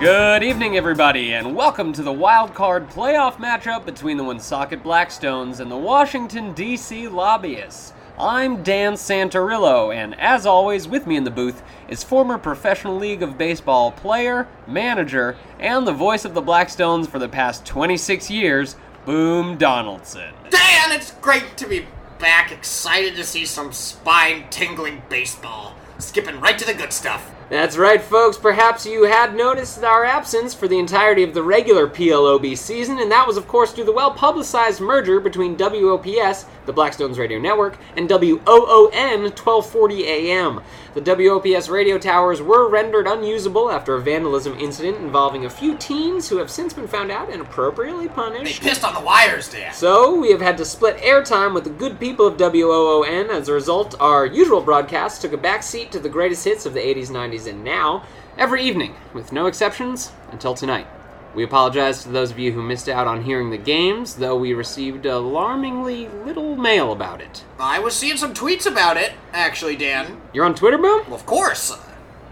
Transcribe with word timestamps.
Good 0.00 0.42
evening, 0.42 0.78
everybody, 0.78 1.34
and 1.34 1.54
welcome 1.54 1.92
to 1.92 2.02
the 2.02 2.10
wild 2.10 2.54
card 2.54 2.88
playoff 2.88 3.34
matchup 3.34 3.84
between 3.84 4.16
the 4.16 4.24
Woonsocket 4.24 4.82
Blackstones 4.82 5.60
and 5.60 5.70
the 5.70 5.76
Washington, 5.76 6.54
D.C. 6.54 7.06
Lobbyists. 7.06 7.92
I'm 8.18 8.62
Dan 8.62 8.94
Santarillo, 8.94 9.94
and 9.94 10.18
as 10.18 10.46
always, 10.46 10.88
with 10.88 11.06
me 11.06 11.16
in 11.16 11.24
the 11.24 11.30
booth 11.30 11.62
is 11.90 12.02
former 12.02 12.38
Professional 12.38 12.96
League 12.96 13.22
of 13.22 13.36
Baseball 13.36 13.92
player, 13.92 14.48
manager, 14.66 15.36
and 15.58 15.86
the 15.86 15.92
voice 15.92 16.24
of 16.24 16.32
the 16.32 16.40
Blackstones 16.40 17.06
for 17.06 17.18
the 17.18 17.28
past 17.28 17.66
26 17.66 18.30
years, 18.30 18.76
Boom 19.04 19.58
Donaldson. 19.58 20.32
Dan, 20.48 20.92
it's 20.92 21.10
great 21.10 21.58
to 21.58 21.68
be 21.68 21.86
back. 22.18 22.50
Excited 22.50 23.16
to 23.16 23.24
see 23.24 23.44
some 23.44 23.70
spine 23.70 24.48
tingling 24.48 25.02
baseball. 25.10 25.74
Skipping 25.98 26.40
right 26.40 26.58
to 26.58 26.64
the 26.64 26.72
good 26.72 26.94
stuff. 26.94 27.34
That's 27.50 27.76
right, 27.76 28.00
folks. 28.00 28.38
Perhaps 28.38 28.86
you 28.86 29.02
had 29.02 29.34
noticed 29.34 29.82
our 29.82 30.04
absence 30.04 30.54
for 30.54 30.68
the 30.68 30.78
entirety 30.78 31.24
of 31.24 31.34
the 31.34 31.42
regular 31.42 31.88
PLOB 31.88 32.56
season, 32.56 33.00
and 33.00 33.10
that 33.10 33.26
was, 33.26 33.36
of 33.36 33.48
course, 33.48 33.72
due 33.72 33.82
to 33.82 33.86
the 33.86 33.92
well 33.92 34.12
publicized 34.12 34.80
merger 34.80 35.18
between 35.18 35.56
WOPS, 35.56 36.46
the 36.66 36.72
Blackstones 36.72 37.18
Radio 37.18 37.40
Network, 37.40 37.76
and 37.96 38.08
WOON 38.08 38.38
1240 38.38 40.06
AM. 40.06 40.60
The 40.94 41.00
WOPS 41.00 41.68
radio 41.68 41.98
towers 41.98 42.42
were 42.42 42.68
rendered 42.68 43.06
unusable 43.06 43.70
after 43.70 43.94
a 43.94 44.00
vandalism 44.00 44.58
incident 44.58 44.98
involving 44.98 45.44
a 45.44 45.50
few 45.50 45.76
teens 45.76 46.28
who 46.28 46.36
have 46.38 46.50
since 46.50 46.72
been 46.72 46.88
found 46.88 47.12
out 47.12 47.30
and 47.30 47.40
appropriately 47.40 48.08
punished. 48.08 48.60
They 48.60 48.68
pissed 48.68 48.84
on 48.84 48.94
the 48.94 49.00
wires, 49.00 49.48
Dan. 49.48 49.72
So, 49.72 50.14
we 50.14 50.30
have 50.30 50.40
had 50.40 50.58
to 50.58 50.64
split 50.64 50.98
airtime 50.98 51.54
with 51.54 51.64
the 51.64 51.70
good 51.70 51.98
people 52.00 52.26
of 52.26 52.40
WOON. 52.40 53.30
As 53.30 53.48
a 53.48 53.52
result, 53.52 53.94
our 54.00 54.26
usual 54.26 54.60
broadcast 54.60 55.22
took 55.22 55.32
a 55.32 55.38
backseat 55.38 55.90
to 55.90 56.00
the 56.00 56.08
greatest 56.08 56.44
hits 56.44 56.66
of 56.66 56.74
the 56.74 56.80
80s, 56.80 57.08
90s, 57.08 57.39
and 57.46 57.64
now, 57.64 58.04
every 58.36 58.62
evening, 58.62 58.94
with 59.12 59.32
no 59.32 59.46
exceptions, 59.46 60.12
until 60.30 60.54
tonight. 60.54 60.86
We 61.34 61.44
apologize 61.44 62.02
to 62.02 62.08
those 62.08 62.32
of 62.32 62.40
you 62.40 62.50
who 62.50 62.62
missed 62.62 62.88
out 62.88 63.06
on 63.06 63.22
hearing 63.22 63.50
the 63.50 63.58
games, 63.58 64.16
though 64.16 64.36
we 64.36 64.52
received 64.52 65.06
alarmingly 65.06 66.08
little 66.08 66.56
mail 66.56 66.90
about 66.90 67.20
it. 67.20 67.44
I 67.58 67.78
was 67.78 67.94
seeing 67.94 68.16
some 68.16 68.34
tweets 68.34 68.66
about 68.66 68.96
it, 68.96 69.12
actually, 69.32 69.76
Dan. 69.76 70.20
You're 70.32 70.44
on 70.44 70.56
Twitter, 70.56 70.78
Boom? 70.78 71.04
Well, 71.06 71.14
of 71.14 71.26
course. 71.26 71.78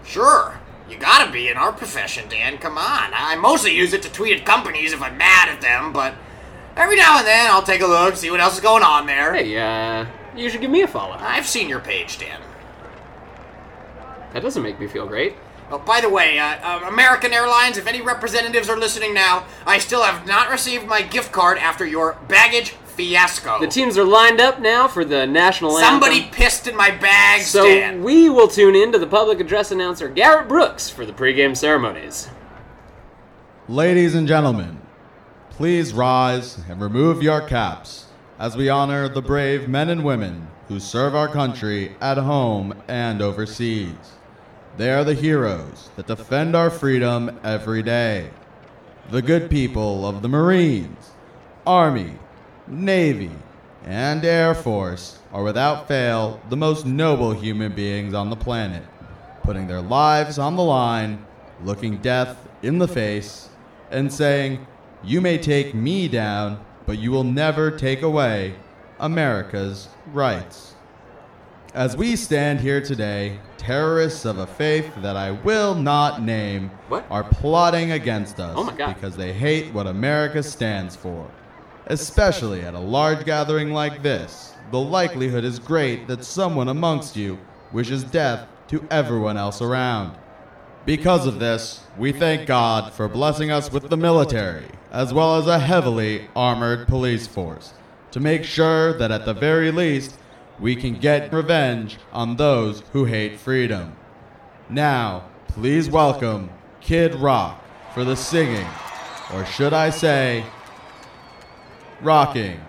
Sure. 0.03 0.59
You 0.89 0.97
gotta 0.97 1.31
be 1.31 1.47
in 1.47 1.55
our 1.55 1.71
profession, 1.71 2.27
Dan. 2.27 2.57
Come 2.57 2.77
on. 2.77 3.11
I 3.13 3.35
mostly 3.37 3.73
use 3.75 3.93
it 3.93 4.01
to 4.01 4.11
tweet 4.11 4.37
at 4.37 4.45
companies 4.45 4.91
if 4.91 5.01
I'm 5.01 5.17
mad 5.17 5.47
at 5.47 5.61
them, 5.61 5.93
but 5.93 6.15
every 6.75 6.95
now 6.97 7.19
and 7.19 7.27
then 7.27 7.49
I'll 7.49 7.61
take 7.61 7.81
a 7.81 7.87
look, 7.87 8.15
see 8.15 8.31
what 8.31 8.39
else 8.41 8.55
is 8.55 8.59
going 8.59 8.83
on 8.83 9.05
there. 9.05 9.33
Hey, 9.33 9.55
uh, 9.57 10.07
you 10.35 10.49
should 10.49 10.61
give 10.61 10.71
me 10.71 10.81
a 10.81 10.87
follow. 10.87 11.15
I've 11.19 11.47
seen 11.47 11.69
your 11.69 11.79
page, 11.79 12.17
Dan. 12.17 12.41
That 14.33 14.43
doesn't 14.43 14.61
make 14.63 14.79
me 14.79 14.87
feel 14.87 15.07
great. 15.07 15.35
Oh, 15.71 15.77
by 15.77 16.01
the 16.01 16.09
way, 16.09 16.39
uh, 16.39 16.57
uh, 16.63 16.87
American 16.87 17.31
Airlines, 17.31 17.77
if 17.77 17.85
any 17.85 18.01
representatives 18.01 18.69
are 18.69 18.77
listening 18.77 19.13
now, 19.13 19.45
I 19.67 19.77
still 19.77 20.01
have 20.01 20.25
not 20.25 20.49
received 20.49 20.87
my 20.87 21.01
gift 21.03 21.31
card 21.31 21.59
after 21.59 21.85
your 21.85 22.17
baggage 22.27 22.71
fiasco. 22.99 23.59
The 23.59 23.67
teams 23.67 23.97
are 23.97 24.03
lined 24.03 24.41
up 24.41 24.59
now 24.59 24.87
for 24.87 25.05
the 25.05 25.27
national 25.27 25.71
Somebody 25.77 26.15
anthem. 26.15 26.23
Somebody 26.23 26.35
pissed 26.35 26.67
in 26.67 26.75
my 26.75 26.89
bag, 26.89 27.41
So 27.41 27.63
Stan. 27.63 28.03
we 28.03 28.29
will 28.29 28.47
tune 28.47 28.75
in 28.75 28.91
to 28.91 28.99
the 28.99 29.07
public 29.07 29.39
address 29.39 29.71
announcer 29.71 30.09
Garrett 30.09 30.47
Brooks 30.47 30.89
for 30.89 31.05
the 31.05 31.13
pregame 31.13 31.55
ceremonies. 31.55 32.29
Ladies 33.67 34.15
and 34.15 34.27
gentlemen, 34.27 34.81
please 35.51 35.93
rise 35.93 36.57
and 36.67 36.81
remove 36.81 37.21
your 37.21 37.41
caps 37.41 38.07
as 38.39 38.57
we 38.57 38.69
honor 38.69 39.07
the 39.07 39.21
brave 39.21 39.69
men 39.69 39.89
and 39.89 40.03
women 40.03 40.47
who 40.67 40.79
serve 40.79 41.13
our 41.13 41.27
country 41.27 41.95
at 42.01 42.17
home 42.17 42.73
and 42.87 43.21
overseas. 43.21 43.95
They 44.79 44.93
are 44.93 45.03
the 45.03 45.13
heroes 45.13 45.89
that 45.97 46.07
defend 46.07 46.55
our 46.55 46.69
freedom 46.69 47.37
every 47.43 47.83
day. 47.83 48.29
The 49.09 49.21
good 49.21 49.49
people 49.49 50.07
of 50.07 50.21
the 50.21 50.29
Marines, 50.29 51.11
Army, 51.67 52.13
Navy, 52.65 53.31
and 53.83 54.23
Air 54.23 54.55
Force 54.55 55.19
are 55.33 55.43
without 55.43 55.89
fail 55.89 56.39
the 56.47 56.55
most 56.55 56.85
noble 56.85 57.33
human 57.33 57.73
beings 57.73 58.13
on 58.13 58.29
the 58.29 58.37
planet, 58.37 58.83
putting 59.43 59.67
their 59.67 59.81
lives 59.81 60.39
on 60.39 60.55
the 60.55 60.63
line, 60.63 61.25
looking 61.61 61.97
death 61.97 62.47
in 62.63 62.77
the 62.77 62.87
face, 62.87 63.49
and 63.91 64.13
saying, 64.13 64.65
You 65.03 65.19
may 65.19 65.37
take 65.37 65.75
me 65.75 66.07
down, 66.07 66.63
but 66.85 66.99
you 66.99 67.11
will 67.11 67.25
never 67.25 67.69
take 67.69 68.01
away 68.01 68.55
America's 68.97 69.89
rights. 70.13 70.73
As 71.73 71.97
we 71.97 72.15
stand 72.15 72.61
here 72.61 72.79
today, 72.79 73.39
terrorists 73.69 74.25
of 74.25 74.39
a 74.39 74.47
faith 74.47 74.91
that 75.03 75.15
I 75.15 75.29
will 75.29 75.75
not 75.75 76.23
name 76.23 76.71
What? 76.87 77.05
are 77.11 77.23
plotting 77.23 77.91
against 77.91 78.39
us 78.39 78.55
Oh 78.57 78.63
my 78.63 78.75
God. 78.75 78.95
because 78.95 79.15
they 79.15 79.31
hate 79.31 79.71
what 79.75 79.85
America 79.85 80.41
stands 80.41 80.95
for. 80.95 81.29
Especially 81.85 82.61
at 82.61 82.73
a 82.73 82.79
large 82.79 83.25
gathering 83.25 83.71
like 83.71 84.01
this, 84.01 84.55
the 84.71 84.79
likelihood 84.79 85.43
is 85.43 85.59
great 85.59 86.07
that 86.07 86.23
someone 86.23 86.67
amongst 86.67 87.15
you 87.15 87.37
wishes 87.71 88.03
death 88.03 88.47
to 88.69 88.83
everyone 88.89 89.37
else 89.37 89.61
around. 89.61 90.17
Because 90.87 91.27
of 91.27 91.37
this, 91.37 91.81
we 91.95 92.11
thank 92.11 92.47
God 92.47 92.91
for 92.91 93.07
blessing 93.07 93.51
us 93.51 93.71
with 93.71 93.87
the 93.91 93.97
military, 93.97 94.65
as 94.91 95.13
well 95.13 95.35
as 95.35 95.45
a 95.45 95.59
heavily 95.59 96.27
armored 96.35 96.87
police 96.87 97.27
force, 97.27 97.73
to 98.09 98.19
make 98.19 98.43
sure 98.45 98.97
that 98.97 99.11
at 99.11 99.25
the 99.25 99.33
very 99.35 99.71
least, 99.71 100.15
we 100.59 100.75
can 100.75 100.93
get 100.93 101.31
revenge 101.33 101.97
on 102.11 102.35
those 102.35 102.83
who 102.91 103.05
hate 103.05 103.39
freedom. 103.39 103.95
Now, 104.69 105.25
please 105.47 105.89
welcome 105.89 106.49
Kid 106.81 107.15
Rock 107.15 107.63
for 107.93 108.03
the 108.03 108.15
singing, 108.15 108.67
or 109.33 109.45
should 109.45 109.73
I 109.73 109.89
say, 109.89 110.45
rocking, 112.01 112.59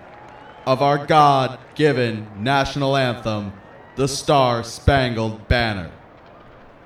of 0.66 0.82
our 0.82 1.04
God 1.06 1.58
given 1.74 2.26
national 2.38 2.96
anthem, 2.96 3.52
the 3.96 4.06
Star 4.06 4.62
Spangled 4.62 5.48
Banner. 5.48 5.90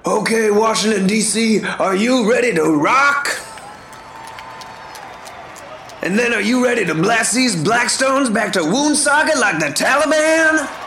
Okay, 0.07 0.51
Washington, 0.51 1.07
D.C., 1.07 1.63
are 1.63 1.97
you 1.97 2.31
ready 2.31 2.55
to 2.55 2.77
rock? 2.77 3.29
And 6.03 6.19
then 6.19 6.35
are 6.35 6.41
you 6.43 6.63
ready 6.63 6.85
to 6.85 6.95
blast 6.95 7.35
these 7.35 7.57
Blackstones 7.57 8.33
back 8.33 8.53
to 8.53 8.61
Woonsocket 8.61 9.39
like 9.39 9.59
the 9.59 9.67
Taliban? 9.67 10.84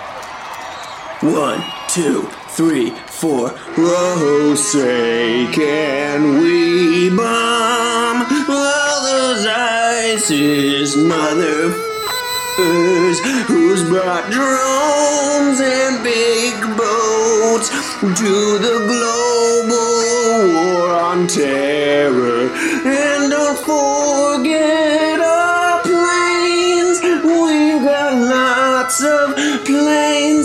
One, 1.21 1.63
two, 1.89 2.29
three, 2.49 2.91
four. 3.07 3.51
Oh, 3.75 4.53
say, 4.53 5.47
can 5.51 6.43
we 6.43 7.09
bomb 7.09 8.21
all 8.47 9.03
those 9.03 9.47
ISIS 9.47 10.95
motherfuckers 10.95 13.17
who's 13.47 13.81
brought 13.89 14.29
drones 14.29 15.59
and 15.59 16.03
big 16.03 16.53
boats 16.77 17.69
to 17.99 18.59
the 18.59 18.77
global 18.85 20.53
war 20.53 20.91
on 21.01 21.25
terror? 21.25 22.51
And 22.85 23.31
don't 23.31 23.57
forget 23.57 25.19
our 25.19 25.81
planes. 25.81 27.01
We've 27.01 27.81
got 27.83 28.13
lots 28.13 29.01
of 29.01 29.35
planes 29.65 30.36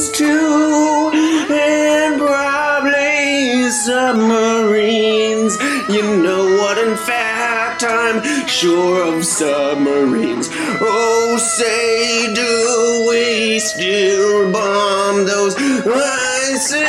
You 5.93 6.17
know 6.23 6.45
what? 6.57 6.79
In 6.79 6.97
fact, 6.97 7.85
I'm 7.85 8.47
sure 8.47 9.15
of 9.15 9.27
submarines. 9.27 10.49
Oh, 10.81 11.37
say, 11.39 12.33
do 12.33 13.07
we 13.11 13.59
still 13.59 14.51
bomb 14.51 15.27
those 15.27 15.55
ISIS 15.55 16.81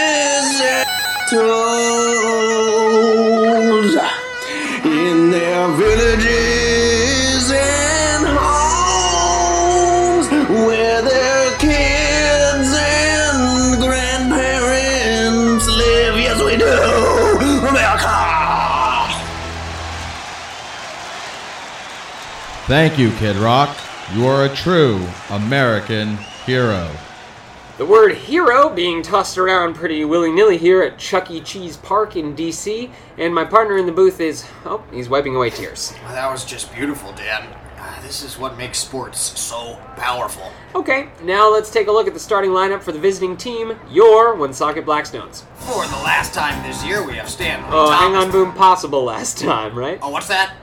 assholes 1.32 1.54
in 4.86 5.32
their 5.32 5.68
villages 5.68 6.33
Thank 22.68 22.98
you, 22.98 23.12
Kid 23.14 23.36
Rock. 23.38 23.78
You 24.14 24.26
are 24.28 24.46
a 24.46 24.56
true 24.56 25.06
American 25.30 26.18
hero. 26.46 26.90
The 27.78 27.86
word 27.86 28.16
hero 28.16 28.70
being 28.70 29.02
tossed 29.02 29.38
around 29.38 29.74
pretty 29.74 30.06
willy 30.06 30.32
nilly 30.32 30.58
here 30.58 30.82
at 30.84 30.98
Chuck 30.98 31.30
E. 31.32 31.42
Cheese 31.42 31.76
Park 31.78 32.16
in 32.16 32.36
DC, 32.36 32.90
and 33.18 33.34
my 33.34 33.44
partner 33.44 33.78
in 33.78 33.86
the 33.86 33.92
booth 33.92 34.20
is, 34.20 34.48
oh, 34.66 34.84
he's 34.92 35.10
wiping 35.10 35.36
away 35.36 35.50
tears. 35.50 35.94
Well, 36.04 36.14
that 36.14 36.32
was 36.32 36.46
just 36.46 36.72
beautiful, 36.74 37.12
Dan. 37.14 37.48
Ah, 37.80 38.00
This 38.04 38.24
is 38.24 38.38
what 38.38 38.58
makes 38.58 38.78
sports 38.78 39.20
so 39.40 39.76
powerful. 39.98 40.52
Okay, 40.76 41.10
now 41.24 41.52
let's 41.52 41.72
take 41.72 41.88
a 41.88 41.92
look 41.92 42.08
at 42.08 42.14
the 42.14 42.20
starting 42.20 42.52
lineup 42.52 42.82
for 42.82 42.92
the 42.92 43.00
visiting 43.00 43.36
team, 43.36 43.78
your 43.90 44.36
Woonsocket 44.36 44.86
Blackstones. 44.86 45.44
For 45.56 45.86
the 45.88 46.04
last 46.04 46.34
time 46.34 46.62
this 46.66 46.86
year, 46.86 47.06
we 47.06 47.14
have 47.16 47.28
Stanley. 47.30 47.68
Oh, 47.72 47.92
hang 47.92 48.16
on, 48.16 48.32
boom, 48.32 48.54
possible 48.54 49.04
last 49.04 49.38
time, 49.40 49.78
right? 49.78 50.00
Oh, 50.02 50.10
what's 50.10 50.28
that? 50.28 50.54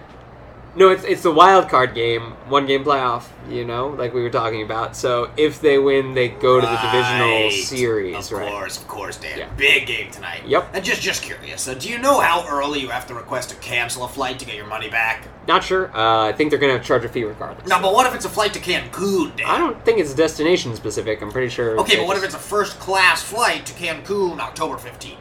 No, 0.81 0.89
it's 0.89 1.05
it's 1.05 1.21
the 1.23 1.31
wild 1.31 1.69
card 1.69 1.95
game, 1.95 2.23
one 2.49 2.65
game 2.65 2.83
playoff. 2.85 3.25
You 3.51 3.67
know, 3.67 3.89
like 3.89 4.15
we 4.15 4.23
were 4.23 4.31
talking 4.31 4.63
about. 4.63 4.97
So 4.97 5.31
if 5.37 5.61
they 5.61 5.79
win, 5.79 6.15
they 6.15 6.29
go 6.29 6.59
to 6.59 6.67
the 6.67 6.77
divisional 6.77 7.29
Right. 7.43 7.53
series, 7.53 8.33
Of 8.33 8.39
right? 8.39 8.49
course, 8.51 8.79
of 8.79 8.89
course, 8.89 9.17
Dan. 9.19 9.39
Yeah. 9.41 9.49
Big 9.59 9.87
game 9.87 10.11
tonight. 10.11 10.41
Yep. 10.47 10.71
And 10.73 10.83
just 10.83 11.03
just 11.03 11.23
curious, 11.23 11.69
uh, 11.69 11.75
do 11.75 11.91
you 11.91 11.99
know 11.99 12.21
how 12.21 12.47
early 12.49 12.81
you 12.81 12.89
have 12.89 13.07
to 13.09 13.15
request 13.15 13.51
to 13.51 13.57
cancel 13.57 14.05
a 14.05 14.09
flight 14.09 14.39
to 14.39 14.47
get 14.47 14.55
your 14.55 14.67
money 14.67 14.89
back? 14.89 15.29
Not 15.47 15.63
sure. 15.65 15.91
Uh, 15.95 16.29
I 16.29 16.33
think 16.33 16.49
they're 16.49 16.59
gonna 16.59 16.79
charge 16.83 17.05
a 17.05 17.11
fee 17.11 17.25
regardless. 17.25 17.69
No, 17.69 17.79
but 17.83 17.93
what 17.93 18.07
if 18.07 18.15
it's 18.15 18.25
a 18.25 18.31
flight 18.31 18.55
to 18.55 18.61
Cancun, 18.61 19.37
Dan? 19.37 19.47
I 19.47 19.59
don't 19.59 19.85
think 19.85 19.99
it's 19.99 20.15
destination 20.15 20.75
specific. 20.77 21.21
I'm 21.21 21.31
pretty 21.31 21.51
sure. 21.51 21.79
Okay, 21.81 21.97
they 21.97 22.01
but 22.01 22.07
what 22.07 22.17
if 22.17 22.23
just- 22.23 22.37
it's 22.37 22.43
a 22.47 22.49
first 22.49 22.79
class 22.81 23.23
flight 23.23 23.67
to 23.67 23.75
Cancun 23.75 24.39
October 24.41 24.79
15th? 24.79 25.19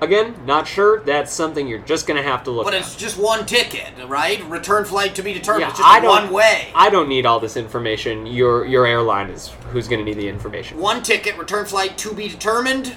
Again? 0.00 0.34
Not 0.46 0.66
sure. 0.66 1.00
That's 1.00 1.32
something 1.32 1.66
you're 1.66 1.80
just 1.80 2.06
gonna 2.06 2.22
have 2.22 2.44
to 2.44 2.50
look. 2.50 2.64
But 2.64 2.74
at. 2.74 2.80
it's 2.80 2.96
just 2.96 3.16
one 3.16 3.46
ticket, 3.46 3.92
right? 4.06 4.42
Return 4.44 4.84
flight 4.84 5.14
to 5.16 5.22
be 5.22 5.32
determined. 5.32 5.62
Yeah, 5.62 5.70
it's 5.70 5.78
just 5.78 5.88
I 5.88 6.06
one 6.06 6.32
way. 6.32 6.68
I 6.74 6.90
don't 6.90 7.08
need 7.08 7.26
all 7.26 7.40
this 7.40 7.56
information. 7.56 8.26
Your 8.26 8.64
your 8.64 8.86
airline 8.86 9.30
is 9.30 9.48
who's 9.70 9.88
gonna 9.88 10.04
need 10.04 10.16
the 10.16 10.28
information. 10.28 10.78
one 10.78 11.02
ticket, 11.02 11.36
return 11.36 11.66
flight 11.66 11.96
to 11.98 12.14
be 12.14 12.28
determined. 12.28 12.96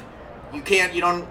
You 0.54 0.62
can't, 0.62 0.94
you 0.94 1.02
don't. 1.02 1.28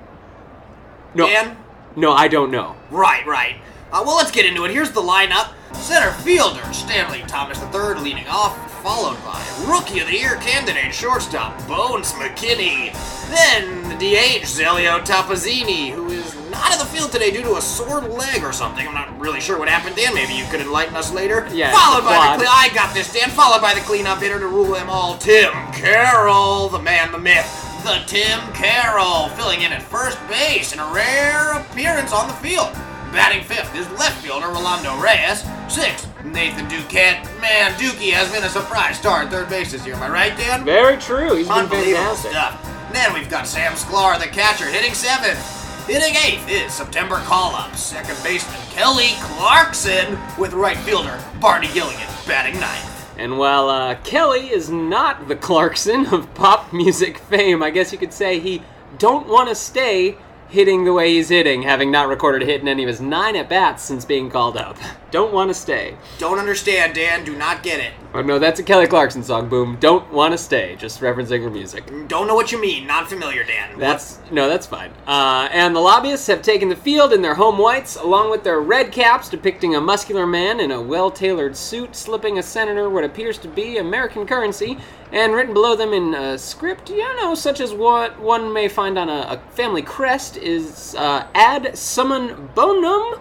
No, 1.14 1.26
Dan? 1.26 1.56
no, 1.96 2.12
I 2.12 2.28
don't 2.28 2.50
know. 2.50 2.74
Right, 2.90 3.24
right. 3.26 3.56
Uh, 3.92 4.02
well, 4.06 4.16
let's 4.16 4.30
get 4.30 4.46
into 4.46 4.64
it. 4.64 4.70
Here's 4.70 4.90
the 4.90 5.02
lineup. 5.02 5.52
Center 5.74 6.10
fielder 6.10 6.62
Stanley 6.72 7.22
Thomas 7.26 7.60
III 7.62 8.02
leading 8.02 8.26
off, 8.28 8.56
followed 8.82 9.16
by 9.24 9.40
Rookie 9.68 10.00
of 10.00 10.08
the 10.08 10.16
Year 10.18 10.36
candidate 10.36 10.92
shortstop 10.92 11.56
Bones 11.68 12.12
McKinney. 12.14 12.92
Then 13.30 13.88
the 13.88 13.94
DH 13.94 14.42
Zelio 14.44 14.98
Tapazzini, 15.04 15.90
who 15.90 16.08
is 16.10 16.34
not 16.50 16.72
in 16.72 16.78
the 16.80 16.84
field 16.84 17.12
today 17.12 17.30
due 17.30 17.42
to 17.42 17.54
a 17.56 17.60
sore 17.62 18.00
leg 18.00 18.42
or 18.42 18.52
something. 18.52 18.86
I'm 18.86 18.92
not 18.94 19.18
really 19.20 19.40
sure 19.40 19.56
what 19.56 19.68
happened, 19.68 19.94
Dan. 19.94 20.14
Maybe 20.14 20.34
you 20.34 20.44
could 20.46 20.60
enlighten 20.60 20.96
us 20.96 21.12
later. 21.12 21.48
Yeah, 21.52 21.72
Followed 21.72 22.04
by 22.04 22.36
the 22.36 22.42
cle- 22.44 22.52
I 22.52 22.70
got 22.74 22.92
this, 22.92 23.12
Dan. 23.12 23.30
Followed 23.30 23.62
by 23.62 23.72
the 23.72 23.80
cleanup 23.82 24.18
hitter 24.20 24.40
to 24.40 24.48
rule 24.48 24.72
them 24.72 24.90
all, 24.90 25.16
Tim 25.16 25.52
Carroll, 25.72 26.68
the 26.68 26.80
man, 26.80 27.12
the 27.12 27.18
myth, 27.18 27.48
the 27.84 28.02
Tim 28.06 28.40
Carroll, 28.52 29.28
filling 29.30 29.62
in 29.62 29.72
at 29.72 29.82
first 29.82 30.18
base 30.28 30.72
in 30.72 30.80
a 30.80 30.92
rare 30.92 31.52
appearance 31.52 32.12
on 32.12 32.26
the 32.26 32.34
field. 32.34 32.72
Batting 33.12 33.44
fifth 33.44 33.74
is 33.76 33.88
left 33.92 34.20
fielder 34.24 34.48
Rolando 34.48 34.98
Reyes. 35.00 35.44
Sixth, 35.68 36.08
Nathan 36.24 36.66
Duquette. 36.68 37.24
Man, 37.40 37.72
Dookie 37.72 38.12
has 38.12 38.30
been 38.30 38.44
a 38.44 38.48
surprise 38.48 38.96
star 38.98 39.22
at 39.22 39.30
third 39.30 39.48
base 39.48 39.72
this 39.72 39.84
year. 39.84 39.94
Am 39.96 40.02
I 40.02 40.08
right, 40.10 40.36
Dan? 40.36 40.64
Very 40.64 40.96
true. 40.98 41.36
He's 41.36 41.48
been 41.48 41.58
Unbelievable 41.58 42.14
fantastic. 42.14 42.30
stuff. 42.30 42.92
Then 42.92 43.14
we've 43.14 43.28
got 43.30 43.46
Sam 43.46 43.72
Sklar, 43.72 44.18
the 44.20 44.26
catcher, 44.28 44.66
hitting 44.66 44.94
seventh. 44.94 45.86
Hitting 45.86 46.14
eighth 46.24 46.48
is 46.48 46.72
September 46.72 47.16
call-up. 47.16 47.74
Second 47.74 48.16
baseman 48.22 48.60
Kelly 48.70 49.10
Clarkson 49.20 50.16
with 50.38 50.52
right 50.52 50.76
fielder 50.78 51.18
Barney 51.40 51.68
Gilligan 51.72 52.06
batting 52.26 52.60
ninth. 52.60 52.88
And 53.18 53.36
while 53.38 53.68
uh, 53.68 53.96
Kelly 54.04 54.50
is 54.50 54.70
not 54.70 55.26
the 55.28 55.36
Clarkson 55.36 56.06
of 56.06 56.32
pop 56.34 56.72
music 56.72 57.18
fame, 57.18 57.62
I 57.62 57.70
guess 57.70 57.92
you 57.92 57.98
could 57.98 58.12
say 58.12 58.38
he 58.38 58.62
don't 58.98 59.26
want 59.28 59.48
to 59.48 59.54
stay 59.54 60.16
hitting 60.48 60.84
the 60.84 60.92
way 60.92 61.14
he's 61.14 61.30
hitting, 61.30 61.62
having 61.62 61.90
not 61.90 62.08
recorded 62.08 62.42
a 62.42 62.46
hit 62.46 62.60
in 62.60 62.68
any 62.68 62.84
of 62.84 62.88
his 62.88 63.00
nine 63.00 63.34
at 63.36 63.48
bats 63.48 63.82
since 63.82 64.04
being 64.04 64.30
called 64.30 64.56
up. 64.56 64.76
Don't 65.12 65.32
want 65.32 65.50
to 65.50 65.54
stay. 65.54 65.94
Don't 66.16 66.38
understand, 66.38 66.94
Dan. 66.94 67.22
Do 67.22 67.36
not 67.36 67.62
get 67.62 67.80
it. 67.80 67.92
Oh 68.14 68.22
no, 68.22 68.38
that's 68.38 68.58
a 68.60 68.62
Kelly 68.62 68.86
Clarkson 68.86 69.22
song. 69.22 69.46
Boom. 69.46 69.76
Don't 69.78 70.10
want 70.10 70.32
to 70.32 70.38
stay. 70.38 70.74
Just 70.76 71.00
referencing 71.00 71.42
her 71.42 71.50
music. 71.50 71.86
Don't 72.08 72.26
know 72.26 72.34
what 72.34 72.50
you 72.50 72.58
mean. 72.58 72.86
Not 72.86 73.10
familiar, 73.10 73.44
Dan. 73.44 73.78
That's 73.78 74.18
no, 74.30 74.48
that's 74.48 74.66
fine. 74.66 74.90
Uh, 75.06 75.48
and 75.52 75.76
the 75.76 75.80
lobbyists 75.80 76.26
have 76.28 76.40
taken 76.40 76.70
the 76.70 76.76
field 76.76 77.12
in 77.12 77.20
their 77.20 77.34
home 77.34 77.58
whites, 77.58 77.96
along 77.96 78.30
with 78.30 78.42
their 78.42 78.60
red 78.60 78.90
caps 78.90 79.28
depicting 79.28 79.74
a 79.74 79.80
muscular 79.82 80.26
man 80.26 80.60
in 80.60 80.70
a 80.70 80.80
well-tailored 80.80 81.56
suit 81.56 81.94
slipping 81.94 82.38
a 82.38 82.42
senator 82.42 82.88
what 82.88 83.04
appears 83.04 83.36
to 83.38 83.48
be 83.48 83.76
American 83.76 84.26
currency, 84.26 84.78
and 85.12 85.34
written 85.34 85.52
below 85.52 85.76
them 85.76 85.92
in 85.92 86.14
a 86.14 86.38
script, 86.38 86.88
you 86.88 87.16
know, 87.16 87.34
such 87.34 87.60
as 87.60 87.74
what 87.74 88.18
one 88.18 88.50
may 88.50 88.66
find 88.66 88.98
on 88.98 89.10
a, 89.10 89.26
a 89.28 89.54
family 89.54 89.82
crest, 89.82 90.38
is 90.38 90.94
uh, 90.94 91.26
"Ad 91.34 91.76
summum 91.76 92.50
bonum," 92.54 93.20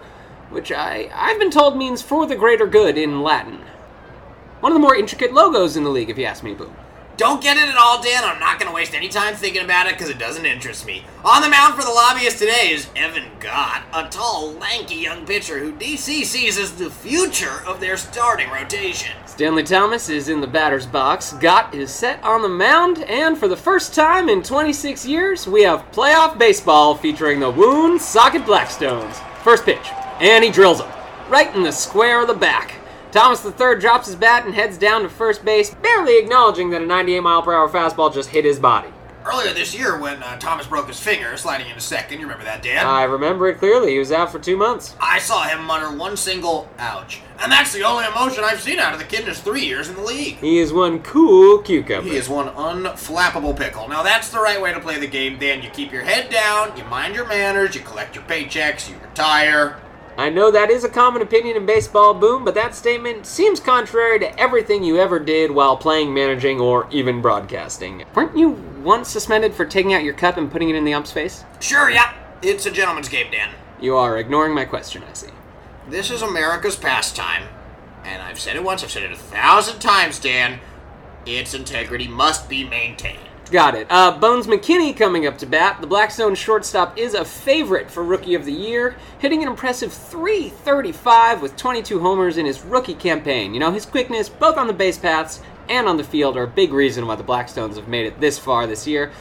which 0.52 0.70
I 0.70 1.10
I've 1.14 1.38
been 1.38 1.50
told 1.50 1.76
means 1.76 2.02
"for 2.02 2.26
the 2.26 2.36
greater 2.36 2.66
good" 2.66 2.98
in 2.98 3.22
Latin. 3.22 3.60
One 4.60 4.72
of 4.72 4.74
the 4.74 4.80
more 4.80 4.94
intricate 4.94 5.32
logos 5.32 5.76
in 5.76 5.84
the 5.84 5.90
league, 5.90 6.10
if 6.10 6.18
you 6.18 6.24
ask 6.24 6.44
me, 6.44 6.54
Boom. 6.54 6.76
Don't 7.18 7.42
get 7.42 7.58
it 7.58 7.68
at 7.68 7.76
all, 7.76 8.02
Dan. 8.02 8.24
I'm 8.24 8.40
not 8.40 8.58
going 8.58 8.70
to 8.70 8.74
waste 8.74 8.94
any 8.94 9.08
time 9.08 9.34
thinking 9.34 9.62
about 9.62 9.86
it 9.86 9.92
because 9.92 10.08
it 10.08 10.18
doesn't 10.18 10.46
interest 10.46 10.86
me. 10.86 11.04
On 11.24 11.42
the 11.42 11.48
mound 11.48 11.74
for 11.74 11.82
the 11.82 11.90
lobbyists 11.90 12.38
today 12.38 12.70
is 12.70 12.88
Evan 12.96 13.30
Gott, 13.38 13.82
a 13.92 14.08
tall, 14.08 14.52
lanky 14.54 14.94
young 14.94 15.26
pitcher 15.26 15.58
who 15.58 15.72
DC 15.72 16.24
sees 16.24 16.58
as 16.58 16.72
the 16.72 16.90
future 16.90 17.62
of 17.66 17.80
their 17.80 17.98
starting 17.98 18.48
rotation. 18.48 19.14
Stanley 19.26 19.62
Thomas 19.62 20.08
is 20.08 20.30
in 20.30 20.40
the 20.40 20.46
batter's 20.46 20.86
box. 20.86 21.34
Gott 21.34 21.74
is 21.74 21.92
set 21.92 22.22
on 22.24 22.40
the 22.40 22.48
mound, 22.48 23.04
and 23.04 23.36
for 23.36 23.46
the 23.46 23.56
first 23.56 23.94
time 23.94 24.30
in 24.30 24.42
26 24.42 25.04
years, 25.04 25.46
we 25.46 25.62
have 25.62 25.92
playoff 25.92 26.38
baseball 26.38 26.94
featuring 26.94 27.40
the 27.40 27.50
Woonsocket 27.50 28.42
Blackstones. 28.42 29.14
First 29.42 29.64
pitch, 29.66 29.86
and 30.22 30.42
he 30.42 30.50
drills 30.50 30.80
him 30.80 30.88
right 31.28 31.54
in 31.54 31.62
the 31.62 31.72
square 31.72 32.20
of 32.22 32.28
the 32.28 32.34
back. 32.34 32.74
Thomas 33.10 33.44
III 33.44 33.78
drops 33.78 34.06
his 34.06 34.16
bat 34.16 34.44
and 34.44 34.54
heads 34.54 34.78
down 34.78 35.02
to 35.02 35.08
first 35.08 35.44
base, 35.44 35.74
barely 35.74 36.18
acknowledging 36.18 36.70
that 36.70 36.82
a 36.82 36.86
98 36.86 37.20
mile 37.20 37.42
per 37.42 37.52
hour 37.52 37.68
fastball 37.68 38.12
just 38.12 38.30
hit 38.30 38.44
his 38.44 38.58
body. 38.58 38.88
Earlier 39.24 39.54
this 39.54 39.72
year, 39.72 40.00
when 40.00 40.20
uh, 40.22 40.36
Thomas 40.38 40.66
broke 40.66 40.88
his 40.88 40.98
finger 40.98 41.36
sliding 41.36 41.68
into 41.68 41.80
second, 41.80 42.18
you 42.18 42.26
remember 42.26 42.44
that, 42.44 42.62
Dan? 42.62 42.84
I 42.84 43.04
remember 43.04 43.48
it 43.48 43.58
clearly. 43.58 43.92
He 43.92 43.98
was 43.98 44.10
out 44.10 44.32
for 44.32 44.40
two 44.40 44.56
months. 44.56 44.96
I 45.00 45.20
saw 45.20 45.44
him 45.44 45.64
mutter 45.64 45.96
one 45.96 46.16
single 46.16 46.68
ouch. 46.78 47.20
And 47.38 47.52
that's 47.52 47.72
the 47.72 47.84
only 47.84 48.04
emotion 48.04 48.42
I've 48.42 48.60
seen 48.60 48.80
out 48.80 48.94
of 48.94 48.98
the 48.98 49.04
kid 49.04 49.20
in 49.20 49.26
his 49.26 49.38
three 49.38 49.64
years 49.64 49.88
in 49.88 49.94
the 49.94 50.02
league. 50.02 50.38
He 50.38 50.58
is 50.58 50.72
one 50.72 51.00
cool 51.02 51.58
cucumber. 51.58 52.10
He 52.10 52.16
is 52.16 52.28
one 52.28 52.48
unflappable 52.48 53.56
pickle. 53.56 53.88
Now 53.88 54.02
that's 54.02 54.30
the 54.30 54.40
right 54.40 54.60
way 54.60 54.74
to 54.74 54.80
play 54.80 54.98
the 54.98 55.06
game, 55.06 55.38
Dan. 55.38 55.62
You 55.62 55.70
keep 55.70 55.92
your 55.92 56.02
head 56.02 56.28
down, 56.28 56.76
you 56.76 56.84
mind 56.84 57.14
your 57.14 57.26
manners, 57.26 57.76
you 57.76 57.80
collect 57.82 58.16
your 58.16 58.24
paychecks, 58.24 58.90
you 58.90 58.96
retire. 58.98 59.80
I 60.16 60.28
know 60.28 60.50
that 60.50 60.70
is 60.70 60.84
a 60.84 60.88
common 60.88 61.22
opinion 61.22 61.56
in 61.56 61.64
baseball, 61.64 62.12
Boom, 62.12 62.44
but 62.44 62.54
that 62.54 62.74
statement 62.74 63.24
seems 63.24 63.60
contrary 63.60 64.18
to 64.18 64.38
everything 64.38 64.84
you 64.84 64.98
ever 64.98 65.18
did 65.18 65.50
while 65.50 65.76
playing, 65.76 66.12
managing, 66.12 66.60
or 66.60 66.86
even 66.90 67.22
broadcasting. 67.22 68.04
Weren't 68.14 68.36
you 68.36 68.50
once 68.82 69.08
suspended 69.08 69.54
for 69.54 69.64
taking 69.64 69.94
out 69.94 70.04
your 70.04 70.14
cup 70.14 70.36
and 70.36 70.50
putting 70.50 70.68
it 70.68 70.76
in 70.76 70.84
the 70.84 70.94
ump's 70.94 71.12
face? 71.12 71.44
Sure, 71.60 71.88
yeah, 71.88 72.12
it's 72.42 72.66
a 72.66 72.70
gentleman's 72.70 73.08
game, 73.08 73.30
Dan. 73.30 73.50
You 73.80 73.96
are 73.96 74.18
ignoring 74.18 74.54
my 74.54 74.66
question, 74.66 75.02
I 75.08 75.14
see. 75.14 75.30
This 75.88 76.10
is 76.10 76.22
America's 76.22 76.76
pastime. 76.76 77.44
And 78.04 78.20
I've 78.20 78.38
said 78.38 78.56
it 78.56 78.64
once, 78.64 78.84
I've 78.84 78.90
said 78.90 79.04
it 79.04 79.12
a 79.12 79.16
thousand 79.16 79.78
times, 79.78 80.18
Dan. 80.18 80.60
Its 81.24 81.54
integrity 81.54 82.08
must 82.08 82.48
be 82.48 82.64
maintained. 82.64 83.28
Got 83.50 83.74
it. 83.74 83.86
Uh, 83.90 84.18
Bones 84.18 84.46
McKinney 84.46 84.96
coming 84.96 85.26
up 85.26 85.36
to 85.38 85.46
bat. 85.46 85.80
The 85.80 85.86
Blackstone 85.86 86.34
shortstop 86.34 86.96
is 86.96 87.12
a 87.12 87.24
favorite 87.24 87.90
for 87.90 88.02
Rookie 88.02 88.34
of 88.34 88.46
the 88.46 88.52
Year, 88.52 88.96
hitting 89.18 89.42
an 89.42 89.48
impressive 89.48 89.92
335 89.92 91.42
with 91.42 91.56
22 91.56 92.00
homers 92.00 92.38
in 92.38 92.46
his 92.46 92.62
rookie 92.62 92.94
campaign. 92.94 93.52
You 93.52 93.60
know, 93.60 93.70
his 93.70 93.84
quickness, 93.84 94.28
both 94.30 94.56
on 94.56 94.68
the 94.68 94.72
base 94.72 94.96
paths 94.96 95.42
and 95.68 95.86
on 95.86 95.98
the 95.98 96.04
field, 96.04 96.36
are 96.38 96.44
a 96.44 96.48
big 96.48 96.72
reason 96.72 97.06
why 97.06 97.16
the 97.16 97.24
Blackstones 97.24 97.76
have 97.76 97.88
made 97.88 98.06
it 98.06 98.20
this 98.20 98.38
far 98.38 98.66
this 98.66 98.86
year. 98.86 99.12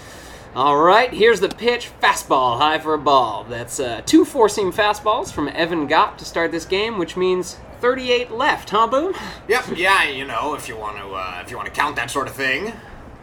All 0.56 0.82
right, 0.82 1.14
here's 1.14 1.40
the 1.40 1.50
pitch. 1.50 1.90
Fastball, 2.02 2.58
high 2.58 2.80
for 2.80 2.94
a 2.94 2.98
ball. 2.98 3.46
That's 3.46 3.80
uh, 3.80 4.02
two 4.06 4.26
four 4.26 4.50
seam 4.50 4.72
fastballs 4.72 5.32
from 5.32 5.48
Evan 5.50 5.88
Gott 5.88 6.20
to 6.20 6.26
start 6.26 6.52
this 6.52 6.66
game, 6.66 6.98
which 6.98 7.16
means 7.18 7.58
38 7.80 8.32
left, 8.32 8.70
huh, 8.70 8.88
Boom? 8.88 9.14
Yep, 9.48 9.78
yeah, 9.78 10.04
you 10.08 10.26
know, 10.26 10.54
if 10.54 10.68
you 10.68 10.78
want 10.78 10.98
to, 10.98 11.06
uh, 11.14 11.42
if 11.44 11.50
you 11.50 11.58
want 11.58 11.68
to 11.68 11.74
count 11.74 11.96
that 11.96 12.12
sort 12.12 12.28
of 12.28 12.34
thing. 12.34 12.74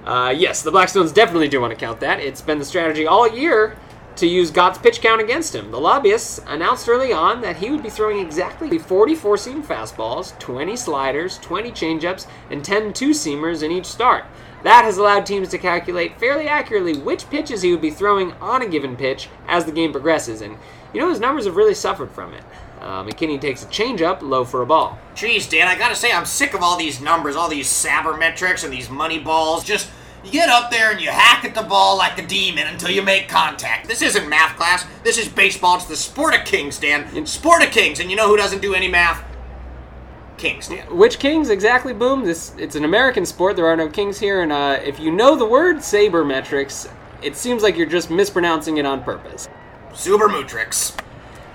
Uh, 0.04 0.34
yes, 0.36 0.62
the 0.62 0.72
Blackstones 0.72 1.12
definitely 1.12 1.48
do 1.48 1.60
want 1.60 1.72
to 1.72 1.78
count 1.78 2.00
that. 2.00 2.20
It's 2.20 2.40
been 2.40 2.58
the 2.58 2.64
strategy 2.64 3.06
all 3.06 3.28
year 3.28 3.76
to 4.16 4.26
use 4.26 4.50
Gott's 4.50 4.78
pitch 4.78 5.00
count 5.00 5.20
against 5.20 5.54
him. 5.54 5.70
The 5.70 5.78
lobbyists 5.78 6.40
announced 6.46 6.88
early 6.88 7.12
on 7.12 7.40
that 7.42 7.56
he 7.56 7.70
would 7.70 7.82
be 7.82 7.90
throwing 7.90 8.18
exactly 8.18 8.78
44 8.78 9.36
seam 9.36 9.62
fastballs, 9.62 10.36
20 10.40 10.76
sliders, 10.76 11.38
20 11.38 11.70
changeups, 11.70 12.26
and 12.50 12.64
10 12.64 12.92
two 12.92 13.10
seamers 13.10 13.62
in 13.62 13.70
each 13.70 13.86
start. 13.86 14.24
That 14.64 14.84
has 14.84 14.98
allowed 14.98 15.24
teams 15.24 15.50
to 15.50 15.58
calculate 15.58 16.18
fairly 16.18 16.48
accurately 16.48 16.96
which 16.98 17.30
pitches 17.30 17.62
he 17.62 17.70
would 17.70 17.80
be 17.80 17.92
throwing 17.92 18.32
on 18.34 18.60
a 18.60 18.68
given 18.68 18.96
pitch 18.96 19.28
as 19.46 19.66
the 19.66 19.72
game 19.72 19.92
progresses, 19.92 20.40
and 20.40 20.58
you 20.92 21.00
know 21.00 21.10
his 21.10 21.20
numbers 21.20 21.44
have 21.44 21.54
really 21.54 21.74
suffered 21.74 22.10
from 22.10 22.34
it. 22.34 22.42
Uh, 22.88 23.04
McKinney 23.04 23.38
takes 23.38 23.62
a 23.62 23.66
changeup, 23.66 24.22
low 24.22 24.46
for 24.46 24.62
a 24.62 24.66
ball. 24.66 24.98
Jeez, 25.14 25.46
Dan, 25.46 25.68
I 25.68 25.76
gotta 25.76 25.94
say, 25.94 26.10
I'm 26.10 26.24
sick 26.24 26.54
of 26.54 26.62
all 26.62 26.78
these 26.78 27.02
numbers, 27.02 27.36
all 27.36 27.46
these 27.46 27.68
sabermetrics 27.68 28.64
and 28.64 28.72
these 28.72 28.88
money 28.88 29.18
balls. 29.18 29.62
Just, 29.62 29.90
you 30.24 30.32
get 30.32 30.48
up 30.48 30.70
there 30.70 30.90
and 30.90 30.98
you 30.98 31.10
hack 31.10 31.44
at 31.44 31.54
the 31.54 31.60
ball 31.60 31.98
like 31.98 32.18
a 32.18 32.26
demon 32.26 32.66
until 32.66 32.88
you 32.88 33.02
make 33.02 33.28
contact. 33.28 33.88
This 33.88 34.00
isn't 34.00 34.26
math 34.26 34.56
class. 34.56 34.86
This 35.04 35.18
is 35.18 35.28
baseball. 35.28 35.76
It's 35.76 35.84
the 35.84 35.96
sport 35.96 36.34
of 36.34 36.46
kings, 36.46 36.78
Dan. 36.78 37.26
Sport 37.26 37.62
of 37.62 37.72
kings. 37.72 38.00
And 38.00 38.10
you 38.10 38.16
know 38.16 38.26
who 38.26 38.38
doesn't 38.38 38.62
do 38.62 38.72
any 38.72 38.88
math? 38.88 39.22
Kings, 40.38 40.68
Dan. 40.68 40.96
Which 40.96 41.18
kings 41.18 41.50
exactly? 41.50 41.92
Boom. 41.92 42.24
This 42.24 42.54
it's 42.56 42.74
an 42.74 42.86
American 42.86 43.26
sport. 43.26 43.56
There 43.56 43.66
are 43.66 43.76
no 43.76 43.90
kings 43.90 44.18
here, 44.18 44.40
and 44.40 44.50
uh, 44.50 44.80
if 44.82 44.98
you 44.98 45.10
know 45.10 45.36
the 45.36 45.44
word 45.44 45.76
sabermetrics, 45.78 46.90
it 47.22 47.36
seems 47.36 47.62
like 47.62 47.76
you're 47.76 47.86
just 47.86 48.08
mispronouncing 48.08 48.78
it 48.78 48.86
on 48.86 49.04
purpose. 49.04 49.46
Supermutrix. 49.90 50.98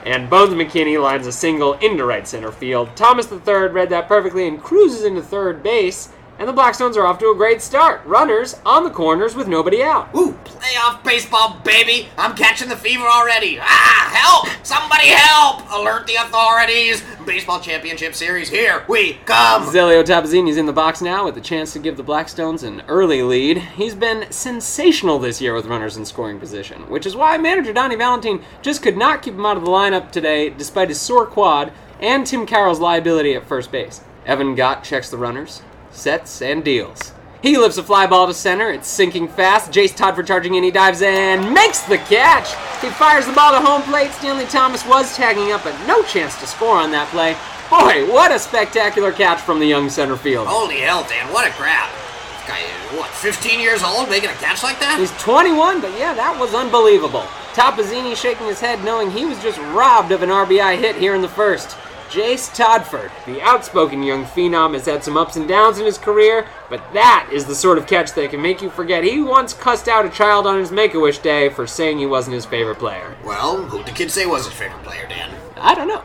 And 0.05 0.29
Bones 0.29 0.53
McKinney 0.53 1.01
lines 1.01 1.27
a 1.27 1.31
single 1.31 1.74
into 1.75 2.03
right 2.03 2.27
center 2.27 2.51
field. 2.51 2.95
Thomas 2.95 3.31
III 3.31 3.67
read 3.69 3.89
that 3.89 4.10
perfectly 4.10 4.48
and 4.48 4.62
cruises 4.62 5.03
into 5.03 5.22
third 5.22 5.63
base. 5.63 6.10
And 6.39 6.49
the 6.49 6.53
Blackstones 6.53 6.97
are 6.97 7.05
off 7.05 7.19
to 7.19 7.29
a 7.29 7.35
great 7.35 7.61
start. 7.61 8.03
Runners 8.05 8.59
on 8.65 8.83
the 8.83 8.89
corners 8.89 9.35
with 9.35 9.47
nobody 9.47 9.83
out. 9.83 10.13
Ooh, 10.15 10.33
playoff 10.45 11.03
baseball, 11.03 11.59
baby! 11.63 12.07
I'm 12.17 12.35
catching 12.35 12.69
the 12.69 12.75
fever 12.75 13.05
already. 13.05 13.59
Ah, 13.61 14.09
help! 14.11 14.65
Somebody 14.65 15.09
help! 15.09 15.61
Alert 15.71 16.07
the 16.07 16.15
authorities! 16.15 17.03
Baseball 17.25 17.59
championship 17.59 18.15
series, 18.15 18.49
here 18.49 18.83
we 18.89 19.13
come! 19.25 19.63
Zelio 19.63 20.03
Tapazzini's 20.03 20.57
in 20.57 20.65
the 20.65 20.73
box 20.73 21.01
now 21.01 21.25
with 21.25 21.35
the 21.35 21.41
chance 21.41 21.71
to 21.73 21.79
give 21.79 21.97
the 21.97 22.03
Blackstones 22.03 22.63
an 22.63 22.81
early 22.87 23.21
lead. 23.21 23.57
He's 23.59 23.95
been 23.95 24.29
sensational 24.31 25.19
this 25.19 25.39
year 25.39 25.53
with 25.53 25.67
runners 25.67 25.97
in 25.97 26.05
scoring 26.05 26.39
position, 26.39 26.89
which 26.89 27.05
is 27.05 27.15
why 27.15 27.37
manager 27.37 27.73
Donnie 27.73 27.95
Valentine 27.95 28.43
just 28.61 28.81
could 28.81 28.97
not 28.97 29.21
keep 29.21 29.35
him 29.35 29.45
out 29.45 29.57
of 29.57 29.63
the 29.63 29.71
lineup 29.71 30.11
today 30.11 30.49
despite 30.49 30.89
his 30.89 30.99
sore 30.99 31.25
quad 31.25 31.71
and 31.99 32.25
Tim 32.25 32.45
Carroll's 32.45 32.79
liability 32.79 33.35
at 33.35 33.45
first 33.45 33.71
base. 33.71 34.01
Evan 34.25 34.55
Gott 34.55 34.83
checks 34.83 35.09
the 35.09 35.17
runners, 35.17 35.61
sets, 35.93 36.41
and 36.41 36.63
deals. 36.63 37.13
He 37.41 37.57
lifts 37.57 37.77
a 37.77 37.83
fly 37.83 38.07
ball 38.07 38.27
to 38.27 38.33
center. 38.33 38.71
It's 38.71 38.88
sinking 38.88 39.27
fast. 39.27 39.69
Jace 39.69 39.93
Todford 39.93 40.27
charging 40.27 40.55
in. 40.55 40.63
He 40.63 40.71
dives 40.71 41.01
in, 41.01 41.53
makes 41.53 41.81
the 41.81 41.97
catch. 41.97 42.53
He 42.81 42.89
fires 42.89 43.25
the 43.25 43.33
ball 43.33 43.51
to 43.51 43.59
home 43.59 43.81
plate. 43.81 44.12
Stanley 44.12 44.45
Thomas 44.45 44.85
was 44.85 45.13
tagging 45.15 45.51
up, 45.51 45.63
but 45.65 45.77
no 45.85 46.01
chance 46.03 46.39
to 46.39 46.47
score 46.47 46.77
on 46.77 46.91
that 46.91 47.09
play. 47.09 47.35
Boy, 47.69 48.09
what 48.13 48.31
a 48.31 48.39
spectacular 48.39 49.12
catch 49.12 49.41
from 49.41 49.59
the 49.59 49.65
young 49.65 49.89
center 49.89 50.15
field. 50.15 50.47
Holy 50.47 50.79
hell, 50.79 51.05
Dan, 51.09 51.33
what 51.33 51.45
a 51.45 51.57
grab. 51.57 51.89
This 52.31 52.47
guy 52.47 52.59
is, 52.59 53.00
what, 53.00 53.09
15 53.09 53.59
years 53.59 53.83
old 53.83 54.09
making 54.09 54.29
a 54.29 54.33
catch 54.35 54.63
like 54.63 54.79
that? 54.79 54.97
He's 54.97 55.12
21, 55.21 55.81
but 55.81 55.91
yeah, 56.00 56.13
that 56.13 56.39
was 56.39 56.53
unbelievable. 56.53 57.25
Tapazzini 57.53 58.15
shaking 58.15 58.47
his 58.47 58.62
head, 58.62 58.83
knowing 58.85 59.12
he 59.12 59.25
was 59.25 59.41
just 59.43 59.57
robbed 59.75 60.12
of 60.12 60.23
an 60.23 60.29
RBI 60.29 60.77
hit 60.77 60.95
here 60.95 61.13
in 61.13 61.21
the 61.21 61.27
first. 61.27 61.75
Jace 62.13 62.55
Todford, 62.55 63.10
the 63.25 63.41
outspoken 63.41 64.03
young 64.03 64.24
phenom, 64.24 64.75
has 64.75 64.86
had 64.86 65.03
some 65.03 65.17
ups 65.17 65.36
and 65.36 65.48
downs 65.48 65.79
in 65.79 65.86
his 65.86 65.98
career, 65.98 66.46
but 66.70 66.79
that 66.93 67.27
is 67.34 67.46
the 67.46 67.55
sort 67.55 67.79
of 67.79 67.88
catch 67.88 68.13
that 68.13 68.29
can 68.29 68.39
make 68.39 68.62
you 68.62 68.70
forget 68.70 69.03
he 69.03 69.20
once 69.20 69.51
cussed 69.55 69.88
out 69.88 70.05
a 70.05 70.12
child 70.12 70.46
on 70.46 70.60
his 70.60 70.72
Make 70.72 70.93
a 70.93 71.00
Wish 71.00 71.17
day 71.17 71.50
for 71.50 71.65
saying 71.65 71.98
he 71.98 72.05
wasn't 72.05 72.36
his 72.36 72.46
favorite 72.46 72.77
player. 72.77 73.15
Well, 73.25 73.63
who'd 73.63 73.88
the 73.88 73.91
kid 73.91 74.12
say 74.12 74.27
was 74.27 74.46
his 74.46 74.53
favorite 74.53 74.84
player, 74.84 75.08
Dan? 75.08 75.34
I 75.58 75.74
don't 75.74 75.88
know. 75.88 76.03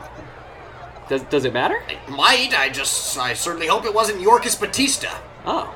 Does, 1.09 1.21
does 1.25 1.45
it 1.45 1.53
matter? 1.53 1.79
It 1.87 1.99
might, 2.09 2.57
I 2.57 2.69
just, 2.69 3.15
I 3.19 3.35
certainly 3.35 3.67
hope 3.67 3.85
it 3.85 3.93
wasn't 3.93 4.19
Yorkis 4.19 4.59
Bautista. 4.59 5.15
Oh. 5.45 5.71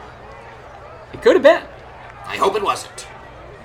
It 1.14 1.22
could 1.22 1.36
have 1.36 1.44
been. 1.44 1.62
I 2.26 2.38
hope 2.38 2.56
it 2.56 2.64
wasn't. 2.64 3.08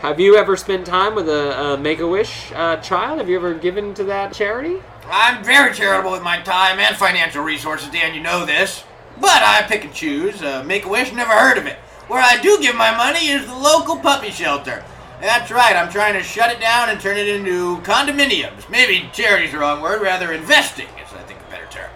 Have 0.01 0.21
you 0.21 0.37
ever 0.37 0.55
spent 0.55 0.87
time 0.87 1.15
with 1.15 1.31
a, 1.31 1.61
a 1.61 1.77
Make 1.79 2.01
a 2.01 2.07
Wish 2.07 2.53
uh, 2.55 2.77
child? 2.77 3.21
Have 3.21 3.31
you 3.31 3.37
ever 3.37 3.55
given 3.55 3.95
to 3.95 4.05
that 4.05 4.35
charity? 4.35 4.83
I'm 5.11 5.43
very 5.43 5.73
charitable 5.75 6.13
with 6.13 6.23
my 6.23 6.41
time 6.43 6.79
and 6.79 6.95
financial 6.97 7.43
resources, 7.43 7.89
Dan, 7.91 8.15
you 8.15 8.21
know 8.21 8.45
this. 8.45 8.85
But 9.21 9.43
I 9.43 9.63
pick 9.63 9.85
and 9.85 9.93
choose. 9.93 10.43
Uh, 10.43 10.63
Make 10.65 10.85
a 10.85 10.89
Wish, 10.89 11.13
never 11.13 11.33
heard 11.33 11.59
of 11.59 11.67
it. 11.67 11.77
Where 12.09 12.23
I 12.23 12.41
do 12.41 12.59
give 12.61 12.77
my 12.77 12.97
money 12.97 13.29
is 13.29 13.47
the 13.47 13.55
local 13.55 13.97
puppy 13.97 14.31
shelter. 14.31 14.85
That's 15.21 15.51
right, 15.51 15.75
I'm 15.75 15.91
trying 15.91 16.15
to 16.15 16.23
shut 16.23 16.53
it 16.53 16.61
down 16.61 16.91
and 16.91 17.01
turn 17.01 17.17
it 17.17 17.27
into 17.27 17.79
condominiums. 17.79 18.69
Maybe 18.71 19.11
charity's 19.13 19.53
the 19.53 19.59
wrong 19.59 19.81
word, 19.81 20.01
rather 20.01 20.33
investing 20.33 20.87
is, 20.87 21.13
I 21.13 21.23
think, 21.23 21.41
a 21.41 21.51
better 21.51 21.67
term. 21.71 21.91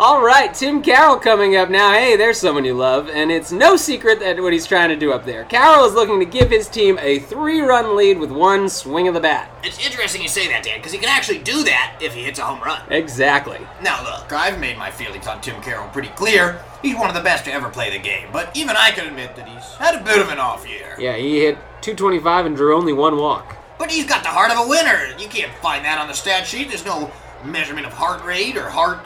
All 0.00 0.22
right, 0.22 0.54
Tim 0.54 0.80
Carroll 0.80 1.16
coming 1.16 1.56
up 1.56 1.70
now. 1.70 1.92
Hey, 1.92 2.14
there's 2.14 2.38
someone 2.38 2.64
you 2.64 2.72
love, 2.72 3.08
and 3.08 3.32
it's 3.32 3.50
no 3.50 3.76
secret 3.76 4.20
that 4.20 4.40
what 4.40 4.52
he's 4.52 4.64
trying 4.64 4.90
to 4.90 4.96
do 4.96 5.12
up 5.12 5.24
there. 5.24 5.42
Carroll 5.46 5.86
is 5.86 5.94
looking 5.94 6.20
to 6.20 6.24
give 6.24 6.50
his 6.50 6.68
team 6.68 7.00
a 7.00 7.18
three-run 7.18 7.96
lead 7.96 8.16
with 8.20 8.30
one 8.30 8.68
swing 8.68 9.08
of 9.08 9.14
the 9.14 9.20
bat. 9.20 9.50
It's 9.64 9.84
interesting 9.84 10.22
you 10.22 10.28
say 10.28 10.46
that, 10.46 10.62
Dan, 10.62 10.78
because 10.78 10.92
he 10.92 10.98
can 10.98 11.08
actually 11.08 11.40
do 11.40 11.64
that 11.64 11.98
if 12.00 12.14
he 12.14 12.22
hits 12.22 12.38
a 12.38 12.44
home 12.44 12.62
run. 12.62 12.80
Exactly. 12.92 13.58
Now, 13.82 14.04
look, 14.04 14.32
I've 14.32 14.60
made 14.60 14.78
my 14.78 14.88
feelings 14.88 15.26
on 15.26 15.40
Tim 15.40 15.60
Carroll 15.62 15.88
pretty 15.88 16.10
clear. 16.10 16.62
He's 16.80 16.94
one 16.94 17.08
of 17.08 17.16
the 17.16 17.22
best 17.22 17.46
to 17.46 17.52
ever 17.52 17.68
play 17.68 17.90
the 17.90 17.98
game, 17.98 18.28
but 18.32 18.56
even 18.56 18.76
I 18.76 18.92
can 18.92 19.04
admit 19.04 19.34
that 19.34 19.48
he's 19.48 19.64
had 19.78 20.00
a 20.00 20.04
bit 20.04 20.20
of 20.20 20.28
an 20.28 20.38
off 20.38 20.64
year. 20.68 20.94
Yeah, 20.96 21.16
he 21.16 21.40
hit 21.40 21.56
225 21.80 22.46
and 22.46 22.56
drew 22.56 22.76
only 22.76 22.92
one 22.92 23.16
walk. 23.16 23.56
But 23.80 23.90
he's 23.90 24.06
got 24.06 24.22
the 24.22 24.28
heart 24.28 24.52
of 24.52 24.64
a 24.64 24.68
winner. 24.68 25.08
You 25.18 25.26
can't 25.26 25.52
find 25.54 25.84
that 25.84 25.98
on 25.98 26.06
the 26.06 26.14
stat 26.14 26.46
sheet. 26.46 26.68
There's 26.68 26.84
no 26.84 27.10
measurement 27.44 27.86
of 27.86 27.92
heart 27.92 28.24
rate 28.24 28.56
or 28.56 28.68
heart 28.68 29.00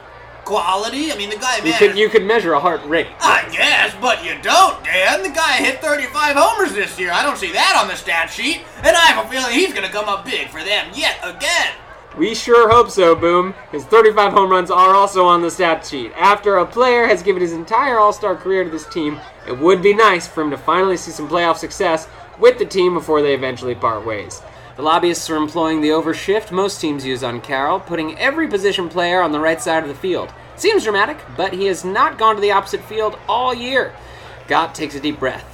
quality. 0.45 1.13
I 1.13 1.17
mean, 1.17 1.31
the 1.31 1.37
guy, 1.37 1.59
You 1.65 1.73
could 1.75 1.97
you 1.97 2.09
could 2.09 2.25
measure 2.25 2.53
a 2.53 2.61
heart 2.61 2.85
rate. 2.85 3.09
I 3.21 3.49
guess, 3.51 3.95
but 4.01 4.25
you 4.25 4.35
don't, 4.43 4.83
Dan. 4.85 5.23
The 5.23 5.31
guy 5.31 5.57
hit 5.57 5.81
35 5.81 6.37
homers 6.37 6.73
this 6.73 6.99
year. 6.99 7.13
I 7.13 7.23
don't 7.23 7.39
see 7.39 7.53
that 7.53 7.79
on 7.81 7.89
the 7.89 7.97
stat 7.97 8.31
sheet, 8.31 8.63
and 8.79 8.97
I 8.97 9.07
have 9.07 9.25
a 9.25 9.29
feeling 9.29 9.53
he's 9.53 9.73
going 9.73 9.87
to 9.87 9.93
come 9.93 10.09
up 10.09 10.25
big 10.25 10.49
for 10.49 10.63
them 10.63 10.91
yet 10.95 11.19
again. 11.23 11.73
We 12.17 12.35
sure 12.35 12.69
hope 12.69 12.91
so, 12.91 13.15
Boom. 13.15 13.55
His 13.71 13.85
35 13.85 14.33
home 14.33 14.51
runs 14.51 14.71
are 14.71 14.95
also 14.95 15.25
on 15.25 15.41
the 15.41 15.51
stat 15.51 15.87
sheet. 15.87 16.13
After 16.15 16.59
a 16.59 16.67
player 16.67 17.07
has 17.07 17.23
given 17.23 17.41
his 17.41 17.53
entire 17.53 17.99
All 17.99 18.13
Star 18.13 18.37
career 18.37 18.65
to 18.65 18.71
this 18.71 18.87
team, 18.87 19.19
it 19.49 19.59
would 19.59 19.81
be 19.81 19.95
nice 19.95 20.27
for 20.27 20.43
him 20.43 20.51
to 20.51 20.59
finally 20.59 20.99
see 20.99 21.11
some 21.11 21.29
playoff 21.29 21.57
success 21.57 22.09
with 22.39 22.59
the 22.59 22.67
team 22.67 22.95
before 22.95 23.23
they 23.23 23.35
eventually 23.35 23.75
part 23.75 24.05
ways. 24.05 24.43
The 24.83 24.89
lobbyists 24.89 25.31
are 25.31 25.37
employing 25.37 25.81
the 25.81 25.91
overshift 25.91 26.51
most 26.51 26.81
teams 26.81 27.07
use 27.07 27.23
on 27.23 27.41
Carroll, 27.41 27.79
putting 27.79 28.19
every 28.19 28.49
position 28.49 28.89
player 28.89 29.23
on 29.23 29.31
the 29.31 29.39
right 29.39 29.62
side 29.62 29.85
of 29.85 29.89
the 29.89 29.95
field. 29.95 30.35
Seems 30.57 30.83
dramatic, 30.83 31.19
but 31.37 31.53
he 31.53 31.67
has 31.67 31.85
not 31.85 32.19
gone 32.19 32.35
to 32.35 32.41
the 32.41 32.51
opposite 32.51 32.83
field 32.83 33.17
all 33.29 33.55
year. 33.55 33.95
Gott 34.49 34.75
takes 34.75 34.97
a 34.97 35.01
deep 35.01 35.21
breath. 35.21 35.45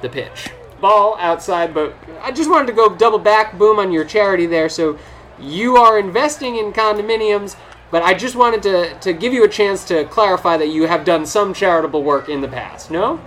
The 0.00 0.08
pitch. 0.08 0.48
Ball 0.80 1.18
outside, 1.20 1.74
but 1.74 1.94
I 2.22 2.32
just 2.32 2.48
wanted 2.48 2.68
to 2.68 2.72
go 2.72 2.96
double 2.96 3.18
back, 3.18 3.58
boom, 3.58 3.78
on 3.78 3.92
your 3.92 4.06
charity 4.06 4.46
there. 4.46 4.70
So 4.70 4.98
you 5.38 5.76
are 5.76 5.98
investing 5.98 6.56
in 6.56 6.72
condominiums, 6.72 7.56
but 7.90 8.02
I 8.02 8.14
just 8.14 8.34
wanted 8.34 8.62
to, 8.62 8.98
to 9.00 9.12
give 9.12 9.34
you 9.34 9.44
a 9.44 9.48
chance 9.48 9.84
to 9.88 10.06
clarify 10.06 10.56
that 10.56 10.68
you 10.68 10.86
have 10.86 11.04
done 11.04 11.26
some 11.26 11.52
charitable 11.52 12.02
work 12.02 12.30
in 12.30 12.40
the 12.40 12.48
past, 12.48 12.90
no? 12.90 13.20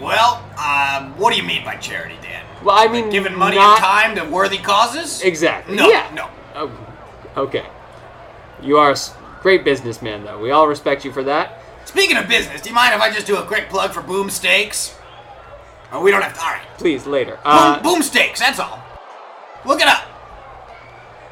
Well, 0.00 0.44
um, 0.56 1.18
what 1.18 1.32
do 1.32 1.40
you 1.40 1.44
mean 1.44 1.64
by 1.64 1.74
charity, 1.74 2.14
Dan? 2.22 2.25
Well, 2.66 2.76
I 2.76 2.88
mean, 2.88 3.10
Giving 3.10 3.38
money 3.38 3.54
not 3.54 3.80
and 3.80 4.16
time 4.16 4.26
to 4.26 4.34
worthy 4.34 4.58
causes? 4.58 5.22
Exactly. 5.22 5.76
No, 5.76 5.88
yeah. 5.88 6.10
no. 6.12 6.28
Oh, 6.56 6.96
okay. 7.36 7.64
You 8.60 8.76
are 8.78 8.90
a 8.90 8.96
great 9.40 9.64
businessman, 9.64 10.24
though. 10.24 10.40
We 10.40 10.50
all 10.50 10.66
respect 10.66 11.04
you 11.04 11.12
for 11.12 11.22
that. 11.22 11.62
Speaking 11.84 12.16
of 12.16 12.26
business, 12.26 12.60
do 12.60 12.68
you 12.68 12.74
mind 12.74 12.92
if 12.92 13.00
I 13.00 13.12
just 13.12 13.24
do 13.28 13.36
a 13.36 13.44
quick 13.44 13.68
plug 13.68 13.92
for 13.92 14.02
Boom 14.02 14.28
Steaks? 14.30 14.98
Oh, 15.92 16.02
we 16.02 16.10
don't 16.10 16.22
have 16.22 16.34
to. 16.34 16.40
All 16.40 16.50
right. 16.50 16.66
Please, 16.76 17.06
later. 17.06 17.34
Boom, 17.34 17.40
Uh, 17.44 17.82
boom 17.84 18.02
Steaks, 18.02 18.40
that's 18.40 18.58
all. 18.58 18.82
Look 19.64 19.80
it 19.80 19.86
up. 19.86 20.02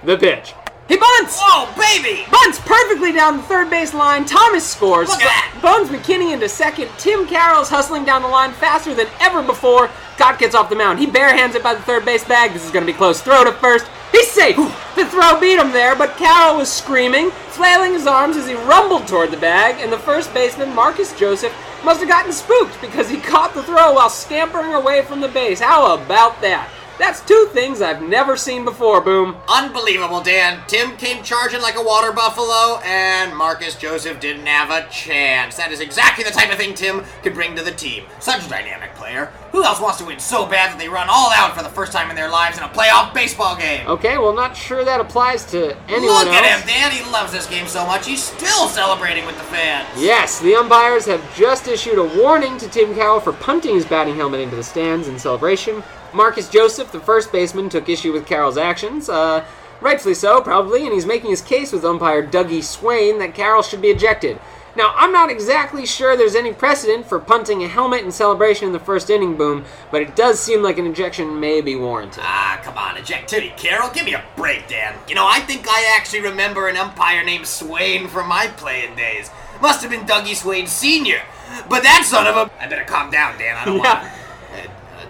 the 0.05 0.17
pitch. 0.17 0.55
He 0.89 0.97
bunts! 0.97 1.39
Whoa, 1.41 1.73
baby! 1.81 2.27
Bunts 2.31 2.59
perfectly 2.61 3.13
down 3.13 3.39
the 3.39 3.43
third 3.45 3.71
base 3.71 3.95
line. 3.95 4.27
Thomas 4.27 4.69
scores. 4.69 5.09
Look 5.09 5.23
at 5.23 5.25
that. 5.25 5.59
Bones 5.63 5.89
McKinney 5.89 6.33
into 6.33 6.49
second. 6.49 6.91
Tim 6.99 7.27
Carroll's 7.27 7.71
hustling 7.71 8.05
down 8.05 8.23
the 8.23 8.29
line 8.29 8.53
faster 8.53 8.95
than 8.95 9.07
ever 9.21 9.43
before. 9.43 9.91
Gott 10.19 10.39
gets 10.39 10.55
off 10.55 10.69
the 10.69 10.77
mound. 10.77 10.99
He 10.99 11.07
barehands 11.07 11.55
it 11.55 11.63
by 11.63 11.75
the 11.75 11.83
third 11.83 12.05
base 12.05 12.25
bag. 12.25 12.53
This 12.53 12.65
is 12.65 12.71
going 12.71 12.87
to 12.87 12.93
be 12.93 12.97
close. 12.97 13.23
Throw 13.23 13.45
to 13.45 13.53
first. 13.53 13.87
He's 14.13 14.31
safe. 14.31 14.57
The 14.95 15.07
throw 15.07 15.41
beat 15.41 15.59
him 15.59 15.73
there, 15.73 15.97
but 15.97 16.17
Carroll 16.17 16.59
was 16.59 16.71
screaming, 16.71 17.31
flailing 17.31 17.95
his 17.95 18.07
arms 18.07 18.37
as 18.37 18.47
he 18.47 18.55
rumbled 18.55 19.09
toward 19.09 19.31
the 19.31 19.37
bag, 19.37 19.77
and 19.81 19.93
the 19.93 19.99
first 19.99 20.33
baseman, 20.33 20.73
Marcus 20.75 21.19
Joseph, 21.19 21.53
must 21.83 22.01
have 22.01 22.09
gotten 22.09 22.33
spooked 22.33 22.81
because 22.81 23.09
he 23.09 23.17
caught 23.19 23.55
the 23.55 23.63
throw 23.63 23.95
while 23.95 24.11
scampering 24.11 24.73
away 24.73 25.03
from 25.03 25.21
the 25.21 25.29
base. 25.29 25.61
How 25.61 25.95
about 25.95 26.41
that? 26.43 26.71
That's 26.97 27.21
two 27.23 27.49
things 27.53 27.83
I've 27.83 28.03
never 28.03 28.37
seen 28.37 28.65
before, 28.65 29.01
Boom. 29.01 29.37
Unbelievable, 29.49 30.23
Dan. 30.23 30.63
Tim 30.69 30.97
came 30.97 31.25
charging 31.25 31.61
like 31.61 31.75
a 31.77 31.83
water 31.83 32.13
buffalo, 32.13 32.79
and 32.85 33.37
Marcus 33.37 33.75
Joseph 33.75 34.21
didn't 34.21 34.47
have 34.47 34.71
a 34.71 34.89
chance. 34.91 35.57
That 35.57 35.73
is 35.73 35.81
exactly 35.81 36.23
the 36.23 36.31
type 36.31 36.53
of 36.53 36.57
thing 36.57 36.73
Tim 36.75 37.03
could 37.23 37.35
bring 37.35 37.57
to 37.57 37.63
the 37.63 37.73
team. 37.73 38.05
Such 38.21 38.47
a 38.47 38.49
dynamic 38.49 38.95
player. 38.95 39.33
Who 39.51 39.65
else 39.65 39.81
wants 39.81 39.99
to 39.99 40.05
win 40.05 40.21
so 40.21 40.47
bad 40.47 40.71
that 40.71 40.79
they 40.79 40.89
run 40.89 41.09
all 41.11 41.31
out 41.33 41.57
for 41.57 41.63
the 41.65 41.69
first 41.69 41.93
time 41.93 42.11
in 42.11 42.17
their 42.17 42.31
lives 42.31 42.59
in 42.59 42.65
a 42.65 42.69
playoff 42.69 43.13
baseball 43.13 43.57
game? 43.57 43.87
Okay, 43.89 44.17
well, 44.17 44.33
not 44.33 44.57
sure 44.57 44.85
that 44.85 45.01
applies 45.01 45.45
to 45.47 45.77
anyone 45.89 46.27
Look 46.27 46.27
else. 46.29 46.37
at 46.37 46.61
him, 46.61 46.67
Dan. 46.67 46.93
He 46.93 47.11
loves 47.11 47.33
this 47.33 47.47
game 47.47 47.67
so 47.67 47.85
much, 47.87 48.07
he's 48.07 48.23
still 48.23 48.69
celebrating 48.69 49.27
with 49.27 49.37
the 49.37 49.45
fans. 49.45 49.89
Yes, 49.97 50.39
the 50.41 50.55
umpires 50.55 51.07
have 51.07 51.23
just 51.37 51.67
issued 51.67 51.99
a 51.99 52.23
warning 52.23 52.57
to 52.59 52.69
Tim 52.69 52.95
Carroll 52.95 53.19
for 53.21 53.33
punting 53.33 53.75
his 53.75 53.85
batting 53.85 54.15
helmet 54.15 54.41
into 54.41 54.55
the 54.57 54.63
stands 54.63 55.09
in 55.09 55.19
celebration. 55.19 55.83
Marcus 56.15 56.49
Joseph, 56.49 56.93
the 56.93 57.01
first 57.01 57.33
baseman, 57.33 57.69
took 57.69 57.89
issue 57.89 58.13
with 58.13 58.27
Carroll's 58.27 58.57
actions. 58.57 59.09
Uh, 59.09 59.45
rightfully 59.81 60.15
so, 60.15 60.41
probably, 60.41 60.85
and 60.85 60.93
he's 60.93 61.07
making 61.07 61.31
his 61.31 61.43
case 61.43 61.73
with 61.73 61.85
umpire 61.85 62.27
Dougie 62.27 62.63
Swain 62.63 63.19
that 63.19 63.35
Carroll 63.35 63.63
should 63.63 63.83
be 63.83 63.89
ejected. 63.89 64.39
Now, 64.77 64.93
I'm 64.97 65.13
not 65.13 65.31
exactly 65.31 65.87
sure 65.87 66.17
there's 66.17 66.35
any 66.35 66.53
precedent 66.53 67.07
for 67.07 67.21
punting 67.21 67.63
a 67.63 67.69
helmet 67.69 68.01
in 68.03 68.11
celebration 68.11 68.67
in 68.67 68.73
the 68.73 68.81
first 68.81 69.09
inning 69.09 69.37
boom, 69.37 69.65
but 69.93 70.03
it 70.03 70.17
does 70.17 70.41
seem 70.41 70.63
like 70.65 70.79
an 70.79 70.87
ejection 70.89 71.39
may 71.39 71.61
be 71.61 71.77
warranted. 71.77 72.25
Ah, 72.27 72.61
come 72.61 72.77
on, 72.77 72.97
ejectivity, 72.97 73.57
Carroll. 73.57 73.91
Give 73.91 74.05
me 74.05 74.15
a 74.15 74.25
break, 74.35 74.67
Dan. 74.67 74.97
You 75.09 75.15
know, 75.15 75.29
I 75.31 75.39
think 75.41 75.67
I 75.69 75.95
actually 75.97 76.23
remember 76.23 76.67
an 76.67 76.77
umpire 76.77 77.23
named 77.23 77.47
Swain 77.47 78.09
from 78.09 78.29
my 78.29 78.49
playing 78.49 78.97
days. 78.97 79.31
must 79.63 79.81
have 79.83 79.93
been 79.93 80.07
Dougie 80.07 80.35
Swain 80.35 80.67
Sr. 80.67 81.23
But 81.69 81.85
that 81.85 82.03
son 82.05 82.27
of 82.27 82.35
a. 82.37 82.51
I 82.61 82.67
better 82.67 82.85
calm 82.85 83.13
down, 83.13 83.39
Dan. 83.39 83.57
I 83.57 83.65
don't 83.65 83.77
Yeah. 83.85 84.03
want. 84.03 84.13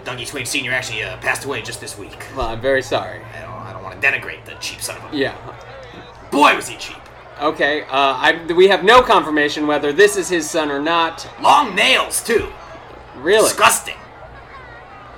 Dougie 0.05 0.25
Swain 0.27 0.45
Sr. 0.45 0.71
actually 0.71 1.03
uh, 1.03 1.17
passed 1.17 1.45
away 1.45 1.61
just 1.61 1.81
this 1.81 1.97
week. 1.97 2.17
Well, 2.35 2.47
I'm 2.49 2.61
very 2.61 2.81
sorry. 2.81 3.19
I 3.35 3.41
don't, 3.41 3.51
I 3.51 3.73
don't 3.73 3.83
want 3.83 3.99
to 4.01 4.07
denigrate 4.07 4.45
the 4.45 4.53
cheap 4.61 4.81
son 4.81 4.97
of 5.01 5.13
a. 5.13 5.17
Yeah. 5.17 5.35
Boy, 6.31 6.55
was 6.55 6.67
he 6.67 6.77
cheap. 6.77 6.97
Okay. 7.41 7.81
Uh, 7.83 7.87
I, 7.91 8.53
we 8.55 8.67
have 8.67 8.83
no 8.83 9.01
confirmation 9.01 9.67
whether 9.67 9.91
this 9.91 10.15
is 10.15 10.29
his 10.29 10.49
son 10.49 10.69
or 10.71 10.79
not. 10.79 11.27
Long 11.41 11.75
nails, 11.75 12.23
too. 12.23 12.49
Really? 13.17 13.43
Disgusting. 13.49 13.95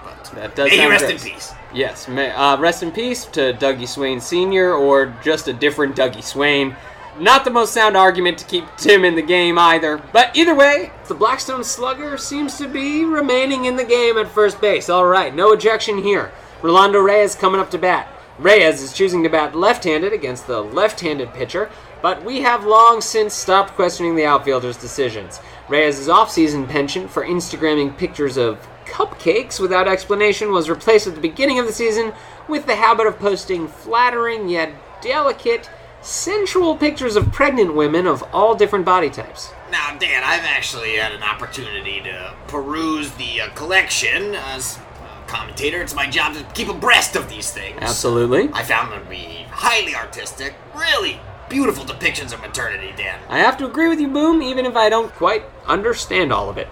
But 0.03 0.23
That 0.35 0.55
does 0.55 0.69
may 0.69 0.77
he 0.77 0.87
rest 0.87 1.05
gross. 1.05 1.25
in 1.25 1.31
peace. 1.31 1.53
Yes. 1.73 2.07
May, 2.07 2.31
uh, 2.31 2.57
rest 2.57 2.81
in 2.83 2.91
peace 2.91 3.25
to 3.25 3.53
Dougie 3.53 3.87
Swain 3.87 4.19
Sr. 4.21 4.73
or 4.73 5.13
just 5.23 5.47
a 5.47 5.53
different 5.53 5.95
Dougie 5.95 6.23
Swain. 6.23 6.75
Not 7.19 7.45
the 7.45 7.51
most 7.51 7.73
sound 7.73 7.97
argument 7.97 8.37
to 8.37 8.45
keep 8.45 8.65
Tim 8.77 9.03
in 9.03 9.15
the 9.15 9.23
game 9.23 9.57
either. 9.57 9.97
But 10.13 10.35
either 10.37 10.53
way, 10.53 10.91
the 11.07 11.15
Blackstone 11.15 11.63
Slugger 11.63 12.15
seems 12.17 12.57
to 12.57 12.67
be 12.67 13.05
remaining 13.05 13.65
in 13.65 13.75
the 13.75 13.83
game 13.83 14.17
at 14.17 14.27
first 14.27 14.61
base. 14.61 14.87
All 14.87 15.07
right, 15.07 15.33
no 15.33 15.51
ejection 15.51 16.03
here. 16.03 16.31
Rolando 16.61 16.99
Reyes 16.99 17.33
coming 17.33 17.59
up 17.59 17.71
to 17.71 17.79
bat. 17.79 18.07
Reyes 18.37 18.83
is 18.83 18.93
choosing 18.93 19.23
to 19.23 19.29
bat 19.29 19.55
left 19.55 19.83
handed 19.83 20.13
against 20.13 20.45
the 20.45 20.61
left 20.61 20.99
handed 20.99 21.33
pitcher, 21.33 21.71
but 22.03 22.23
we 22.23 22.41
have 22.41 22.65
long 22.65 23.01
since 23.01 23.33
stopped 23.33 23.73
questioning 23.73 24.15
the 24.15 24.25
outfielder's 24.25 24.77
decisions. 24.77 25.39
Reyes' 25.67 26.07
off-season 26.07 26.67
penchant 26.67 27.09
for 27.09 27.25
Instagramming 27.25 27.97
pictures 27.97 28.37
of 28.37 28.67
cupcakes 28.85 29.59
without 29.59 29.87
explanation 29.87 30.51
was 30.51 30.69
replaced 30.69 31.07
at 31.07 31.15
the 31.15 31.21
beginning 31.21 31.57
of 31.57 31.65
the 31.65 31.73
season 31.73 32.13
with 32.47 32.67
the 32.67 32.75
habit 32.75 33.07
of 33.07 33.17
posting 33.17 33.67
flattering 33.67 34.47
yet 34.47 34.71
delicate, 35.01 35.69
sensual 36.07 36.77
pictures 36.77 37.17
of 37.17 37.33
pregnant 37.33 37.75
women 37.75 38.07
of 38.07 38.23
all 38.33 38.55
different 38.55 38.85
body 38.85 39.09
types. 39.09 39.51
Now, 39.69 39.97
Dan, 39.99 40.23
I've 40.23 40.45
actually 40.45 40.95
had 40.95 41.11
an 41.11 41.21
opportunity 41.21 41.99
to 42.01 42.33
peruse 42.47 43.11
the 43.11 43.41
uh, 43.41 43.49
collection. 43.49 44.33
As 44.35 44.77
a 44.77 45.27
commentator, 45.27 45.81
it's 45.81 45.93
my 45.93 46.09
job 46.09 46.33
to 46.35 46.43
keep 46.53 46.69
abreast 46.69 47.17
of 47.17 47.29
these 47.29 47.51
things. 47.51 47.77
Absolutely. 47.81 48.49
I 48.53 48.63
found 48.63 48.93
them 48.93 49.03
to 49.03 49.09
be 49.09 49.45
highly 49.49 49.95
artistic, 49.95 50.55
really 50.73 51.19
beautiful 51.49 51.83
depictions 51.83 52.33
of 52.33 52.39
maternity, 52.39 52.93
Dan. 52.95 53.19
I 53.27 53.39
have 53.39 53.57
to 53.57 53.65
agree 53.65 53.89
with 53.89 53.99
you, 53.99 54.07
Boom, 54.07 54.41
even 54.41 54.65
if 54.65 54.77
I 54.77 54.87
don't 54.87 55.13
quite 55.13 55.43
understand 55.65 56.31
all 56.31 56.49
of 56.49 56.57
it. 56.57 56.69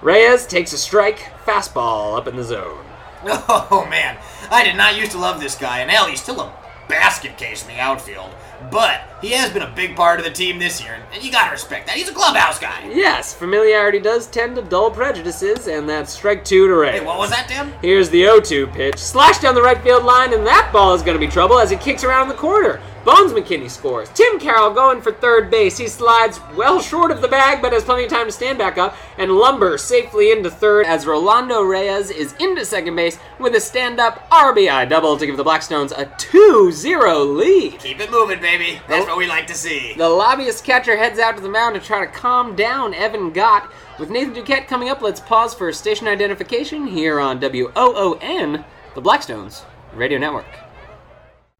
Reyes 0.00 0.46
takes 0.46 0.72
a 0.72 0.78
strike, 0.78 1.18
fastball 1.44 2.16
up 2.16 2.28
in 2.28 2.36
the 2.36 2.44
zone. 2.44 2.84
Oh 3.26 3.84
man, 3.90 4.16
I 4.48 4.62
did 4.62 4.76
not 4.76 4.96
used 4.96 5.10
to 5.10 5.18
love 5.18 5.40
this 5.40 5.56
guy, 5.56 5.80
and 5.80 5.90
hell, 5.90 6.06
he's 6.06 6.22
still 6.22 6.40
a 6.40 6.52
basket 6.88 7.36
case 7.36 7.62
in 7.62 7.68
the 7.68 7.80
outfield. 7.80 8.30
But 8.70 9.02
he 9.20 9.30
has 9.30 9.50
been 9.52 9.62
a 9.62 9.70
big 9.74 9.96
part 9.96 10.18
of 10.18 10.24
the 10.24 10.30
team 10.30 10.58
this 10.58 10.82
year, 10.82 10.96
and 11.12 11.22
you 11.22 11.30
gotta 11.30 11.50
respect 11.50 11.86
that. 11.86 11.96
He's 11.96 12.08
a 12.08 12.12
clubhouse 12.12 12.58
guy. 12.58 12.90
Yes, 12.92 13.32
familiarity 13.32 14.00
does 14.00 14.26
tend 14.26 14.56
to 14.56 14.62
dull 14.62 14.90
prejudices, 14.90 15.68
and 15.68 15.88
that's 15.88 16.12
strike 16.12 16.44
two 16.44 16.66
to 16.66 16.74
Ray. 16.74 16.98
Hey, 16.98 17.04
what 17.04 17.18
was 17.18 17.30
that, 17.30 17.48
Dan? 17.48 17.72
Here's 17.80 18.10
the 18.10 18.22
0-2 18.22 18.72
pitch. 18.72 18.98
Slash 18.98 19.38
down 19.38 19.54
the 19.54 19.62
right 19.62 19.80
field 19.82 20.04
line, 20.04 20.32
and 20.32 20.46
that 20.46 20.70
ball 20.72 20.94
is 20.94 21.02
to 21.02 21.18
be 21.18 21.30
trouble 21.30 21.58
as 21.58 21.72
it 21.72 21.80
kicks 21.80 22.04
around 22.04 22.28
the 22.28 22.34
corner. 22.34 22.80
Bones 23.08 23.32
McKinney 23.32 23.70
scores. 23.70 24.10
Tim 24.10 24.38
Carroll 24.38 24.74
going 24.74 25.00
for 25.00 25.12
third 25.12 25.50
base. 25.50 25.78
He 25.78 25.88
slides 25.88 26.40
well 26.54 26.78
short 26.78 27.10
of 27.10 27.22
the 27.22 27.26
bag, 27.26 27.62
but 27.62 27.72
has 27.72 27.82
plenty 27.82 28.04
of 28.04 28.10
time 28.10 28.26
to 28.26 28.32
stand 28.32 28.58
back 28.58 28.76
up 28.76 28.94
and 29.16 29.32
lumber 29.32 29.78
safely 29.78 30.30
into 30.30 30.50
third 30.50 30.84
as 30.84 31.06
Rolando 31.06 31.62
Reyes 31.62 32.10
is 32.10 32.34
into 32.34 32.66
second 32.66 32.96
base 32.96 33.18
with 33.38 33.54
a 33.54 33.62
stand-up 33.62 34.28
RBI 34.28 34.90
double 34.90 35.16
to 35.16 35.24
give 35.24 35.38
the 35.38 35.42
Blackstones 35.42 35.92
a 35.92 36.04
2-0 36.04 37.34
lead. 37.34 37.78
Keep 37.78 38.00
it 38.00 38.10
moving, 38.10 38.42
baby. 38.42 38.78
That's 38.86 39.06
what 39.06 39.16
we 39.16 39.26
like 39.26 39.46
to 39.46 39.54
see. 39.54 39.94
The 39.96 40.06
lobbyist 40.06 40.62
catcher 40.62 40.98
heads 40.98 41.18
out 41.18 41.34
to 41.36 41.42
the 41.42 41.48
mound 41.48 41.76
to 41.76 41.80
try 41.80 42.04
to 42.04 42.12
calm 42.12 42.54
down 42.54 42.92
Evan 42.92 43.32
Gott. 43.32 43.72
With 43.98 44.10
Nathan 44.10 44.34
Duquette 44.34 44.66
coming 44.66 44.90
up, 44.90 45.00
let's 45.00 45.20
pause 45.20 45.54
for 45.54 45.72
station 45.72 46.08
identification 46.08 46.86
here 46.86 47.18
on 47.20 47.40
WOON, 47.40 48.66
the 48.94 49.00
Blackstones 49.00 49.62
Radio 49.94 50.18
Network. 50.18 50.67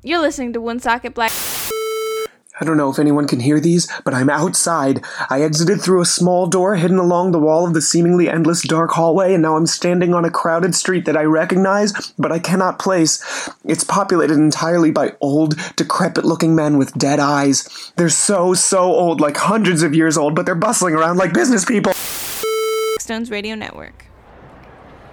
You're 0.05 0.21
listening 0.21 0.53
to 0.53 0.61
Woonsocket 0.61 1.13
Black. 1.13 1.33
I 2.61 2.65
don't 2.65 2.77
know 2.77 2.89
if 2.89 3.01
anyone 3.01 3.27
can 3.27 3.41
hear 3.41 3.59
these, 3.59 3.89
but 4.05 4.15
I'm 4.15 4.31
outside. 4.31 5.05
I 5.29 5.43
exited 5.43 5.81
through 5.81 6.01
a 6.01 6.07
small 6.07 6.47
door 6.47 6.77
hidden 6.77 6.99
along 6.99 7.33
the 7.33 7.41
wall 7.41 7.67
of 7.67 7.75
the 7.75 7.83
seemingly 7.83 8.29
endless 8.29 8.63
dark 8.63 8.93
hallway, 8.93 9.35
and 9.35 9.43
now 9.43 9.57
I'm 9.57 9.67
standing 9.67 10.15
on 10.15 10.25
a 10.25 10.31
crowded 10.31 10.77
street 10.77 11.05
that 11.07 11.17
I 11.17 11.25
recognize, 11.25 12.13
but 12.17 12.31
I 12.31 12.39
cannot 12.39 12.79
place. 12.79 13.51
It's 13.65 13.83
populated 13.83 14.35
entirely 14.35 14.93
by 14.93 15.17
old, 15.21 15.57
decrepit 15.75 16.25
looking 16.25 16.55
men 16.55 16.79
with 16.79 16.97
dead 16.97 17.19
eyes. 17.19 17.93
They're 17.97 18.09
so, 18.09 18.55
so 18.55 18.85
old, 18.85 19.21
like 19.21 19.37
hundreds 19.37 19.83
of 19.83 19.97
years 19.97 20.17
old, 20.17 20.37
but 20.37 20.47
they're 20.47 20.55
bustling 20.55 20.95
around 20.95 21.17
like 21.17 21.35
business 21.35 21.65
people. 21.65 21.93
Stones 23.01 23.33
Radio 23.33 23.57
Network. 23.57 24.05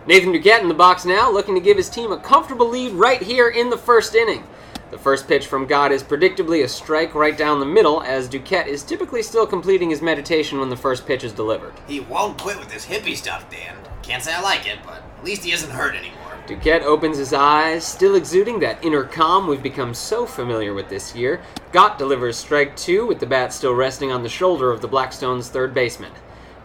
Nathan 0.06 0.32
Duquette 0.32 0.62
in 0.62 0.68
the 0.68 0.76
box 0.76 1.06
now, 1.06 1.32
looking 1.32 1.56
to 1.56 1.62
give 1.62 1.78
his 1.78 1.90
team 1.90 2.12
a 2.12 2.20
comfortable 2.20 2.70
lead 2.70 2.92
right 2.92 3.24
here 3.24 3.50
in 3.50 3.72
the 3.72 3.78
first 3.80 4.14
inning. 4.14 4.44
The 4.92 4.98
first 5.00 5.28
pitch 5.28 5.48
from 5.48 5.66
Gott 5.66 5.92
is 5.92 6.04
predictably 6.04 6.64
a 6.64 6.68
strike 6.68 7.16
right 7.16 7.36
down 7.36 7.60
the 7.60 7.66
middle, 7.66 8.04
as 8.04 8.30
Duquette 8.30 8.68
is 8.68 8.84
typically 8.84 9.24
still 9.24 9.48
completing 9.48 9.90
his 9.90 10.02
meditation 10.02 10.60
when 10.60 10.70
the 10.70 10.78
first 10.78 11.08
pitch 11.08 11.24
is 11.24 11.34
delivered. 11.34 11.74
He 11.88 12.02
won't 12.02 12.38
quit 12.38 12.60
with 12.60 12.70
this 12.70 12.86
hippie 12.86 13.16
stuff, 13.16 13.50
Dan. 13.50 13.76
Can't 14.04 14.22
say 14.22 14.34
I 14.34 14.42
like 14.42 14.68
it, 14.68 14.78
but 14.86 15.02
at 15.18 15.26
least 15.26 15.44
he 15.44 15.52
isn't 15.52 15.72
hurt 15.72 15.96
anymore. 15.96 16.38
Duquette 16.46 16.84
opens 16.84 17.18
his 17.18 17.34
eyes, 17.34 17.84
still 17.84 18.14
exuding 18.14 18.60
that 18.60 18.86
inner 18.86 19.04
calm 19.04 19.48
we've 19.48 19.64
become 19.64 19.96
so 19.96 20.28
familiar 20.28 20.76
with 20.76 20.88
this 20.90 21.16
year. 21.16 21.42
Gott 21.72 21.98
delivers 21.98 22.38
strike 22.38 22.78
two 22.78 23.08
with 23.08 23.20
the 23.20 23.26
bat 23.26 23.52
still 23.52 23.74
resting 23.74 24.12
on 24.12 24.22
the 24.22 24.30
shoulder 24.30 24.70
of 24.70 24.82
the 24.82 24.88
Blackstones' 24.88 25.50
third 25.50 25.74
baseman. 25.74 26.12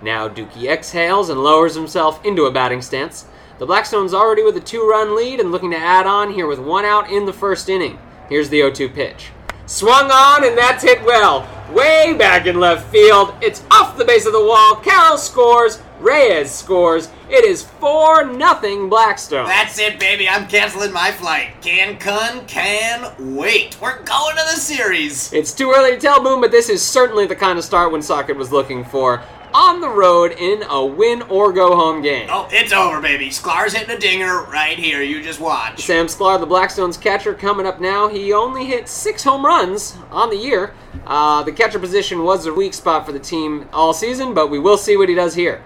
Now 0.02 0.28
Dookie 0.28 0.68
exhales 0.68 1.30
and 1.30 1.42
lowers 1.42 1.74
himself 1.74 2.22
into 2.26 2.44
a 2.44 2.52
batting 2.52 2.82
stance. 2.82 3.24
The 3.58 3.66
Blackstones 3.66 4.12
already 4.12 4.42
with 4.42 4.56
a 4.58 4.60
two 4.60 4.86
run 4.86 5.16
lead 5.16 5.40
and 5.40 5.50
looking 5.50 5.70
to 5.70 5.78
add 5.78 6.06
on 6.06 6.34
here 6.34 6.46
with 6.46 6.58
one 6.58 6.84
out 6.84 7.10
in 7.10 7.24
the 7.24 7.32
first 7.32 7.70
inning. 7.70 7.98
Here's 8.30 8.48
the 8.48 8.58
0 8.58 8.70
2 8.70 8.88
pitch. 8.88 9.32
Swung 9.66 10.08
on, 10.08 10.44
and 10.44 10.56
that's 10.56 10.84
hit 10.84 11.04
well. 11.04 11.48
Way 11.72 12.14
back 12.16 12.46
in 12.46 12.60
left 12.60 12.88
field. 12.90 13.34
It's 13.42 13.64
off 13.72 13.98
the 13.98 14.04
base 14.04 14.24
of 14.24 14.32
the 14.32 14.44
wall. 14.44 14.76
Carroll 14.76 15.18
scores. 15.18 15.82
Reyes 15.98 16.50
scores. 16.50 17.10
It 17.28 17.44
is 17.44 17.64
4 17.64 18.32
0 18.32 18.88
Blackstone. 18.88 19.46
That's 19.46 19.80
it, 19.80 19.98
baby. 19.98 20.28
I'm 20.28 20.46
canceling 20.46 20.92
my 20.92 21.10
flight. 21.10 21.60
Cancun 21.60 22.46
can 22.46 23.12
wait. 23.36 23.76
We're 23.80 24.00
going 24.04 24.36
to 24.36 24.42
the 24.44 24.60
series. 24.60 25.32
It's 25.32 25.52
too 25.52 25.72
early 25.76 25.90
to 25.90 25.98
tell, 25.98 26.22
Boom, 26.22 26.40
but 26.40 26.52
this 26.52 26.68
is 26.68 26.82
certainly 26.82 27.26
the 27.26 27.36
kind 27.36 27.58
of 27.58 27.64
start 27.64 27.90
Woonsocket 27.90 28.36
was 28.36 28.52
looking 28.52 28.84
for. 28.84 29.24
On 29.52 29.80
the 29.80 29.88
road 29.88 30.36
in 30.38 30.62
a 30.62 30.86
win 30.86 31.22
or 31.22 31.52
go 31.52 31.74
home 31.74 32.02
game. 32.02 32.28
Oh, 32.30 32.48
it's 32.52 32.72
over, 32.72 33.00
baby. 33.00 33.30
Sklar's 33.30 33.72
hitting 33.72 33.96
a 33.96 33.98
dinger 33.98 34.44
right 34.44 34.78
here. 34.78 35.02
You 35.02 35.20
just 35.22 35.40
watch. 35.40 35.80
Sam 35.80 36.06
Sklar, 36.06 36.38
the 36.38 36.46
Blackstones 36.46 37.00
catcher, 37.00 37.34
coming 37.34 37.66
up 37.66 37.80
now. 37.80 38.06
He 38.06 38.32
only 38.32 38.66
hit 38.66 38.88
six 38.88 39.24
home 39.24 39.44
runs 39.44 39.96
on 40.12 40.30
the 40.30 40.36
year. 40.36 40.72
Uh, 41.04 41.42
the 41.42 41.50
catcher 41.50 41.80
position 41.80 42.22
was 42.22 42.46
a 42.46 42.54
weak 42.54 42.74
spot 42.74 43.04
for 43.04 43.10
the 43.10 43.18
team 43.18 43.68
all 43.72 43.92
season, 43.92 44.34
but 44.34 44.50
we 44.50 44.60
will 44.60 44.78
see 44.78 44.96
what 44.96 45.08
he 45.08 45.16
does 45.16 45.34
here. 45.34 45.60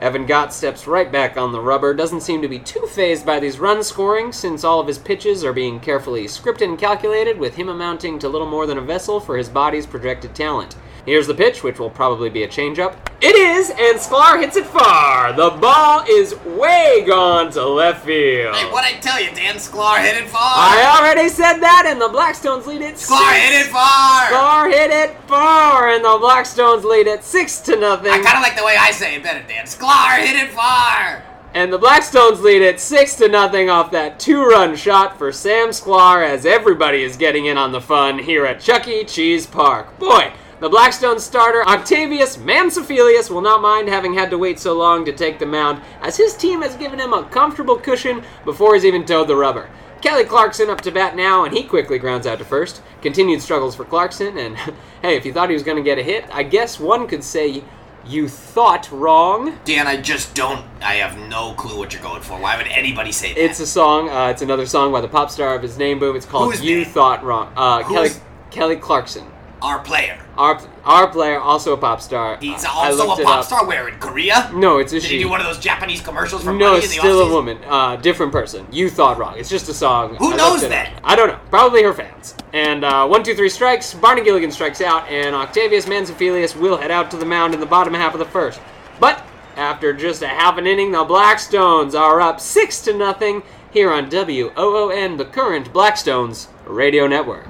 Evan 0.00 0.26
Gott 0.26 0.52
steps 0.52 0.88
right 0.88 1.10
back 1.10 1.36
on 1.36 1.52
the 1.52 1.60
rubber. 1.60 1.94
Doesn't 1.94 2.22
seem 2.22 2.42
to 2.42 2.48
be 2.48 2.58
too 2.58 2.86
fazed 2.88 3.24
by 3.24 3.38
these 3.38 3.60
run 3.60 3.84
scoring, 3.84 4.32
since 4.32 4.64
all 4.64 4.80
of 4.80 4.88
his 4.88 4.98
pitches 4.98 5.44
are 5.44 5.52
being 5.52 5.78
carefully 5.78 6.24
scripted 6.24 6.68
and 6.68 6.78
calculated, 6.78 7.38
with 7.38 7.54
him 7.54 7.68
amounting 7.68 8.18
to 8.18 8.28
little 8.28 8.48
more 8.48 8.66
than 8.66 8.78
a 8.78 8.82
vessel 8.82 9.20
for 9.20 9.36
his 9.36 9.48
body's 9.48 9.86
projected 9.86 10.34
talent. 10.34 10.74
Here's 11.08 11.26
the 11.26 11.34
pitch, 11.34 11.62
which 11.62 11.78
will 11.78 11.88
probably 11.88 12.28
be 12.28 12.42
a 12.42 12.46
changeup. 12.46 12.94
It 13.22 13.34
is, 13.34 13.70
and 13.70 13.98
Sklar 13.98 14.38
hits 14.38 14.56
it 14.56 14.66
far. 14.66 15.32
The 15.32 15.48
ball 15.58 16.04
is 16.06 16.36
way 16.44 17.02
gone 17.06 17.50
to 17.52 17.64
left 17.64 18.04
field. 18.04 18.54
Hey, 18.54 18.70
what 18.70 18.84
I 18.84 18.92
tell 18.98 19.18
you, 19.18 19.30
Dan 19.30 19.54
Sklar 19.54 20.02
hit 20.04 20.22
it 20.22 20.28
far. 20.28 20.42
I 20.42 20.98
already 21.00 21.30
said 21.30 21.60
that, 21.60 21.84
and 21.86 21.98
the 21.98 22.10
Blackstones 22.10 22.66
lead 22.66 22.82
it. 22.82 22.96
Sklar 22.96 23.32
six- 23.32 23.42
hit 23.42 23.58
it 23.58 23.66
far. 23.68 24.26
Sklar 24.26 24.70
hit 24.70 24.90
it 24.90 25.16
far, 25.26 25.88
and 25.88 26.04
the 26.04 26.08
Blackstones 26.08 26.84
lead 26.84 27.06
it 27.06 27.24
six 27.24 27.60
to 27.60 27.76
nothing. 27.76 28.12
I 28.12 28.20
kind 28.20 28.36
of 28.36 28.42
like 28.42 28.54
the 28.58 28.64
way 28.66 28.76
I 28.78 28.90
say 28.90 29.14
it 29.14 29.22
better, 29.22 29.42
Dan. 29.48 29.64
Sklar 29.64 30.18
hit 30.18 30.36
it 30.36 30.50
far. 30.50 31.22
And 31.54 31.72
the 31.72 31.78
Blackstones 31.78 32.42
lead 32.42 32.60
it 32.60 32.80
six 32.80 33.14
to 33.14 33.28
nothing 33.28 33.70
off 33.70 33.90
that 33.92 34.20
two-run 34.20 34.76
shot 34.76 35.16
for 35.16 35.32
Sam 35.32 35.70
Sklar, 35.70 36.22
as 36.28 36.44
everybody 36.44 37.02
is 37.02 37.16
getting 37.16 37.46
in 37.46 37.56
on 37.56 37.72
the 37.72 37.80
fun 37.80 38.18
here 38.18 38.44
at 38.44 38.60
Chuck 38.60 38.86
E. 38.86 39.04
Cheese 39.04 39.46
Park. 39.46 39.98
Boy, 39.98 40.32
the 40.60 40.68
Blackstone 40.68 41.20
starter 41.20 41.64
Octavius 41.66 42.36
Mansophilius 42.36 43.30
will 43.30 43.40
not 43.40 43.62
mind 43.62 43.88
having 43.88 44.14
had 44.14 44.30
to 44.30 44.38
wait 44.38 44.58
so 44.58 44.74
long 44.74 45.04
to 45.04 45.12
take 45.12 45.38
the 45.38 45.46
mound, 45.46 45.80
as 46.02 46.16
his 46.16 46.36
team 46.36 46.62
has 46.62 46.76
given 46.76 46.98
him 46.98 47.12
a 47.12 47.24
comfortable 47.24 47.76
cushion 47.76 48.22
before 48.44 48.74
he's 48.74 48.84
even 48.84 49.04
toed 49.04 49.28
the 49.28 49.36
rubber. 49.36 49.70
Kelly 50.00 50.24
Clarkson 50.24 50.70
up 50.70 50.80
to 50.82 50.90
bat 50.90 51.16
now, 51.16 51.44
and 51.44 51.54
he 51.54 51.62
quickly 51.62 51.98
grounds 51.98 52.26
out 52.26 52.38
to 52.38 52.44
first. 52.44 52.82
Continued 53.02 53.42
struggles 53.42 53.74
for 53.74 53.84
Clarkson, 53.84 54.38
and 54.38 54.56
hey, 55.02 55.16
if 55.16 55.24
you 55.24 55.32
thought 55.32 55.48
he 55.48 55.54
was 55.54 55.62
going 55.62 55.76
to 55.76 55.82
get 55.82 55.98
a 55.98 56.02
hit, 56.02 56.24
I 56.32 56.42
guess 56.42 56.78
one 56.78 57.06
could 57.06 57.24
say 57.24 57.62
you 58.06 58.28
thought 58.28 58.90
wrong. 58.90 59.58
Dan, 59.64 59.86
I 59.86 60.00
just 60.00 60.34
don't. 60.34 60.64
I 60.80 60.94
have 60.94 61.18
no 61.28 61.52
clue 61.54 61.78
what 61.78 61.92
you're 61.92 62.02
going 62.02 62.22
for. 62.22 62.40
Why 62.40 62.56
would 62.56 62.68
anybody 62.68 63.12
say 63.12 63.34
that? 63.34 63.44
It's 63.44 63.60
a 63.60 63.66
song. 63.66 64.08
Uh, 64.08 64.28
it's 64.28 64.42
another 64.42 64.66
song 64.66 64.92
by 64.92 65.00
the 65.00 65.08
pop 65.08 65.30
star 65.30 65.54
of 65.54 65.62
his 65.62 65.78
name 65.78 65.98
boom. 65.98 66.16
It's 66.16 66.26
called 66.26 66.52
Who's 66.52 66.62
"You? 66.64 66.84
Thought 66.84 67.24
Wrong." 67.24 67.52
Uh, 67.56 67.82
Kelly 67.82 68.10
Kelly 68.50 68.76
Clarkson, 68.76 69.26
our 69.62 69.78
player. 69.80 70.18
Our 70.36 70.60
our 70.84 71.08
player, 71.08 71.38
also 71.38 71.72
a 71.72 71.76
pop 71.76 72.00
star. 72.00 72.38
He's 72.40 72.64
also 72.64 73.10
a 73.10 73.24
pop 73.24 73.44
star. 73.44 73.66
Where 73.66 73.88
in 73.88 73.98
Korea? 73.98 74.50
No, 74.54 74.78
it's 74.78 74.92
a 74.92 75.00
Did 75.00 75.08
she. 75.08 75.16
he 75.16 75.22
do 75.24 75.28
one 75.28 75.40
of 75.40 75.46
those 75.46 75.58
Japanese 75.58 76.00
commercials 76.00 76.44
for 76.44 76.52
no, 76.52 76.72
money 76.72 76.84
in 76.84 76.90
the 76.90 76.96
still 76.96 77.22
a 77.22 77.30
woman. 77.30 77.58
Uh, 77.66 77.96
different 77.96 78.32
person. 78.32 78.66
You 78.70 78.88
thought 78.88 79.18
wrong. 79.18 79.36
It's 79.38 79.48
just 79.48 79.68
a 79.68 79.74
song. 79.74 80.14
Who 80.16 80.32
I 80.32 80.36
knows 80.36 80.62
looked 80.62 80.72
it 80.72 80.86
up. 80.86 80.94
that? 80.94 81.00
I 81.04 81.16
don't 81.16 81.28
know. 81.28 81.40
Probably 81.50 81.82
her 81.82 81.92
fans. 81.92 82.34
And 82.52 82.84
uh, 82.84 83.06
one, 83.06 83.22
two, 83.24 83.34
three 83.34 83.48
strikes. 83.48 83.94
Barney 83.94 84.22
Gilligan 84.22 84.50
strikes 84.50 84.80
out, 84.80 85.08
and 85.08 85.34
Octavius 85.34 85.86
Mansophilius 85.86 86.56
will 86.56 86.76
head 86.76 86.90
out 86.90 87.10
to 87.10 87.16
the 87.16 87.26
mound 87.26 87.52
in 87.54 87.60
the 87.60 87.66
bottom 87.66 87.92
half 87.94 88.14
of 88.14 88.20
the 88.20 88.26
first. 88.26 88.60
But 89.00 89.22
after 89.56 89.92
just 89.92 90.22
a 90.22 90.28
half 90.28 90.56
an 90.56 90.66
inning, 90.66 90.92
the 90.92 91.04
Blackstones 91.04 91.98
are 91.98 92.20
up 92.20 92.40
six 92.40 92.80
to 92.82 92.96
nothing 92.96 93.42
here 93.70 93.90
on 93.90 94.08
WOON, 94.08 95.16
the 95.16 95.24
current 95.26 95.72
Blackstones 95.72 96.46
radio 96.64 97.06
network. 97.06 97.46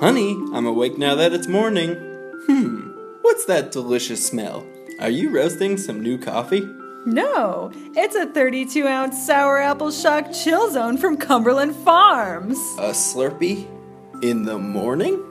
Honey, 0.00 0.30
I'm 0.54 0.64
awake 0.64 0.96
now 0.96 1.14
that 1.16 1.34
it's 1.34 1.46
morning. 1.46 1.94
Hmm, 2.46 2.88
what's 3.20 3.44
that 3.44 3.70
delicious 3.70 4.26
smell? 4.26 4.66
Are 4.98 5.10
you 5.10 5.28
roasting 5.28 5.76
some 5.76 6.00
new 6.00 6.16
coffee? 6.16 6.66
No, 7.04 7.70
it's 7.94 8.14
a 8.14 8.24
32 8.24 8.86
ounce 8.86 9.26
sour 9.26 9.58
apple 9.58 9.90
shock 9.90 10.32
chill 10.32 10.70
zone 10.70 10.96
from 10.96 11.18
Cumberland 11.18 11.76
Farms. 11.76 12.56
A 12.78 12.92
Slurpee? 12.92 13.66
In 14.22 14.46
the 14.46 14.58
morning? 14.58 15.22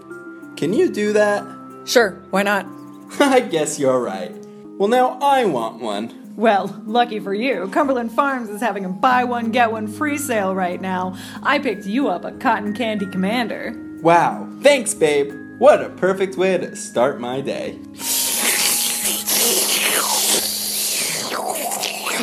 Can 0.56 0.72
you 0.72 0.92
do 0.92 1.14
that? 1.14 1.44
Sure, 1.86 2.12
why 2.30 2.44
not? 2.44 2.68
I 3.20 3.40
guess 3.40 3.80
you're 3.80 4.00
right. 4.00 4.36
Well, 4.78 4.88
now 4.88 5.18
I 5.20 5.46
want 5.46 5.82
one. 5.82 6.36
Well, 6.36 6.80
lucky 6.86 7.20
for 7.20 7.34
you, 7.34 7.70
Cumberland 7.70 8.12
Farms 8.12 8.50
is 8.50 8.62
having 8.62 8.86
a 8.86 8.90
buy 8.90 9.24
one, 9.24 9.50
get 9.50 9.72
one 9.72 9.88
free 9.88 10.20
sale 10.20 10.54
right 10.54 10.80
now. 10.80 11.18
I 11.42 11.58
picked 11.58 11.88
you 11.88 12.08
up 12.08 12.24
a 12.24 12.34
cotton 12.34 12.76
candy 12.76 13.08
commander. 13.08 13.89
Wow, 14.02 14.50
thanks, 14.62 14.94
babe. 14.94 15.34
What 15.58 15.84
a 15.84 15.90
perfect 15.90 16.38
way 16.38 16.58
to 16.58 16.76
start 16.76 17.20
my 17.20 17.42
day. 17.42 17.78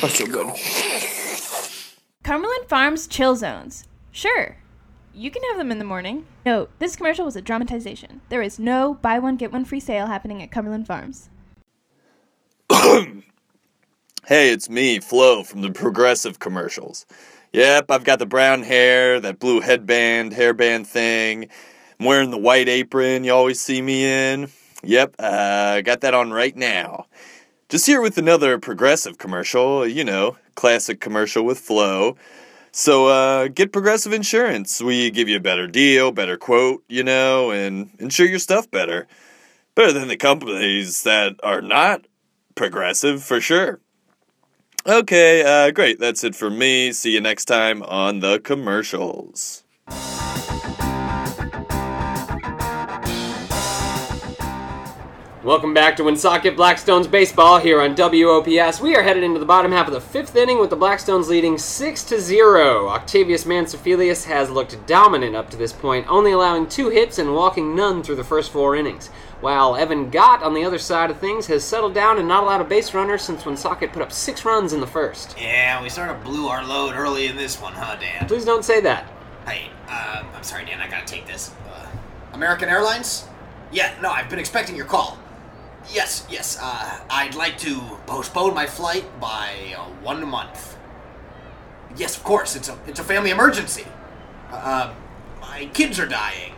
Oh, 0.03 0.09
so 0.09 0.27
good. 0.27 0.55
Cumberland 2.23 2.67
Farms 2.69 3.07
Chill 3.07 3.37
Zones. 3.37 3.85
Sure. 4.11 4.57
You 5.15 5.31
can 5.31 5.43
have 5.51 5.59
them 5.59 5.71
in 5.71 5.79
the 5.79 5.85
morning. 5.85 6.27
No, 6.47 6.69
this 6.79 6.97
commercial 6.97 7.27
was 7.27 7.37
a 7.37 7.43
dramatization. 7.43 8.23
There 8.31 8.43
is 8.43 8.59
no 8.59 8.95
buy 8.95 9.19
one, 9.19 9.37
get 9.37 9.53
one 9.53 9.65
free 9.65 9.81
sale 9.81 10.07
happening 10.07 10.43
at 10.43 10.51
Cumberland 10.51 10.87
Farms. 10.87 11.29
Hey, 14.27 14.51
it's 14.51 14.69
me, 14.69 14.99
Flo, 14.99 15.45
from 15.45 15.61
the 15.61 15.71
Progressive 15.71 16.41
commercials. 16.41 17.07
Yep, 17.53 17.91
I've 17.91 18.05
got 18.05 18.19
the 18.19 18.27
brown 18.27 18.63
hair, 18.63 19.21
that 19.21 19.39
blue 19.39 19.61
headband, 19.61 20.33
hairband 20.33 20.87
thing. 20.87 21.49
I'm 21.99 22.07
wearing 22.07 22.31
the 22.31 22.39
white 22.39 22.69
apron 22.69 23.25
you 23.25 23.33
always 23.33 23.61
see 23.61 23.81
me 23.81 24.05
in. 24.05 24.51
Yep, 24.83 25.17
uh, 25.19 25.81
got 25.81 26.03
that 26.03 26.15
on 26.15 26.33
right 26.33 26.55
now. 26.57 27.07
Just 27.69 27.87
here 27.87 28.01
with 28.01 28.19
another 28.19 28.59
Progressive 28.59 29.19
commercial, 29.19 29.87
you 29.87 30.05
know, 30.05 30.37
classic 30.55 31.01
commercial 31.01 31.45
with 31.45 31.59
Flo. 31.59 32.17
So, 32.73 33.07
uh, 33.07 33.49
get 33.49 33.73
Progressive 33.73 34.13
Insurance. 34.13 34.83
We 34.83 35.11
give 35.11 35.29
you 35.29 35.37
a 35.39 35.41
better 35.41 35.67
deal, 35.67 36.13
better 36.13 36.37
quote, 36.37 36.85
you 36.89 37.03
know, 37.03 37.51
and 37.51 37.91
insure 37.99 38.27
your 38.27 38.39
stuff 38.39 38.71
better. 38.71 39.07
Better 39.75 39.93
than 39.93 40.09
the 40.09 40.17
companies 40.17 41.03
that 41.05 41.37
are 41.43 41.63
not 41.63 42.07
Progressive, 42.55 43.23
for 43.23 43.41
sure. 43.41 43.81
Okay, 44.89 45.43
uh, 45.43 45.73
great. 45.73 45.99
That's 45.99 46.23
it 46.23 46.37
for 46.37 46.49
me. 46.49 46.93
See 46.93 47.11
you 47.11 47.21
next 47.21 47.47
time 47.47 47.83
on 47.83 48.21
the 48.21 48.39
commercials. 48.39 49.65
Welcome 55.43 55.75
back 55.75 55.97
to 55.97 56.05
Woonsocket 56.05 56.57
Blackstones 56.57 57.11
Baseball 57.11 57.59
here 57.59 57.81
on 57.81 57.97
WOPS. 57.97 58.81
We 58.81 58.95
are 58.95 59.03
headed 59.03 59.25
into 59.25 59.41
the 59.41 59.47
bottom 59.47 59.73
half 59.73 59.89
of 59.89 59.93
the 59.93 60.01
fifth 60.01 60.37
inning 60.37 60.61
with 60.61 60.71
the 60.71 60.77
Blackstones 60.77 61.27
leading 61.27 61.59
6 61.59 62.05
to 62.05 62.21
0. 62.21 62.89
Octavius 62.89 63.45
Mansophilius 63.45 64.25
has 64.25 64.51
looked 64.51 64.87
dominant 64.87 65.35
up 65.35 65.51
to 65.51 65.57
this 65.57 65.73
point, 65.73 66.07
only 66.09 66.31
allowing 66.31 66.69
two 66.69 66.91
hits 66.91 67.19
and 67.19 67.35
walking 67.35 67.75
none 67.75 68.05
through 68.05 68.17
the 68.17 68.25
first 68.25 68.53
four 68.53 68.77
innings. 68.77 69.11
While 69.47 69.77
Evan 69.77 70.11
Gott, 70.11 70.43
on 70.43 70.55
the 70.55 70.65
other 70.65 70.77
side 70.77 71.09
of 71.09 71.21
things, 71.21 71.47
has 71.47 71.63
settled 71.63 71.95
down 71.95 72.19
and 72.19 72.27
not 72.27 72.43
allowed 72.43 72.63
a 72.63 72.65
base 72.65 72.93
runner 72.93 73.17
since 73.17 73.47
Woonsocket 73.47 73.93
put 73.93 74.03
up 74.03 74.11
six 74.11 74.45
runs 74.45 74.73
in 74.73 74.81
the 74.81 74.89
first. 74.89 75.37
Yeah, 75.39 75.81
we 75.81 75.89
sort 75.89 76.09
of 76.09 76.25
blew 76.25 76.49
our 76.49 76.67
load 76.67 76.97
early 76.97 77.29
in 77.29 77.37
this 77.37 77.61
one, 77.61 77.73
huh, 77.73 77.95
Dan? 77.95 78.27
Please 78.27 78.45
don't 78.45 78.65
say 78.65 78.81
that. 78.81 79.09
Hey, 79.47 79.71
uh, 79.89 80.25
I'm 80.35 80.43
sorry, 80.43 80.65
Dan. 80.65 80.81
I 80.81 80.89
gotta 80.89 81.07
take 81.07 81.29
this. 81.29 81.55
Uh, 81.73 81.87
American 82.33 82.69
Airlines? 82.69 83.29
Yeah, 83.71 83.95
no, 84.03 84.11
I've 84.11 84.29
been 84.29 84.41
expecting 84.41 84.75
your 84.75 84.85
call. 84.85 85.17
Yes, 85.93 86.27
yes. 86.29 86.59
Uh, 86.61 86.99
I'd 87.09 87.37
like 87.37 87.57
to 87.59 87.79
postpone 88.07 88.53
my 88.53 88.67
flight 88.67 89.05
by 89.21 89.77
uh, 89.79 89.85
one 90.03 90.29
month. 90.29 90.77
Yes, 91.97 92.17
of 92.17 92.25
course. 92.25 92.57
It's 92.57 92.69
a 92.69 92.77
it's 92.89 92.99
a 92.99 93.05
family 93.05 93.31
emergency. 93.31 93.87
Uh, 94.51 94.93
my 95.41 95.67
kids 95.67 96.01
are 96.01 96.07
dying, 96.07 96.53
uh, 96.55 96.56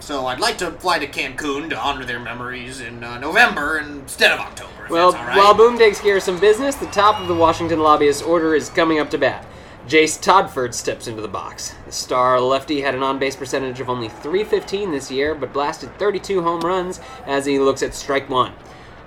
so 0.00 0.26
I'd 0.26 0.40
like 0.40 0.58
to 0.58 0.70
fly 0.72 0.98
to 0.98 1.06
Cancun 1.06 1.70
to 1.70 1.78
honor 1.78 2.04
their 2.04 2.20
memories 2.20 2.80
in 2.80 3.02
uh, 3.02 3.18
November 3.18 3.78
instead 3.78 4.32
of 4.32 4.40
October. 4.40 4.84
If 4.84 4.90
Well, 4.90 5.12
that's 5.12 5.22
all 5.22 5.28
right. 5.28 5.36
while 5.36 5.54
Boom 5.54 5.78
takes 5.78 6.00
care 6.00 6.16
of 6.16 6.22
some 6.22 6.38
business, 6.38 6.76
the 6.76 6.86
top 6.86 7.20
of 7.20 7.28
the 7.28 7.34
Washington 7.34 7.80
lobbyist 7.80 8.24
order 8.24 8.54
is 8.54 8.68
coming 8.70 8.98
up 8.98 9.10
to 9.10 9.18
bat. 9.18 9.46
Jace 9.86 10.20
Todford 10.20 10.74
steps 10.74 11.06
into 11.06 11.22
the 11.22 11.28
box. 11.28 11.74
The 11.86 11.92
star 11.92 12.40
lefty 12.40 12.80
had 12.80 12.96
an 12.96 13.04
on 13.04 13.20
base 13.20 13.36
percentage 13.36 13.78
of 13.78 13.88
only 13.88 14.08
315 14.08 14.90
this 14.90 15.12
year, 15.12 15.32
but 15.32 15.52
blasted 15.52 15.96
32 15.96 16.42
home 16.42 16.60
runs 16.60 17.00
as 17.24 17.46
he 17.46 17.60
looks 17.60 17.84
at 17.84 17.94
strike 17.94 18.28
one. 18.28 18.52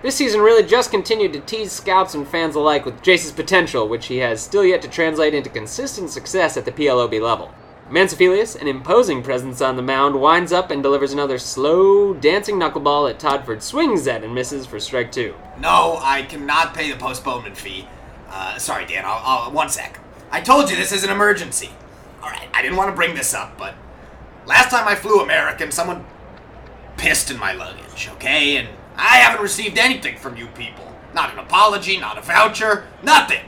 This 0.01 0.15
season 0.15 0.39
really 0.39 0.63
just 0.63 0.91
continued 0.91 1.33
to 1.33 1.41
tease 1.41 1.73
scouts 1.73 2.13
and 2.13 2.25
fans 2.25 2.55
alike 2.55 2.85
with 2.85 3.01
Jace's 3.01 3.33
potential, 3.33 3.89
which 3.89 4.05
he 4.05 4.19
has 4.19 4.41
still 4.41 4.63
yet 4.63 4.81
to 4.83 4.87
translate 4.87 5.33
into 5.33 5.49
consistent 5.49 6.09
success 6.11 6.55
at 6.55 6.63
the 6.63 6.71
PLOB 6.71 7.21
level. 7.21 7.53
Mansophilius, 7.89 8.55
an 8.55 8.67
imposing 8.67 9.23
presence 9.23 9.61
on 9.61 9.75
the 9.75 9.81
mound, 9.81 10.21
winds 10.21 10.53
up 10.53 10.69
and 10.69 10.83
delivers 10.83 11.11
another 11.11 11.39
slow, 11.39 12.13
dancing 12.13 12.55
knuckleball 12.55 13.07
that 13.07 13.19
Todford 13.19 13.63
swings 13.63 14.07
at 14.07 14.23
and 14.23 14.35
misses 14.35 14.67
for 14.67 14.79
strike 14.79 15.11
two. 15.11 15.33
No, 15.59 15.97
I 15.99 16.21
cannot 16.21 16.75
pay 16.75 16.91
the 16.91 16.97
postponement 16.97 17.57
fee. 17.57 17.87
Uh, 18.29 18.59
sorry, 18.59 18.85
Dan. 18.85 19.05
I'll, 19.05 19.21
I'll, 19.23 19.51
one 19.51 19.69
sec. 19.69 19.99
I 20.29 20.39
told 20.39 20.69
you 20.69 20.75
this 20.75 20.91
is 20.91 21.03
an 21.03 21.09
emergency. 21.09 21.71
All 22.21 22.29
right, 22.29 22.47
I 22.53 22.61
didn't 22.61 22.77
want 22.77 22.91
to 22.91 22.95
bring 22.95 23.15
this 23.15 23.33
up, 23.33 23.57
but 23.57 23.73
last 24.45 24.69
time 24.69 24.87
I 24.87 24.93
flew 24.93 25.21
American, 25.21 25.71
someone 25.71 26.05
pissed 26.95 27.31
in 27.31 27.39
my 27.39 27.53
luggage. 27.53 28.07
Okay, 28.13 28.57
and 28.57 28.67
I 28.97 29.17
haven't 29.17 29.41
received 29.41 29.79
anything 29.79 30.17
from 30.17 30.37
you 30.37 30.45
people. 30.47 30.85
Not 31.15 31.33
an 31.33 31.39
apology, 31.39 31.97
not 31.97 32.19
a 32.19 32.21
voucher, 32.21 32.85
nothing. 33.01 33.45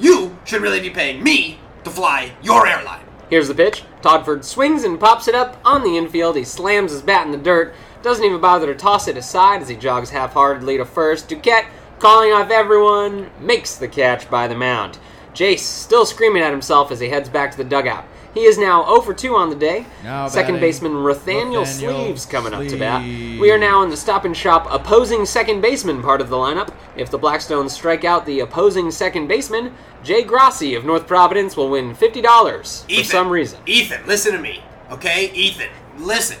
You 0.00 0.36
should 0.44 0.60
really 0.60 0.80
be 0.80 0.90
paying 0.90 1.22
me 1.22 1.60
to 1.84 1.90
fly 1.90 2.32
your 2.42 2.66
airline. 2.66 3.05
Here's 3.28 3.48
the 3.48 3.54
pitch. 3.54 3.82
Todford 4.02 4.44
swings 4.44 4.84
and 4.84 5.00
pops 5.00 5.26
it 5.26 5.34
up 5.34 5.60
on 5.64 5.82
the 5.82 5.96
infield. 5.96 6.36
He 6.36 6.44
slams 6.44 6.92
his 6.92 7.02
bat 7.02 7.26
in 7.26 7.32
the 7.32 7.38
dirt, 7.38 7.74
doesn't 8.02 8.24
even 8.24 8.40
bother 8.40 8.66
to 8.66 8.74
toss 8.74 9.08
it 9.08 9.16
aside 9.16 9.62
as 9.62 9.68
he 9.68 9.74
jogs 9.74 10.10
half 10.10 10.34
heartedly 10.34 10.76
to 10.76 10.84
first. 10.84 11.28
Duquette, 11.28 11.66
calling 11.98 12.32
off 12.32 12.50
everyone, 12.50 13.30
makes 13.40 13.74
the 13.74 13.88
catch 13.88 14.30
by 14.30 14.46
the 14.46 14.54
mound. 14.54 14.98
Jace 15.34 15.58
still 15.58 16.06
screaming 16.06 16.42
at 16.42 16.52
himself 16.52 16.92
as 16.92 17.00
he 17.00 17.08
heads 17.08 17.28
back 17.28 17.50
to 17.50 17.56
the 17.56 17.64
dugout. 17.64 18.06
He 18.36 18.44
is 18.44 18.58
now 18.58 18.84
0 18.84 19.00
for 19.00 19.14
2 19.14 19.34
on 19.34 19.48
the 19.48 19.56
day. 19.56 19.86
Now 20.04 20.28
second 20.28 20.56
batting, 20.56 20.68
baseman 20.68 20.92
Rathaniel 20.92 21.64
Rathaniel 21.64 21.66
Sleeves 21.66 22.26
coming 22.26 22.52
up 22.52 22.66
to 22.68 22.76
bat. 22.76 23.02
We 23.02 23.50
are 23.50 23.56
now 23.56 23.82
in 23.82 23.88
the 23.88 23.96
stop 23.96 24.26
and 24.26 24.36
shop 24.36 24.66
opposing 24.70 25.24
second 25.24 25.62
baseman 25.62 26.02
part 26.02 26.20
of 26.20 26.28
the 26.28 26.36
lineup. 26.36 26.74
If 26.98 27.10
the 27.10 27.18
Blackstones 27.18 27.70
strike 27.70 28.04
out 28.04 28.26
the 28.26 28.40
opposing 28.40 28.90
second 28.90 29.26
baseman, 29.26 29.72
Jay 30.04 30.22
Grassi 30.22 30.74
of 30.74 30.84
North 30.84 31.06
Providence 31.06 31.56
will 31.56 31.70
win 31.70 31.94
$50 31.94 32.94
for 32.94 33.04
some 33.04 33.30
reason. 33.30 33.58
Ethan, 33.64 34.06
listen 34.06 34.32
to 34.32 34.38
me, 34.38 34.62
okay? 34.90 35.32
Ethan, 35.32 35.70
listen. 35.96 36.36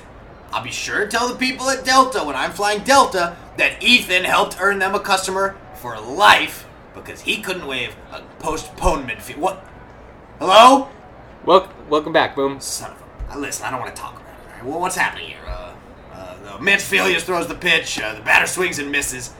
I'll 0.52 0.62
be 0.62 0.70
sure 0.70 1.06
to 1.06 1.10
tell 1.10 1.28
the 1.28 1.36
people 1.36 1.70
at 1.70 1.86
Delta 1.86 2.22
when 2.22 2.36
I'm 2.36 2.52
flying 2.52 2.84
Delta 2.84 3.38
that 3.56 3.82
Ethan 3.82 4.24
helped 4.24 4.58
earn 4.60 4.80
them 4.80 4.94
a 4.94 5.00
customer 5.00 5.56
for 5.76 5.98
life 5.98 6.68
because 6.94 7.22
he 7.22 7.40
couldn't 7.40 7.66
waive 7.66 7.96
a 8.12 8.20
postponement 8.38 9.22
fee. 9.22 9.32
What? 9.32 9.66
Hello? 10.38 10.90
Wel- 11.46 11.68
welcome 11.88 12.12
back, 12.12 12.34
Boom. 12.34 12.60
Son 12.60 12.90
of 12.90 12.96
a. 13.30 13.32
Uh, 13.34 13.38
listen, 13.38 13.64
I 13.66 13.70
don't 13.70 13.80
want 13.80 13.94
to 13.94 14.00
talk 14.00 14.14
about 14.16 14.26
it. 14.26 14.46
all 14.48 14.52
right? 14.56 14.64
Well, 14.64 14.80
what's 14.80 14.96
happening 14.96 15.28
here? 15.28 15.38
Uh, 15.46 15.74
uh, 16.12 16.58
the 16.58 16.64
Mansophilius 16.64 17.22
throws 17.22 17.46
the 17.46 17.54
pitch, 17.54 18.00
uh, 18.00 18.14
the 18.14 18.20
batter 18.22 18.46
swings 18.46 18.78
and 18.78 18.90
misses. 18.90 19.32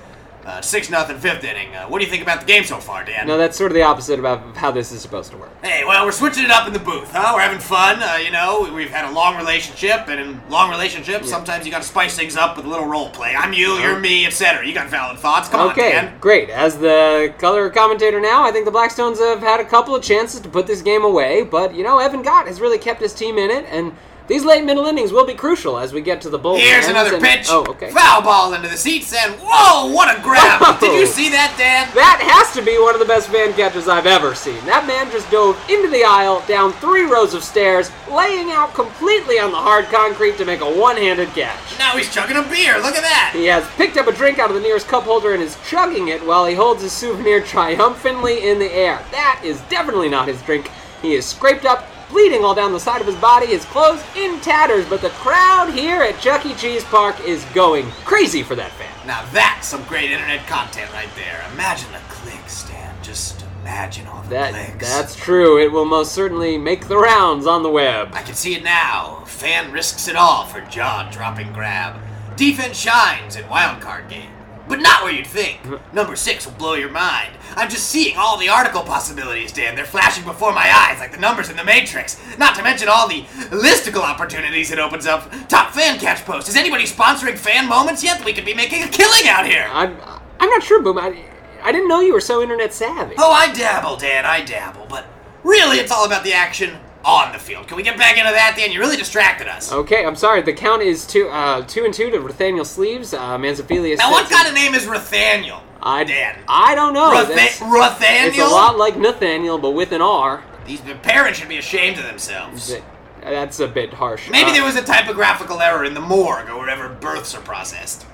Uh, 0.47 0.61
six 0.61 0.89
nothing 0.89 1.19
fifth 1.19 1.43
inning. 1.43 1.75
Uh, 1.75 1.87
what 1.87 1.99
do 1.99 2.05
you 2.05 2.11
think 2.11 2.23
about 2.23 2.39
the 2.39 2.47
game 2.47 2.63
so 2.63 2.79
far, 2.79 3.05
Dan? 3.05 3.27
No, 3.27 3.37
that's 3.37 3.57
sort 3.57 3.73
of 3.73 3.75
the 3.75 3.83
opposite 3.83 4.21
about 4.21 4.57
how 4.57 4.71
this 4.71 4.93
is 4.93 5.01
supposed 5.03 5.33
to 5.33 5.37
work. 5.37 5.51
Hey, 5.61 5.83
well, 5.85 6.07
we're 6.07 6.13
switching 6.13 6.45
it 6.45 6.53
up 6.53 6.69
in 6.69 6.73
the 6.73 6.79
booth, 6.79 7.11
huh? 7.11 7.33
We're 7.35 7.41
having 7.41 7.59
fun. 7.59 8.01
Uh, 8.01 8.19
you 8.25 8.31
know, 8.31 8.71
we've 8.73 8.89
had 8.89 9.11
a 9.11 9.13
long 9.13 9.37
relationship, 9.37 10.07
and 10.07 10.21
in 10.21 10.41
long 10.49 10.71
relationships, 10.71 11.29
sometimes 11.29 11.67
you 11.67 11.73
got 11.73 11.83
to 11.83 11.89
spice 11.89 12.17
things 12.17 12.37
up 12.37 12.57
with 12.57 12.65
a 12.65 12.69
little 12.69 12.87
role 12.87 13.11
play. 13.11 13.35
I'm 13.35 13.53
you, 13.53 13.75
you're 13.81 13.99
me, 13.99 14.25
etc. 14.25 14.65
You 14.65 14.73
got 14.73 14.89
valid 14.89 15.19
thoughts? 15.19 15.49
Come 15.49 15.69
okay, 15.71 15.99
on, 15.99 16.05
Dan. 16.05 16.19
great. 16.21 16.49
As 16.49 16.79
the 16.79 17.35
color 17.39 17.69
commentator 17.69 18.21
now, 18.21 18.45
I 18.45 18.53
think 18.53 18.67
the 18.67 18.71
Blackstones 18.71 19.19
have 19.19 19.41
had 19.41 19.59
a 19.59 19.65
couple 19.65 19.97
of 19.97 20.03
chances 20.05 20.39
to 20.43 20.49
put 20.49 20.69
this 20.69 20.81
game 20.81 21.03
away, 21.03 21.43
but 21.43 21.75
you 21.75 21.83
know, 21.83 21.99
Evan 21.99 22.23
Gott 22.23 22.47
has 22.47 22.61
really 22.61 22.79
kept 22.79 23.01
his 23.01 23.13
team 23.13 23.37
in 23.37 23.51
it, 23.51 23.65
and 23.69 23.93
these 24.29 24.45
late 24.45 24.65
middle 24.65 24.87
innings 24.87 25.13
will 25.13 25.27
be 25.27 25.35
crucial 25.35 25.79
as 25.79 25.93
we 25.93 26.01
get 26.01 26.21
to 26.23 26.29
the 26.31 26.39
bullpen. 26.39 26.61
Here's 26.61 26.89
another 26.89 27.15
and- 27.15 27.23
pitch. 27.23 27.47
Oh, 27.49 27.65
okay. 27.69 27.91
Foul 27.91 28.23
ball 28.23 28.55
into 28.55 28.69
the 28.69 28.77
seats, 28.77 29.13
and 29.13 29.35
whoa, 29.41 29.93
what 29.93 30.15
a 30.17 30.21
grab! 30.23 30.81
Did 30.81 30.99
you 30.99 31.07
see 31.07 31.29
that, 31.31 31.55
Dan? 31.57 31.89
That 31.95 32.21
has 32.23 32.53
to 32.55 32.63
be 32.63 32.79
one 32.79 32.95
of 32.95 33.01
the 33.01 33.07
best 33.07 33.29
fan 33.29 33.53
catches 33.55 33.89
I've 33.89 34.07
ever 34.07 34.35
seen. 34.35 34.59
That 34.67 34.87
man 34.87 35.11
just 35.11 35.31
dove 35.31 35.59
into 35.69 35.89
the 35.89 36.05
aisle, 36.05 36.43
down 36.47 36.73
three 36.75 37.05
rows 37.05 37.35
of 37.35 37.43
stairs, 37.45 37.91
laying 38.11 38.51
out 38.51 38.75
completely 38.75 39.39
on 39.39 39.51
the 39.53 39.59
hard 39.59 39.87
concrete 39.87 40.37
to 40.39 40.45
make 40.45 40.61
a 40.61 40.71
one-handed 40.79 41.29
catch. 41.31 41.79
Now 41.79 41.97
he's 41.97 42.13
chugging 42.13 42.37
a 42.37 42.43
beer. 42.43 42.77
Look 42.79 42.97
at 42.97 43.03
that. 43.03 43.33
He 43.35 43.47
has 43.47 43.67
picked 43.77 43.97
up 43.97 44.07
a 44.07 44.13
drink 44.13 44.39
out 44.39 44.51
of 44.51 44.57
the 44.57 44.63
nearest 44.63 44.89
cup 44.89 45.05
holder 45.05 45.35
and 45.35 45.43
is 45.43 45.57
chugging 45.69 46.09
it 46.09 46.25
while 46.27 46.47
he 46.47 46.55
holds 46.55 46.83
his 46.83 46.93
souvenir 46.93 47.41
triumphantly 47.43 48.49
in 48.49 48.59
the 48.59 48.73
air. 48.73 49.03
That 49.11 49.41
is 49.45 49.61
definitely 49.63 50.09
not 50.09 50.29
his 50.29 50.41
drink. 50.43 50.71
He 51.03 51.15
is 51.15 51.27
scraped 51.27 51.65
up, 51.65 51.87
bleeding 52.09 52.45
all 52.45 52.55
down 52.55 52.73
the 52.73 52.81
side 52.81 53.01
of 53.01 53.07
his 53.07 53.17
body, 53.17 53.47
his 53.47 53.65
clothes 53.67 54.03
in 54.17 54.41
tatters, 54.41 54.87
but 54.89 55.01
the 55.03 55.11
crowd 55.11 55.73
here 55.73 56.03
at 56.03 56.21
Chuck 56.21 56.47
E. 56.47 56.55
Cheese 56.55 56.85
Park 56.85 57.19
is 57.27 57.45
going 57.55 57.87
crazy 58.05 58.43
for 58.43 58.55
that 58.55 58.71
fan. 58.73 58.91
Now 59.07 59.25
that's 59.33 59.67
some 59.69 59.83
great 59.85 60.11
internet 60.11 60.47
content 60.47 60.93
right 60.93 61.09
there. 61.17 61.45
Imagine 61.53 61.91
the 61.93 61.99
clicks, 62.09 62.69
Dan. 62.69 62.95
Just 63.03 63.45
imagine 63.63 64.07
all 64.07 64.23
the 64.23 64.29
That 64.31 64.53
clicks. 64.55 64.89
that's 64.95 65.17
true. 65.17 65.59
It 65.61 65.73
will 65.73 65.85
most 65.85 66.13
certainly 66.13 66.57
make 66.59 66.89
the 66.89 66.97
rounds 66.99 67.47
on 67.47 67.63
the 67.63 67.71
web. 67.71 68.11
I 68.13 68.23
can 68.23 68.35
see 68.35 68.55
it 68.55 68.63
now. 68.65 69.23
Fan 69.27 69.73
risks 69.73 70.07
it 70.09 70.17
all 70.17 70.45
for 70.47 70.61
jaw-dropping 70.63 71.53
grab. 71.53 72.01
Defense 72.37 72.77
shines 72.79 73.37
in 73.37 73.49
wild 73.49 73.81
card 73.81 74.09
game. 74.09 74.31
But 74.69 74.81
not 74.81 75.05
where 75.05 75.13
you'd 75.13 75.27
think. 75.27 75.61
Number 75.93 76.17
six 76.17 76.45
will 76.45 76.55
blow 76.55 76.75
your 76.75 76.91
mind. 76.91 77.33
I'm 77.55 77.71
just 77.71 77.89
seeing 77.89 78.17
all 78.17 78.37
the 78.37 78.49
article 78.49 78.83
possibilities, 78.83 79.53
Dan. 79.53 79.77
They're 79.77 79.85
flashing 79.85 80.25
before 80.25 80.53
my 80.53 80.69
eyes 80.69 80.99
like 80.99 81.13
the 81.13 81.21
numbers 81.21 81.49
in 81.51 81.57
the 81.57 81.65
Matrix. 81.65 82.21
Not 82.37 82.57
to 82.57 82.63
mention 82.63 82.89
all 82.89 83.09
the 83.09 83.23
listicle 83.51 84.03
opportunities 84.03 84.71
it 84.73 84.79
opens 84.79 85.07
up. 85.07 85.31
Top 85.49 85.73
fan 85.73 85.99
catch 85.99 86.25
post. 86.25 86.49
Is 86.49 86.57
anybody 86.57 86.85
sponsoring 86.85 87.39
fan 87.39 87.69
moments 87.69 88.03
yet? 88.03 88.25
We 88.25 88.33
could 88.33 88.45
be 88.45 88.55
making 88.55 88.83
a 88.83 88.89
killing 88.89 89.29
out 89.29 89.47
here. 89.47 89.69
I'm 89.71 89.97
I'm 90.41 90.51
not 90.51 90.63
sure, 90.63 90.83
Boom. 90.83 90.99
I, 90.99 91.25
I 91.63 91.73
didn't 91.73 91.89
know 91.89 92.01
you 92.01 92.13
were 92.13 92.21
so 92.21 92.43
internet 92.43 92.75
savvy. 92.75 93.15
Oh, 93.19 93.31
I 93.31 93.53
dabble, 93.53 93.97
Dan. 93.97 94.27
I 94.27 94.45
dabble. 94.45 94.87
But 94.89 95.07
really, 95.45 95.79
it's 95.79 95.93
all 95.93 96.05
about 96.05 96.25
the 96.25 96.33
action 96.33 96.77
on 97.05 97.33
the 97.33 97.39
field. 97.39 97.69
Can 97.69 97.77
we 97.77 97.83
get 97.83 97.97
back 97.97 98.19
into 98.19 98.31
that, 98.33 98.55
Dan? 98.57 98.73
You 98.73 98.81
really 98.81 98.97
distracted 98.97 99.47
us. 99.49 99.73
Okay, 99.73 100.05
I'm 100.05 100.17
sorry. 100.17 100.43
The 100.43 100.53
count 100.53 100.83
is 100.83 101.07
two, 101.07 101.29
uh, 101.29 101.63
two 101.67 101.85
and 101.85 101.95
two 101.95 102.11
to 102.11 102.19
Rathaniel 102.19 102.67
Sleeves. 102.67 103.15
Uh, 103.15 103.39
Mansophilius. 103.39 103.99
Now, 103.99 104.11
what 104.11 104.29
kind 104.31 104.49
of 104.49 104.55
name 104.55 104.75
is 104.75 104.87
Rathaniel? 104.87 105.61
I, 105.83 106.03
Dan. 106.05 106.37
I 106.49 106.75
don't 106.75 106.95
know. 106.95 107.13
Ratha- 107.13 107.35
Nathaniel? 107.35 108.29
It's 108.29 108.39
a 108.39 108.47
lot 108.47 108.77
like 108.77 108.97
Nathaniel, 108.97 109.59
but 109.59 109.71
with 109.71 109.93
an 109.93 110.03
R. 110.03 110.43
These 110.67 110.81
parents 111.03 111.39
should 111.39 111.49
be 111.49 111.59
ashamed 111.59 111.99
of 111.99 112.05
themselves. 112.05 112.75
That's 113.23 113.61
a 113.61 113.69
bit 113.69 113.95
harsh. 113.95 114.29
Maybe 114.29 114.51
Uh, 114.51 114.55
there 114.55 114.65
was 114.65 114.75
a 114.77 114.83
typographical 114.83 115.61
error 115.61 115.85
in 115.85 115.95
the 115.95 116.01
morgue 116.01 116.49
or 116.49 116.59
wherever 116.59 116.89
births 116.89 117.35
are 117.35 117.41
processed. 117.41 118.05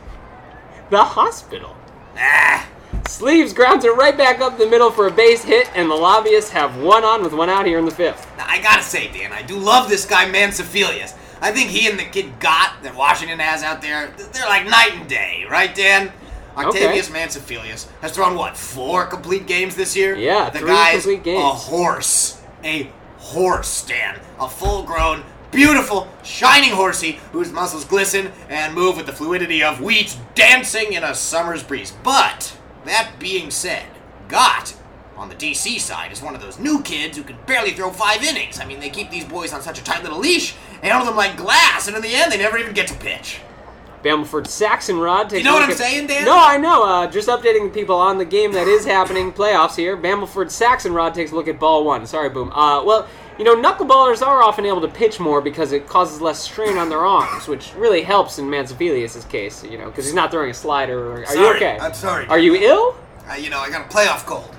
the 0.91 1.03
hospital. 1.05 1.75
Ah, 2.19 2.67
Sleeves 3.09 3.53
grounds 3.53 3.85
it 3.85 3.95
right 3.97 4.17
back 4.17 4.41
up 4.41 4.59
the 4.59 4.67
middle 4.67 4.91
for 4.91 5.07
a 5.07 5.11
base 5.11 5.45
hit, 5.45 5.71
and 5.75 5.91
the 5.91 5.95
lobbyists 5.95 6.51
have 6.51 6.77
one 6.77 7.05
on 7.05 7.23
with 7.23 7.33
one 7.33 7.49
out 7.49 7.67
here 7.67 7.79
in 7.79 7.85
the 7.85 7.91
fifth. 7.91 8.27
now, 8.37 8.47
I 8.49 8.61
gotta 8.61 8.83
say, 8.83 9.13
Dan, 9.13 9.33
I 9.33 9.43
do 9.43 9.57
love 9.57 9.89
this 9.89 10.05
guy 10.07 10.27
Mansophilius. 10.31 11.17
I 11.41 11.51
think 11.53 11.71
he 11.71 11.89
and 11.89 11.99
the 11.99 12.05
kid 12.05 12.39
Gott 12.39 12.77
that 12.83 12.95
Washington 12.95 13.39
has 13.41 13.63
out 13.63 13.83
there, 13.83 14.15
they're 14.33 14.47
like 14.47 14.65
night 14.67 14.93
and 14.95 15.09
day, 15.09 15.45
right, 15.51 15.75
Dan? 15.75 16.13
Octavius 16.57 17.09
Mansophilius 17.09 17.89
has 18.01 18.13
thrown 18.13 18.37
what 18.37 18.57
four 18.57 19.07
complete 19.07 19.47
games 19.47 19.75
this 19.75 19.97
year? 19.97 20.15
Yeah, 20.17 20.51
the 20.51 20.61
three 20.61 20.69
guy's 20.69 21.03
complete 21.03 21.25
games. 21.25 21.43
a 21.43 21.49
horse, 21.49 22.43
a 22.63 22.91
horse, 23.19 23.85
Dan, 23.85 24.21
a 24.39 24.49
full-grown, 24.49 25.25
beautiful, 25.51 26.09
shining 26.23 26.71
horsey 26.71 27.21
whose 27.33 27.51
muscles 27.51 27.85
glisten 27.85 28.31
and 28.49 28.75
move 28.75 28.97
with 28.97 29.07
the 29.07 29.13
fluidity 29.13 29.63
of 29.63 29.81
wheat 29.81 30.17
dancing 30.35 30.93
in 30.93 31.03
a 31.03 31.15
summer's 31.15 31.63
breeze. 31.63 31.93
But 32.03 32.57
that 32.85 33.13
being 33.19 33.51
said, 33.51 33.87
Gott 34.29 34.75
on 35.17 35.29
the 35.29 35.35
DC 35.35 35.79
side 35.79 36.11
is 36.11 36.23
one 36.23 36.35
of 36.35 36.41
those 36.41 36.59
new 36.59 36.83
kids 36.83 37.17
who 37.17 37.23
can 37.23 37.37
barely 37.47 37.71
throw 37.73 37.91
five 37.91 38.23
innings. 38.23 38.59
I 38.59 38.65
mean, 38.65 38.81
they 38.81 38.91
keep 38.91 39.11
these 39.11 39.25
boys 39.25 39.53
on 39.53 39.63
such 39.63 39.79
a 39.81 39.85
tight 39.85 40.03
little 40.03 40.19
leash, 40.19 40.55
handle 40.83 41.05
them 41.05 41.17
like 41.17 41.37
glass, 41.37 41.87
and 41.87 41.97
in 41.97 42.03
the 42.03 42.15
end, 42.15 42.33
they 42.33 42.39
never 42.39 42.59
even 42.59 42.75
get 42.75 42.89
to 42.89 42.95
pitch. 42.95 43.41
Bambleford 44.03 44.47
Saxonrod 44.47 45.29
takes. 45.29 45.35
You 45.35 45.45
know 45.45 45.55
what 45.55 45.63
I'm 45.63 45.71
at- 45.71 45.77
saying, 45.77 46.09
Dan? 46.09 46.25
No, 46.25 46.37
I 46.37 46.57
know. 46.57 46.83
Uh, 46.85 47.07
just 47.07 47.29
updating 47.29 47.73
people 47.73 47.95
on 47.95 48.19
the 48.19 48.25
game 48.25 48.53
that 48.53 48.67
is 48.67 48.85
happening, 48.85 49.33
playoffs 49.33 49.77
here. 49.77 49.97
Bambleford 49.97 50.47
Saxonrod 50.47 51.15
takes 51.15 51.31
a 51.31 51.37
look 51.37 51.47
at 51.47 51.61
ball 51.61 51.85
one. 51.85 52.05
Sorry, 52.07 52.29
Boom. 52.29 52.51
Uh, 52.51 52.83
well, 52.83 53.07
you 53.39 53.45
know, 53.45 53.57
knuckleballers 53.57 54.27
are 54.27 54.43
often 54.43 54.67
able 54.67 54.81
to 54.81 54.89
pitch 54.89 55.19
more 55.21 55.41
because 55.41 55.73
it 55.73 55.87
causes 55.87 56.21
less 56.21 56.41
strain 56.41 56.77
on 56.77 56.89
their 56.89 57.05
arms, 57.05 57.49
which 57.49 57.75
really 57.75 58.03
helps 58.03 58.39
in 58.39 58.47
Mansophilius' 58.47 59.29
case. 59.29 59.65
You 59.65 59.79
know, 59.79 59.87
because 59.87 60.05
he's 60.05 60.15
not 60.15 60.31
throwing 60.31 60.51
a 60.51 60.55
slider. 60.55 60.99
Or, 60.99 61.27
are 61.27 61.37
you 61.37 61.55
okay? 61.57 61.79
I'm 61.81 61.95
sorry. 61.95 62.27
Are 62.27 62.39
you 62.39 62.55
ill? 62.57 62.97
Uh, 63.31 63.35
you 63.35 63.51
know, 63.51 63.59
I 63.59 63.71
got 63.71 63.91
a 63.91 63.95
playoff 63.95 64.27
cold. 64.27 64.55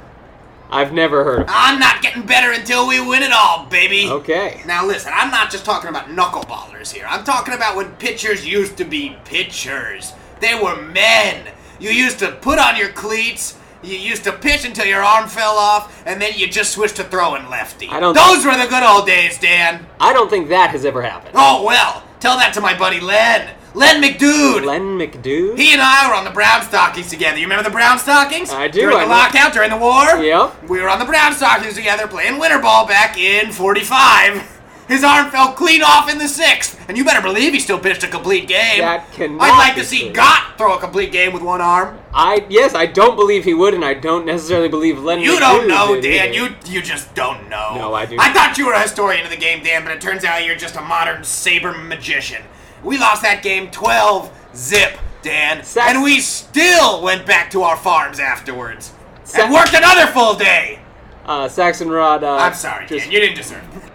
I've 0.73 0.91
never 0.91 1.23
heard 1.23 1.41
of. 1.41 1.47
I'm 1.49 1.79
not 1.79 2.01
getting 2.01 2.25
better 2.25 2.51
until 2.51 2.88
we 2.88 2.99
win 2.99 3.21
it 3.21 3.31
all, 3.31 3.67
baby. 3.67 4.09
Okay. 4.09 4.62
Now 4.65 4.86
listen, 4.86 5.12
I'm 5.13 5.29
not 5.29 5.51
just 5.51 5.65
talking 5.65 5.89
about 5.89 6.07
knuckleballers 6.07 6.91
here. 6.91 7.05
I'm 7.07 7.23
talking 7.23 7.53
about 7.53 7.75
when 7.75 7.91
pitchers 7.97 8.45
used 8.45 8.77
to 8.77 8.83
be 8.83 9.15
pitchers. 9.23 10.13
They 10.39 10.55
were 10.55 10.81
men. 10.81 11.51
You 11.79 11.91
used 11.91 12.19
to 12.19 12.31
put 12.31 12.57
on 12.57 12.75
your 12.75 12.89
cleats. 12.89 13.57
You 13.83 13.97
used 13.97 14.23
to 14.23 14.31
pitch 14.31 14.65
until 14.65 14.85
your 14.85 15.03
arm 15.03 15.27
fell 15.27 15.57
off, 15.57 16.03
and 16.05 16.21
then 16.21 16.33
you 16.35 16.47
just 16.47 16.71
switched 16.71 16.95
to 16.97 17.03
throwing 17.03 17.49
lefty. 17.49 17.89
I 17.89 17.99
don't 17.99 18.13
Those 18.15 18.45
were 18.45 18.55
the 18.57 18.67
good 18.67 18.83
old 18.83 19.05
days, 19.05 19.37
Dan. 19.39 19.85
I 19.99 20.13
don't 20.13 20.29
think 20.29 20.49
that 20.49 20.69
has 20.71 20.85
ever 20.85 21.01
happened. 21.01 21.35
Oh 21.37 21.63
well, 21.63 22.03
tell 22.19 22.37
that 22.37 22.53
to 22.53 22.61
my 22.61 22.77
buddy 22.77 22.99
Len. 22.99 23.49
Len 23.75 24.01
McDude. 24.03 24.65
Len 24.65 24.99
McDude. 24.99 25.57
He 25.57 25.73
and 25.73 25.81
I 25.81 26.07
were 26.07 26.13
on 26.13 26.25
the 26.25 26.29
Brown 26.31 26.61
Stockings 26.61 27.09
together. 27.09 27.37
You 27.37 27.45
remember 27.45 27.63
the 27.63 27.71
Brown 27.73 27.97
Stockings? 27.97 28.51
I 28.51 28.67
do, 28.67 28.81
During 28.81 28.97
I 28.97 28.99
the 29.01 29.05
know. 29.07 29.11
lockout, 29.11 29.51
during 29.53 29.71
the 29.71 29.77
war? 29.77 30.23
Yep. 30.23 30.69
We 30.69 30.79
were 30.79 30.89
on 30.89 30.99
the 30.99 31.05
Brown 31.05 31.33
Stockings 31.33 31.73
together 31.73 32.07
playing 32.07 32.37
winter 32.39 32.59
ball 32.59 32.85
back 32.87 33.17
in 33.17 33.51
45. 33.51 34.51
His 34.87 35.03
arm 35.03 35.31
fell 35.31 35.53
clean 35.53 35.81
off 35.81 36.11
in 36.11 36.17
the 36.17 36.27
sixth, 36.27 36.77
and 36.89 36.97
you 36.97 37.05
better 37.05 37.21
believe 37.21 37.53
he 37.53 37.59
still 37.59 37.79
pitched 37.79 38.03
a 38.03 38.07
complete 38.07 38.47
game. 38.47 38.79
That 38.79 39.09
cannot 39.13 39.41
I'd 39.41 39.57
like 39.57 39.75
to 39.75 39.83
see 39.85 40.01
true. 40.05 40.13
Gott 40.13 40.53
throw 40.57 40.75
a 40.75 40.79
complete 40.79 41.11
game 41.11 41.31
with 41.33 41.41
one 41.41 41.61
arm. 41.61 41.99
I 42.13 42.45
yes, 42.49 42.75
I 42.75 42.85
don't 42.85 43.15
believe 43.15 43.45
he 43.45 43.53
would, 43.53 43.73
and 43.73 43.83
I 43.85 43.93
don't 43.93 44.25
necessarily 44.25 44.67
believe 44.67 44.99
Len. 45.01 45.21
You 45.21 45.39
don't 45.39 45.67
know, 45.67 45.99
Dan. 46.01 46.33
either. 46.33 46.33
You 46.33 46.55
you 46.65 46.81
just 46.81 47.15
don't 47.15 47.49
know. 47.49 47.75
No, 47.75 47.93
I 47.93 48.05
do 48.05 48.17
I 48.19 48.33
thought 48.33 48.57
you 48.57 48.65
were 48.65 48.73
a 48.73 48.81
historian 48.81 49.23
of 49.23 49.31
the 49.31 49.37
game, 49.37 49.63
Dan, 49.63 49.83
but 49.83 49.93
it 49.93 50.01
turns 50.01 50.25
out 50.25 50.45
you're 50.45 50.55
just 50.55 50.75
a 50.75 50.81
modern 50.81 51.23
saber 51.23 51.71
magician. 51.73 52.43
We 52.83 52.97
lost 52.97 53.21
that 53.21 53.41
game 53.41 53.71
12 53.71 54.31
zip, 54.55 54.97
Dan, 55.21 55.63
and 55.79 56.03
we 56.03 56.19
still 56.19 57.01
went 57.01 57.25
back 57.25 57.49
to 57.51 57.61
our 57.63 57.77
farms 57.77 58.19
afterwards 58.19 58.91
and 59.37 59.53
worked 59.53 59.73
another 59.73 60.07
full 60.07 60.33
day. 60.33 60.79
Uh, 61.25 61.47
Saxon 61.47 61.89
Rod. 61.89 62.23
Uh, 62.25 62.35
I'm 62.35 62.53
sorry, 62.53 62.85
just- 62.85 63.05
Dan. 63.05 63.13
You 63.13 63.19
didn't 63.21 63.37
deserve 63.37 63.63
it. 63.77 63.92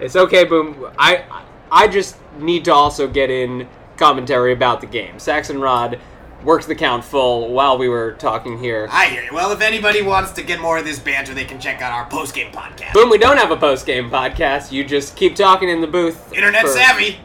It's 0.00 0.16
okay, 0.16 0.44
boom. 0.44 0.90
I 0.98 1.24
I 1.70 1.88
just 1.88 2.16
need 2.38 2.64
to 2.64 2.72
also 2.74 3.06
get 3.06 3.30
in 3.30 3.68
commentary 3.96 4.52
about 4.52 4.80
the 4.80 4.86
game. 4.86 5.18
Saxon 5.18 5.60
Rod 5.60 6.00
worked 6.42 6.66
the 6.66 6.74
count 6.74 7.04
full 7.04 7.52
while 7.52 7.76
we 7.76 7.88
were 7.88 8.12
talking 8.12 8.58
here. 8.58 8.88
I 8.90 9.06
hear 9.06 9.22
you. 9.24 9.30
Well, 9.32 9.52
if 9.52 9.60
anybody 9.60 10.00
wants 10.00 10.32
to 10.32 10.42
get 10.42 10.58
more 10.58 10.78
of 10.78 10.84
this 10.86 10.98
banter, 10.98 11.34
they 11.34 11.44
can 11.44 11.60
check 11.60 11.82
out 11.82 11.92
our 11.92 12.06
post-game 12.08 12.50
podcast. 12.50 12.94
Boom, 12.94 13.10
we 13.10 13.18
don't 13.18 13.36
have 13.36 13.50
a 13.50 13.56
post 13.58 13.84
game 13.84 14.10
podcast. 14.10 14.72
You 14.72 14.84
just 14.84 15.16
keep 15.16 15.36
talking 15.36 15.68
in 15.68 15.82
the 15.82 15.86
booth. 15.86 16.32
Internet 16.32 16.62
for- 16.62 16.68
savvy. 16.68 17.20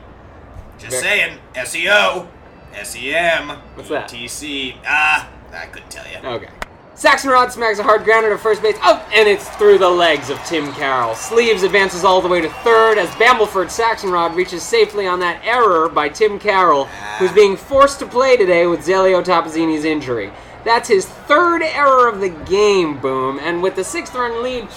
Just 0.77 0.97
Ver- 0.97 1.01
saying. 1.01 1.37
SEO, 1.55 2.27
SEM, 2.83 3.49
What's 3.75 3.89
that? 3.89 4.09
TC. 4.09 4.75
Ah, 4.85 5.29
I 5.53 5.65
couldn't 5.67 5.89
tell 5.89 6.05
you. 6.11 6.17
Okay. 6.27 6.49
Saxon 6.97 7.29
Rod 7.29 7.51
smacks 7.51 7.77
a 7.77 7.83
hard 7.83 8.05
grounder 8.05 8.29
to 8.29 8.37
first 8.37 8.61
base. 8.61 8.77
Oh, 8.81 9.05
and 9.13 9.27
it's 9.27 9.49
through 9.57 9.79
the 9.79 9.89
legs 9.89 10.29
of 10.29 10.41
Tim 10.45 10.71
Carroll. 10.71 11.13
Sleeves 11.13 11.63
advances 11.63 12.05
all 12.05 12.21
the 12.21 12.29
way 12.29 12.39
to 12.39 12.49
third 12.63 12.97
as 12.97 13.09
Bambleford 13.11 13.69
Saxon 13.69 14.11
Rod 14.11 14.33
reaches 14.33 14.63
safely 14.63 15.05
on 15.05 15.19
that 15.19 15.41
error 15.43 15.89
by 15.89 16.07
Tim 16.07 16.39
Carroll, 16.39 16.85
who's 17.19 17.33
being 17.33 17.57
forced 17.57 17.99
to 17.99 18.05
play 18.05 18.37
today 18.37 18.65
with 18.65 18.79
Zelio 18.79 19.21
Tapazzini's 19.21 19.83
injury. 19.83 20.31
That's 20.63 20.87
his 20.87 21.05
third 21.05 21.63
error 21.63 22.07
of 22.07 22.21
the 22.21 22.29
game, 22.29 22.97
boom. 23.01 23.39
And 23.41 23.61
with 23.61 23.75
the 23.75 23.83
sixth 23.83 24.15
run 24.15 24.41
lead, 24.41 24.69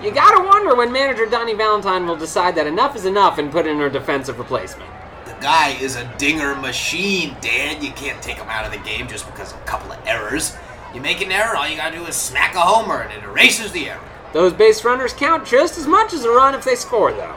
you 0.00 0.12
gotta 0.12 0.46
wonder 0.46 0.76
when 0.76 0.92
manager 0.92 1.26
Donnie 1.26 1.54
Valentine 1.54 2.06
will 2.06 2.16
decide 2.16 2.54
that 2.54 2.68
enough 2.68 2.94
is 2.94 3.04
enough 3.04 3.38
and 3.38 3.50
put 3.50 3.66
in 3.66 3.80
a 3.80 3.90
defensive 3.90 4.38
replacement. 4.38 4.88
The 5.24 5.34
guy 5.40 5.70
is 5.80 5.96
a 5.96 6.04
dinger 6.18 6.54
machine, 6.54 7.34
Dan. 7.40 7.82
You 7.82 7.90
can't 7.90 8.22
take 8.22 8.36
him 8.36 8.48
out 8.48 8.64
of 8.64 8.70
the 8.70 8.88
game 8.88 9.08
just 9.08 9.26
because 9.26 9.52
of 9.52 9.60
a 9.60 9.64
couple 9.64 9.90
of 9.90 9.98
errors. 10.06 10.56
You 10.94 11.00
make 11.00 11.20
an 11.20 11.32
error, 11.32 11.56
all 11.56 11.68
you 11.68 11.76
gotta 11.76 11.96
do 11.96 12.06
is 12.06 12.14
smack 12.14 12.54
a 12.54 12.60
homer 12.60 13.02
and 13.02 13.12
it 13.12 13.24
erases 13.24 13.72
the 13.72 13.90
error. 13.90 14.00
Those 14.32 14.52
base 14.52 14.84
runners 14.84 15.12
count 15.12 15.44
just 15.44 15.76
as 15.76 15.88
much 15.88 16.12
as 16.12 16.24
a 16.24 16.30
run 16.30 16.54
if 16.54 16.64
they 16.64 16.76
score, 16.76 17.12
though. 17.12 17.36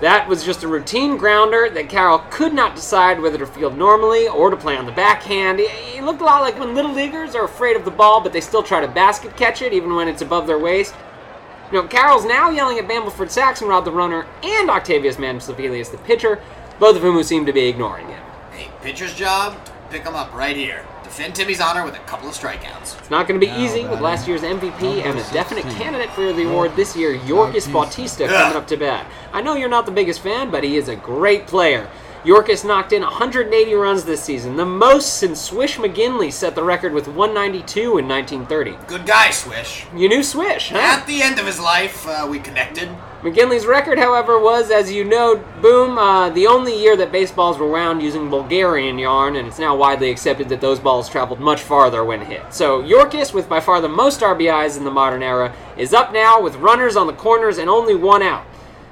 That 0.00 0.28
was 0.28 0.44
just 0.44 0.62
a 0.62 0.68
routine 0.68 1.16
grounder 1.16 1.70
that 1.70 1.88
Carroll 1.88 2.20
could 2.30 2.54
not 2.54 2.76
decide 2.76 3.20
whether 3.20 3.38
to 3.38 3.46
field 3.46 3.76
normally 3.76 4.28
or 4.28 4.50
to 4.50 4.56
play 4.56 4.76
on 4.76 4.86
the 4.86 4.92
backhand. 4.92 5.58
He, 5.58 5.66
he 5.68 6.00
looked 6.00 6.20
a 6.20 6.24
lot 6.24 6.42
like 6.42 6.58
when 6.58 6.74
little 6.74 6.92
leaguers 6.92 7.34
are 7.34 7.44
afraid 7.44 7.76
of 7.76 7.84
the 7.84 7.90
ball, 7.90 8.20
but 8.20 8.32
they 8.32 8.40
still 8.40 8.62
try 8.62 8.80
to 8.80 8.88
basket 8.88 9.36
catch 9.36 9.62
it 9.62 9.72
even 9.72 9.94
when 9.94 10.06
it's 10.06 10.22
above 10.22 10.46
their 10.46 10.58
waist. 10.58 10.94
You 11.72 11.82
know, 11.82 11.88
Carroll's 11.88 12.24
now 12.24 12.50
yelling 12.50 12.78
at 12.78 12.86
Bambleford 12.86 13.28
Saxonrod, 13.28 13.84
the 13.84 13.90
runner, 13.90 14.26
and 14.42 14.70
Octavius 14.70 15.16
Mansophilius, 15.16 15.90
the 15.90 15.98
pitcher, 15.98 16.40
both 16.78 16.96
of 16.96 17.02
whom 17.02 17.14
who 17.14 17.22
seem 17.22 17.44
to 17.46 17.52
be 17.52 17.66
ignoring 17.66 18.06
him. 18.06 18.22
Hey, 18.52 18.70
pitcher's 18.82 19.14
job? 19.14 19.58
Pick 19.90 20.04
him 20.04 20.14
up 20.14 20.32
right 20.32 20.56
here. 20.56 20.86
Defend 21.18 21.34
Timmy's 21.34 21.60
honor 21.60 21.84
with 21.84 21.96
a 21.96 21.98
couple 22.06 22.28
of 22.28 22.34
strikeouts. 22.36 22.96
It's 22.96 23.10
not 23.10 23.26
going 23.26 23.40
to 23.40 23.44
be 23.44 23.50
Now 23.50 23.60
easy 23.60 23.84
with 23.84 24.00
last 24.00 24.28
year's 24.28 24.42
MVP 24.42 25.04
and 25.04 25.18
a 25.18 25.22
definite 25.32 25.64
16. 25.64 25.72
candidate 25.72 26.10
for 26.12 26.32
the 26.32 26.48
award 26.48 26.76
this 26.76 26.94
year, 26.94 27.18
Yorkis 27.18 27.72
Bautista. 27.72 27.72
Bautista, 27.72 28.28
coming 28.28 28.56
up 28.56 28.68
to 28.68 28.76
bat. 28.76 29.04
I 29.32 29.40
know 29.40 29.56
you're 29.56 29.68
not 29.68 29.84
the 29.84 29.90
biggest 29.90 30.20
fan, 30.20 30.52
but 30.52 30.62
he 30.62 30.76
is 30.76 30.86
a 30.86 30.94
great 30.94 31.48
player. 31.48 31.90
Yorkis 32.24 32.64
knocked 32.64 32.92
in 32.92 33.02
180 33.02 33.74
runs 33.74 34.04
this 34.04 34.22
season, 34.22 34.56
the 34.56 34.66
most 34.66 35.18
since 35.18 35.40
Swish 35.40 35.76
McGinley 35.76 36.32
set 36.32 36.56
the 36.56 36.64
record 36.64 36.92
with 36.92 37.06
192 37.06 37.98
in 37.98 38.08
1930. 38.08 38.76
Good 38.88 39.06
guy, 39.06 39.30
Swish. 39.30 39.86
You 39.94 40.08
knew 40.08 40.24
Swish, 40.24 40.70
huh? 40.70 40.78
At 40.78 41.06
the 41.06 41.22
end 41.22 41.38
of 41.38 41.46
his 41.46 41.60
life, 41.60 42.06
uh, 42.08 42.26
we 42.28 42.40
connected. 42.40 42.88
McGinley's 43.22 43.66
record, 43.66 43.98
however, 43.98 44.38
was, 44.38 44.70
as 44.70 44.92
you 44.92 45.04
know, 45.04 45.36
boom, 45.62 45.96
uh, 45.96 46.30
the 46.30 46.48
only 46.48 46.76
year 46.76 46.96
that 46.96 47.12
baseballs 47.12 47.56
were 47.56 47.70
wound 47.70 48.02
using 48.02 48.28
Bulgarian 48.30 48.98
yarn, 48.98 49.36
and 49.36 49.46
it's 49.46 49.58
now 49.60 49.76
widely 49.76 50.10
accepted 50.10 50.48
that 50.48 50.60
those 50.60 50.80
balls 50.80 51.08
traveled 51.08 51.38
much 51.38 51.60
farther 51.60 52.04
when 52.04 52.22
hit. 52.22 52.52
So 52.52 52.82
Yorkis, 52.82 53.32
with 53.32 53.48
by 53.48 53.60
far 53.60 53.80
the 53.80 53.88
most 53.88 54.20
RBIs 54.20 54.76
in 54.76 54.84
the 54.84 54.90
modern 54.90 55.22
era, 55.22 55.54
is 55.76 55.94
up 55.94 56.12
now 56.12 56.40
with 56.40 56.56
runners 56.56 56.96
on 56.96 57.06
the 57.06 57.12
corners 57.12 57.58
and 57.58 57.70
only 57.70 57.94
one 57.94 58.22
out. 58.22 58.44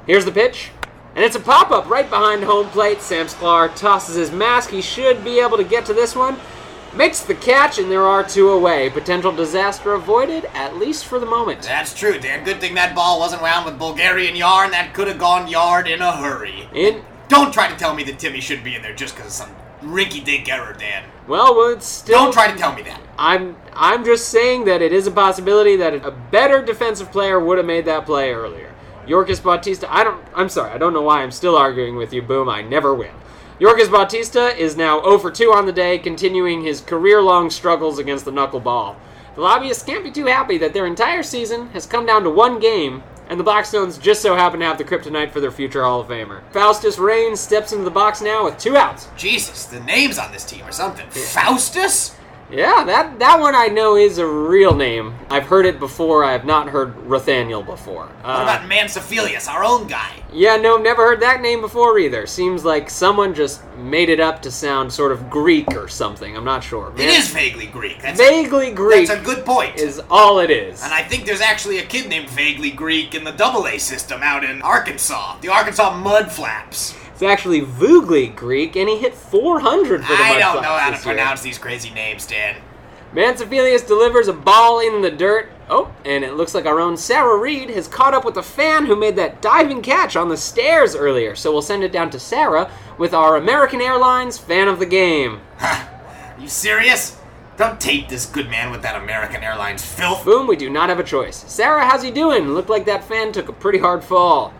Here's 0.07 0.25
the 0.25 0.33
pitch. 0.33 0.71
And 1.16 1.24
it's 1.24 1.35
a 1.35 1.40
pop 1.40 1.70
up 1.70 1.88
right 1.88 2.09
behind 2.09 2.44
home 2.44 2.68
plate. 2.68 3.00
Sam 3.00 3.24
Sklar 3.24 3.74
tosses 3.74 4.16
his 4.16 4.31
mask. 4.31 4.68
He 4.68 4.83
should 4.83 5.24
be 5.24 5.40
able 5.40 5.57
to 5.57 5.64
get 5.64 5.87
to 5.87 5.94
this 5.94 6.14
one. 6.14 6.37
Makes 6.94 7.22
the 7.22 7.35
catch, 7.35 7.79
and 7.79 7.90
there 7.90 8.02
are 8.02 8.22
two 8.22 8.50
away. 8.50 8.90
Potential 8.90 9.33
disaster 9.33 9.94
avoided, 9.94 10.44
at 10.52 10.76
least 10.76 11.07
for 11.07 11.18
the 11.18 11.24
moment. 11.24 11.62
That's 11.62 11.94
true, 11.94 12.18
Dan. 12.20 12.44
Good 12.44 12.61
thing 12.61 12.74
that 12.74 12.94
ball 12.94 13.18
wasn't 13.18 13.40
wound 13.40 13.64
with 13.64 13.79
Bulgarian 13.79 14.37
yarn. 14.37 14.70
That 14.72 14.92
could 14.92 15.09
have 15.09 15.18
gone 15.18 15.48
yard 15.48 15.88
in 15.88 16.02
a 16.02 16.12
hurry. 16.14 16.68
In 16.74 17.02
Don't 17.29 17.52
try 17.52 17.68
to 17.68 17.76
tell 17.76 17.94
me 17.94 18.05
that 18.05 18.18
Timmy 18.18 18.40
should 18.40 18.62
be 18.62 18.74
in 18.76 18.83
there 18.83 18.94
just 18.94 19.16
because 19.16 19.29
of 19.29 19.33
some 19.33 19.57
rinky-dink 19.83 20.50
error, 20.50 20.76
Dan. 20.79 21.05
well, 21.26 21.70
it's 21.70 21.87
still 21.87 22.24
Don't 22.24 22.33
try 22.33 22.50
to 22.50 22.59
tell 22.59 22.74
me 22.74 22.83
that. 22.83 23.00
I'm 23.18 23.57
I'm 23.72 24.05
just 24.05 24.29
saying 24.29 24.66
that 24.66 24.83
it 24.83 24.92
is 24.92 25.07
a 25.07 25.11
possibility 25.11 25.76
that 25.76 25.94
a 25.94 26.11
better 26.11 26.62
defensive 26.62 27.11
player 27.11 27.40
would 27.40 27.57
have 27.57 27.66
made 27.66 27.87
that 27.87 28.05
play 28.05 28.33
earlier. 28.33 28.74
Yorkis 29.07 29.42
Bautista, 29.42 29.92
I 29.92 30.05
don't 30.05 30.23
I'm 30.35 30.49
sorry, 30.49 30.73
I 30.73 30.79
don't 30.79 30.92
know 30.92 31.03
why 31.03 31.23
I'm 31.23 31.31
still 31.31 31.57
arguing 31.57 31.97
with 31.97 32.12
you, 32.12 32.23
boom, 32.23 32.49
I 32.49 32.62
never 32.62 32.95
win. 32.95 33.12
Yorkis 33.61 33.90
Bautista 33.90 34.55
is 34.57 34.77
now 34.77 35.03
0 35.03 35.19
for 35.19 35.31
2 35.31 35.53
on 35.53 35.64
the 35.64 35.73
day, 35.73 35.99
continuing 35.99 36.62
his 36.62 36.83
career-long 36.83 37.49
struggles 37.49 37.99
against 37.99 38.25
the 38.25 38.31
knuckleball. 38.31 38.97
The 39.35 39.40
lobbyists 39.40 39.83
can't 39.83 40.05
be 40.05 40.11
too 40.11 40.27
happy 40.27 40.59
that 40.59 40.75
their 40.75 40.87
entire 40.87 41.23
season 41.23 41.69
has 41.69 41.87
come 41.87 42.05
down 42.05 42.23
to 42.25 42.31
one 42.31 42.59
game, 42.59 43.03
and 43.29 43.38
the 43.38 43.45
Blackstones 43.45 44.01
just 44.01 44.23
so 44.23 44.35
happen 44.35 44.61
to 44.61 44.66
have 44.66 44.79
the 44.79 44.85
kryptonite 44.85 45.31
for 45.31 45.40
their 45.40 45.51
future 45.51 45.85
Hall 45.85 46.01
of 46.01 46.09
Famer. 46.09 46.42
Faustus 46.53 46.99
Rain 46.99 47.37
steps 47.37 47.73
into 47.73 47.85
the 47.85 47.90
box 47.90 48.21
now 48.21 48.45
with 48.45 48.59
two 48.59 48.77
outs. 48.77 49.09
Jesus, 49.16 49.66
the 49.66 49.81
names 49.81 50.19
on 50.19 50.33
this 50.33 50.45
team 50.45 50.64
are 50.64 50.73
something. 50.73 51.09
Faustus? 51.11 52.15
Yeah, 52.49 52.85
that 52.85 53.19
that 53.19 53.41
one 53.41 53.57
I 53.57 53.67
know 53.67 53.97
is 53.97 54.19
a 54.19 54.27
real 54.27 54.73
name. 54.73 55.15
I've 55.31 55.47
heard 55.47 55.67
it 55.67 55.81
before. 55.81 56.23
I 56.23 56.31
have 56.31 56.45
not 56.45 56.69
heard 56.69 56.95
Rathaniel 57.09 57.67
before. 57.67 58.07
What 58.07 58.25
Uh, 58.25 58.43
about 58.45 58.69
Mansophilius, 58.71 59.49
our 59.49 59.65
own 59.65 59.89
guy? 59.89 60.11
yeah, 60.33 60.57
no, 60.57 60.77
never 60.77 61.03
heard 61.05 61.21
that 61.23 61.41
name 61.41 61.61
before 61.61 61.99
either. 61.99 62.25
Seems 62.25 62.65
like 62.65 62.89
someone 62.89 63.35
just 63.35 63.63
made 63.79 64.09
it 64.09 64.21
up 64.21 64.43
to 64.43 64.51
sound 64.53 64.93
sort 64.93 65.11
of 65.11 65.29
Greek 65.29 65.67
or 65.75 65.89
something. 65.89 66.37
I'm 66.37 66.45
not 66.45 66.63
sure. 66.63 66.93
It 66.97 67.09
is 67.09 67.29
vaguely 67.31 67.67
Greek. 67.67 68.01
That's, 68.01 68.17
vaguely 68.21 68.71
Greek. 68.71 69.09
that's 69.09 69.21
a 69.21 69.25
good 69.25 69.45
point. 69.45 69.77
is 69.77 70.01
all 70.09 70.39
it 70.39 70.51
is. 70.51 70.85
And 70.85 70.93
I 70.93 71.03
think 71.03 71.27
there's 71.27 71.41
actually 71.41 71.79
a 71.79 71.85
kid 71.87 72.09
named 72.09 72.31
Vaguely 72.31 72.71
Greek 72.71 73.15
in 73.17 73.25
the 73.25 73.33
Double 73.33 73.67
A 73.67 73.77
system 73.79 74.21
out 74.23 74.45
in 74.45 74.63
Arkansas. 74.63 75.39
The 75.41 75.49
Arkansas 75.49 75.97
Mud 75.99 76.31
Flaps. 76.31 76.95
It's 77.16 77.22
actually 77.22 77.62
Vugly 77.62 78.37
Greek, 78.37 78.76
and 78.76 78.90
he 78.90 78.98
hit 78.98 79.14
400 79.14 80.02
for 80.05 80.12
the 80.12 80.22
I 80.22 80.38
don't 80.38 80.61
know 80.61 80.68
how 80.76 80.90
to 80.90 80.96
year. 80.96 81.02
pronounce 81.02 81.40
these 81.40 81.57
crazy 81.57 81.88
names, 81.88 82.26
Dan. 82.26 82.57
Mansophilius 83.14 83.87
delivers 83.87 84.29
a 84.29 84.35
ball 84.35 84.81
in 84.81 85.00
the 85.00 85.11
dirt. 85.11 85.48
Oh, 85.70 85.94
and 86.05 86.22
it 86.22 86.35
looks 86.35 86.55
like 86.55 86.66
our 86.66 86.79
own 86.79 86.98
Sarah 86.98 87.38
Reed 87.38 87.70
has 87.70 87.88
caught 87.88 88.12
up 88.12 88.26
with 88.26 88.35
the 88.35 88.42
fan 88.42 88.85
who 88.85 88.94
made 88.94 89.16
that 89.16 89.40
diving 89.40 89.81
catch 89.81 90.14
on 90.14 90.29
the 90.29 90.37
stairs 90.37 90.94
earlier. 90.94 91.35
So 91.35 91.50
we'll 91.52 91.62
send 91.62 91.85
it 91.85 91.90
down 91.90 92.11
to 92.11 92.20
Sarah 92.20 92.70
with 92.98 93.14
our 93.14 93.37
American 93.37 93.81
Airlines 93.81 94.37
fan 94.37 94.68
of 94.68 94.79
the 94.79 94.85
game. 94.85 95.40
Are 95.62 96.37
you 96.38 96.48
serious? 96.48 97.18
Don't 97.57 97.81
tape 97.81 98.11
this 98.11 98.26
good 98.26 98.50
man 98.50 98.70
with 98.70 98.83
that 98.83 99.02
American 99.02 99.42
Airlines 99.42 99.83
filth. 99.83 100.22
Boom, 100.22 100.46
we 100.46 100.55
do 100.57 100.68
not 100.68 100.90
have 100.90 101.00
a 101.00 101.02
choice. 101.02 101.50
Sarah, 101.50 101.87
how's 101.87 102.02
he 102.02 102.11
doing? 102.11 102.48
Looked 102.48 102.68
like 102.68 102.85
that 102.85 103.05
fan 103.05 103.33
took 103.33 103.48
a 103.48 103.55
pretty 103.55 103.79
hard 103.79 104.05
fall. 104.05 104.52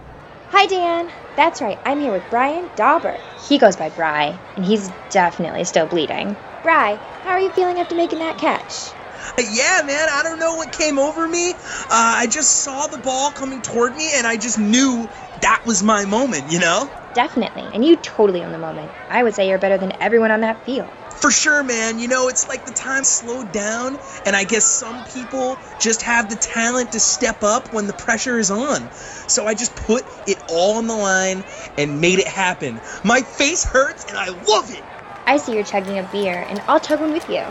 Hi, 0.51 0.67
Dan. 0.67 1.11
That's 1.35 1.61
right. 1.61 1.79
I'm 1.85 1.99
here 1.99 2.13
with 2.13 2.31
Brian 2.31 2.71
Dauber. 2.77 3.19
He 3.49 3.59
goes 3.59 3.75
by 3.75 3.91
Bry, 3.91 4.41
and 4.55 4.65
he's 4.65 4.89
definitely 5.11 5.65
still 5.65 5.87
bleeding. 5.87 6.37
Bry, 6.63 7.01
how 7.25 7.31
are 7.31 7.41
you 7.41 7.51
feeling 7.51 7.79
after 7.81 7.97
making 7.97 8.21
that 8.21 8.39
catch? 8.39 8.95
Yeah, 9.39 9.83
man, 9.85 10.09
I 10.11 10.23
don't 10.23 10.39
know 10.39 10.55
what 10.55 10.71
came 10.71 11.01
over 11.01 11.27
me. 11.27 11.51
Uh, 11.51 11.55
I 11.91 12.27
just 12.29 12.63
saw 12.63 12.87
the 12.87 12.99
ball 12.99 13.33
coming 13.33 13.61
toward 13.61 13.97
me, 13.97 14.13
and 14.15 14.25
I 14.25 14.37
just 14.37 14.57
knew 14.57 15.11
that 15.41 15.63
was 15.67 15.83
my 15.83 16.05
moment, 16.05 16.45
you 16.49 16.61
know? 16.61 16.91
Definitely, 17.13 17.71
and 17.75 17.85
you 17.85 17.97
totally 17.97 18.45
own 18.45 18.53
the 18.53 18.59
moment. 18.59 18.93
I 19.11 19.25
would 19.25 19.35
say 19.35 19.49
you're 19.49 19.59
better 19.59 19.79
than 19.79 20.01
everyone 20.01 20.31
on 20.31 20.43
that 20.43 20.65
field. 20.65 21.06
For 21.21 21.31
sure, 21.31 21.63
man. 21.63 21.99
You 21.99 22.09
know, 22.09 22.29
it's 22.29 22.49
like 22.49 22.67
the 22.67 22.73
time 22.73 23.05
slowed 23.05 23.53
down, 23.53 23.99
and 24.25 24.37
I 24.37 24.45
guess 24.45 24.65
some 24.65 25.05
people 25.05 25.59
just 25.81 26.03
have 26.03 26.29
the 26.29 26.37
talent 26.37 26.93
to 26.93 27.01
step 27.01 27.43
up 27.43 27.73
when 27.73 27.87
the 27.87 27.93
pressure 27.93 28.39
is 28.39 28.51
on. 28.51 28.93
So 28.93 29.47
I 29.47 29.55
just 29.55 29.75
put 29.75 30.05
it 30.29 30.43
all 30.49 30.77
on 30.77 30.87
the 30.87 30.95
line 30.95 31.43
and 31.79 32.01
made 32.01 32.19
it 32.19 32.29
happen. 32.29 32.81
My 33.03 33.23
face 33.23 33.65
hurts, 33.65 34.05
and 34.05 34.17
I 34.17 34.29
love 34.29 34.71
it. 34.71 34.85
I 35.27 35.39
see 35.39 35.55
you're 35.55 35.65
chugging 35.65 35.99
a 35.99 36.05
beer, 36.05 36.47
and 36.49 36.63
I'll 36.69 36.81
chug 36.81 37.01
one 37.01 37.13
with 37.13 37.29
you. 37.29 37.43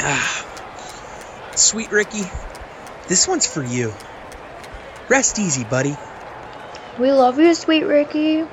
Ah, 0.00 0.46
sweet 1.54 1.90
Ricky, 1.90 2.22
this 3.08 3.26
one's 3.26 3.46
for 3.46 3.64
you. 3.64 3.94
Rest 5.08 5.38
easy, 5.38 5.64
buddy. 5.64 5.96
We 6.98 7.10
love 7.12 7.38
you, 7.38 7.54
sweet 7.54 7.84
Ricky. 7.84 8.44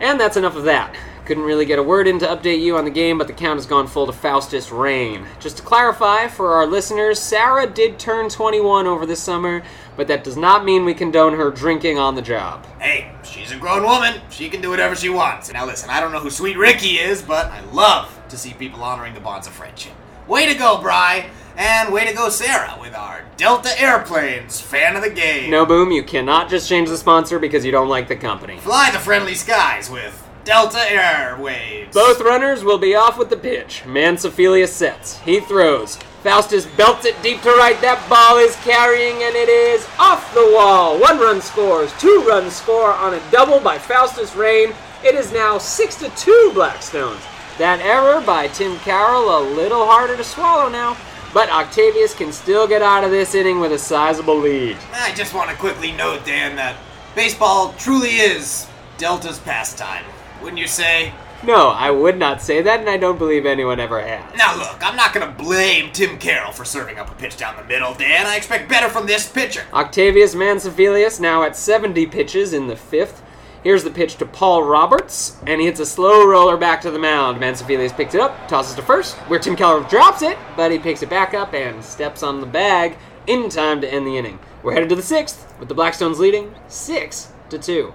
And 0.00 0.18
that's 0.18 0.36
enough 0.36 0.56
of 0.56 0.64
that. 0.64 0.94
Couldn't 1.28 1.44
really 1.44 1.66
get 1.66 1.78
a 1.78 1.82
word 1.82 2.08
in 2.08 2.18
to 2.20 2.26
update 2.26 2.62
you 2.62 2.78
on 2.78 2.86
the 2.86 2.90
game, 2.90 3.18
but 3.18 3.26
the 3.26 3.34
count 3.34 3.58
has 3.58 3.66
gone 3.66 3.86
full 3.86 4.06
to 4.06 4.14
Faustus 4.14 4.72
Rain. 4.72 5.26
Just 5.38 5.58
to 5.58 5.62
clarify 5.62 6.26
for 6.26 6.54
our 6.54 6.64
listeners, 6.64 7.18
Sarah 7.18 7.66
did 7.66 7.98
turn 7.98 8.30
21 8.30 8.86
over 8.86 9.04
the 9.04 9.14
summer, 9.14 9.62
but 9.94 10.08
that 10.08 10.24
does 10.24 10.38
not 10.38 10.64
mean 10.64 10.86
we 10.86 10.94
condone 10.94 11.34
her 11.34 11.50
drinking 11.50 11.98
on 11.98 12.14
the 12.14 12.22
job. 12.22 12.64
Hey, 12.80 13.12
she's 13.22 13.52
a 13.52 13.58
grown 13.58 13.82
woman. 13.82 14.22
She 14.30 14.48
can 14.48 14.62
do 14.62 14.70
whatever 14.70 14.96
she 14.96 15.10
wants. 15.10 15.52
Now 15.52 15.66
listen, 15.66 15.90
I 15.90 16.00
don't 16.00 16.12
know 16.12 16.20
who 16.20 16.30
Sweet 16.30 16.56
Ricky 16.56 16.98
is, 16.98 17.20
but 17.20 17.48
I 17.48 17.60
love 17.72 18.18
to 18.30 18.38
see 18.38 18.54
people 18.54 18.82
honoring 18.82 19.12
the 19.12 19.20
bonds 19.20 19.46
of 19.46 19.52
friendship. 19.52 19.92
Way 20.26 20.50
to 20.50 20.58
go, 20.58 20.80
Bry. 20.80 21.28
And 21.58 21.92
way 21.92 22.06
to 22.06 22.14
go, 22.14 22.30
Sarah, 22.30 22.78
with 22.80 22.94
our 22.94 23.26
Delta 23.36 23.78
Airplanes 23.78 24.62
fan 24.62 24.96
of 24.96 25.02
the 25.02 25.10
game. 25.10 25.50
No, 25.50 25.66
Boom, 25.66 25.90
you 25.90 26.04
cannot 26.04 26.48
just 26.48 26.70
change 26.70 26.88
the 26.88 26.96
sponsor 26.96 27.38
because 27.38 27.66
you 27.66 27.72
don't 27.72 27.88
like 27.90 28.08
the 28.08 28.16
company. 28.16 28.56
Fly 28.60 28.90
the 28.92 28.98
friendly 28.98 29.34
skies 29.34 29.90
with 29.90 30.24
Delta 30.48 30.78
Airwaves. 30.78 31.92
Both 31.92 32.22
runners 32.22 32.64
will 32.64 32.78
be 32.78 32.94
off 32.94 33.18
with 33.18 33.28
the 33.28 33.36
pitch. 33.36 33.82
Mansophilius 33.84 34.70
sets. 34.70 35.18
He 35.18 35.40
throws. 35.40 35.96
Faustus 36.22 36.64
belts 36.64 37.04
it 37.04 37.22
deep 37.22 37.42
to 37.42 37.50
right. 37.50 37.78
That 37.82 38.02
ball 38.08 38.38
is 38.38 38.56
carrying, 38.64 39.22
and 39.22 39.36
it 39.36 39.50
is 39.50 39.86
off 39.98 40.32
the 40.32 40.50
wall. 40.54 40.98
One 40.98 41.18
run 41.18 41.42
scores. 41.42 41.92
Two 42.00 42.24
runs 42.26 42.56
score 42.56 42.94
on 42.94 43.12
a 43.12 43.30
double 43.30 43.60
by 43.60 43.76
Faustus 43.76 44.34
Rain. 44.34 44.72
It 45.04 45.14
is 45.14 45.34
now 45.34 45.58
six 45.58 45.96
to 45.96 46.08
two 46.16 46.50
Blackstones. 46.54 47.20
That 47.58 47.80
error 47.80 48.22
by 48.24 48.48
Tim 48.48 48.78
Carroll 48.78 49.28
a 49.28 49.44
little 49.54 49.84
harder 49.84 50.16
to 50.16 50.24
swallow 50.24 50.70
now, 50.70 50.96
but 51.34 51.50
Octavius 51.50 52.14
can 52.14 52.32
still 52.32 52.66
get 52.66 52.80
out 52.80 53.04
of 53.04 53.10
this 53.10 53.34
inning 53.34 53.60
with 53.60 53.72
a 53.72 53.78
sizable 53.78 54.38
lead. 54.38 54.78
I 54.94 55.12
just 55.12 55.34
want 55.34 55.50
to 55.50 55.56
quickly 55.56 55.92
note, 55.92 56.24
Dan, 56.24 56.56
that 56.56 56.76
baseball 57.14 57.74
truly 57.74 58.16
is 58.16 58.66
Delta's 58.96 59.40
pastime. 59.40 60.06
Wouldn't 60.42 60.60
you 60.60 60.68
say? 60.68 61.12
No, 61.44 61.68
I 61.68 61.90
would 61.92 62.18
not 62.18 62.42
say 62.42 62.62
that, 62.62 62.80
and 62.80 62.90
I 62.90 62.96
don't 62.96 63.18
believe 63.18 63.46
anyone 63.46 63.78
ever 63.78 64.00
has. 64.00 64.36
Now 64.36 64.56
look, 64.56 64.84
I'm 64.84 64.96
not 64.96 65.12
gonna 65.14 65.30
blame 65.30 65.92
Tim 65.92 66.18
Carroll 66.18 66.50
for 66.50 66.64
serving 66.64 66.98
up 66.98 67.10
a 67.10 67.14
pitch 67.14 67.36
down 67.36 67.56
the 67.56 67.62
middle, 67.62 67.94
Dan. 67.94 68.26
I 68.26 68.36
expect 68.36 68.68
better 68.68 68.88
from 68.88 69.06
this 69.06 69.28
pitcher. 69.30 69.62
Octavius 69.72 70.34
Mansophilius 70.34 71.20
now 71.20 71.44
at 71.44 71.54
70 71.54 72.06
pitches 72.06 72.52
in 72.52 72.66
the 72.66 72.74
fifth. 72.74 73.22
Here's 73.62 73.84
the 73.84 73.90
pitch 73.90 74.16
to 74.16 74.26
Paul 74.26 74.64
Roberts, 74.64 75.36
and 75.46 75.60
he 75.60 75.66
hits 75.66 75.80
a 75.80 75.86
slow 75.86 76.26
roller 76.26 76.56
back 76.56 76.80
to 76.82 76.90
the 76.90 76.98
mound. 76.98 77.40
Mansophilius 77.40 77.96
picks 77.96 78.14
it 78.14 78.20
up, 78.20 78.48
tosses 78.48 78.74
to 78.76 78.82
first, 78.82 79.16
where 79.28 79.38
Tim 79.38 79.56
Keller 79.56 79.82
drops 79.88 80.22
it, 80.22 80.38
but 80.56 80.72
he 80.72 80.78
picks 80.78 81.02
it 81.02 81.10
back 81.10 81.34
up 81.34 81.54
and 81.54 81.84
steps 81.84 82.22
on 82.22 82.40
the 82.40 82.46
bag 82.46 82.96
in 83.26 83.48
time 83.48 83.80
to 83.80 83.92
end 83.92 84.06
the 84.06 84.16
inning. 84.16 84.38
We're 84.62 84.72
headed 84.74 84.88
to 84.88 84.96
the 84.96 85.02
sixth, 85.02 85.52
with 85.60 85.68
the 85.68 85.74
Blackstones 85.74 86.18
leading 86.18 86.54
six 86.66 87.32
to 87.50 87.58
two. 87.58 87.92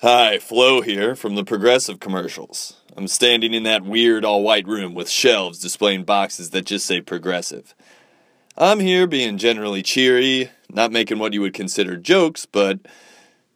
Hi, 0.00 0.38
Flo 0.38 0.80
here 0.80 1.16
from 1.16 1.34
the 1.34 1.42
Progressive 1.42 1.98
commercials. 1.98 2.80
I'm 2.96 3.08
standing 3.08 3.52
in 3.52 3.64
that 3.64 3.82
weird 3.82 4.24
all 4.24 4.44
white 4.44 4.68
room 4.68 4.94
with 4.94 5.10
shelves 5.10 5.58
displaying 5.58 6.04
boxes 6.04 6.50
that 6.50 6.66
just 6.66 6.86
say 6.86 7.00
Progressive. 7.00 7.74
I'm 8.56 8.78
here 8.78 9.08
being 9.08 9.38
generally 9.38 9.82
cheery, 9.82 10.52
not 10.70 10.92
making 10.92 11.18
what 11.18 11.32
you 11.32 11.40
would 11.40 11.52
consider 11.52 11.96
jokes, 11.96 12.46
but 12.46 12.78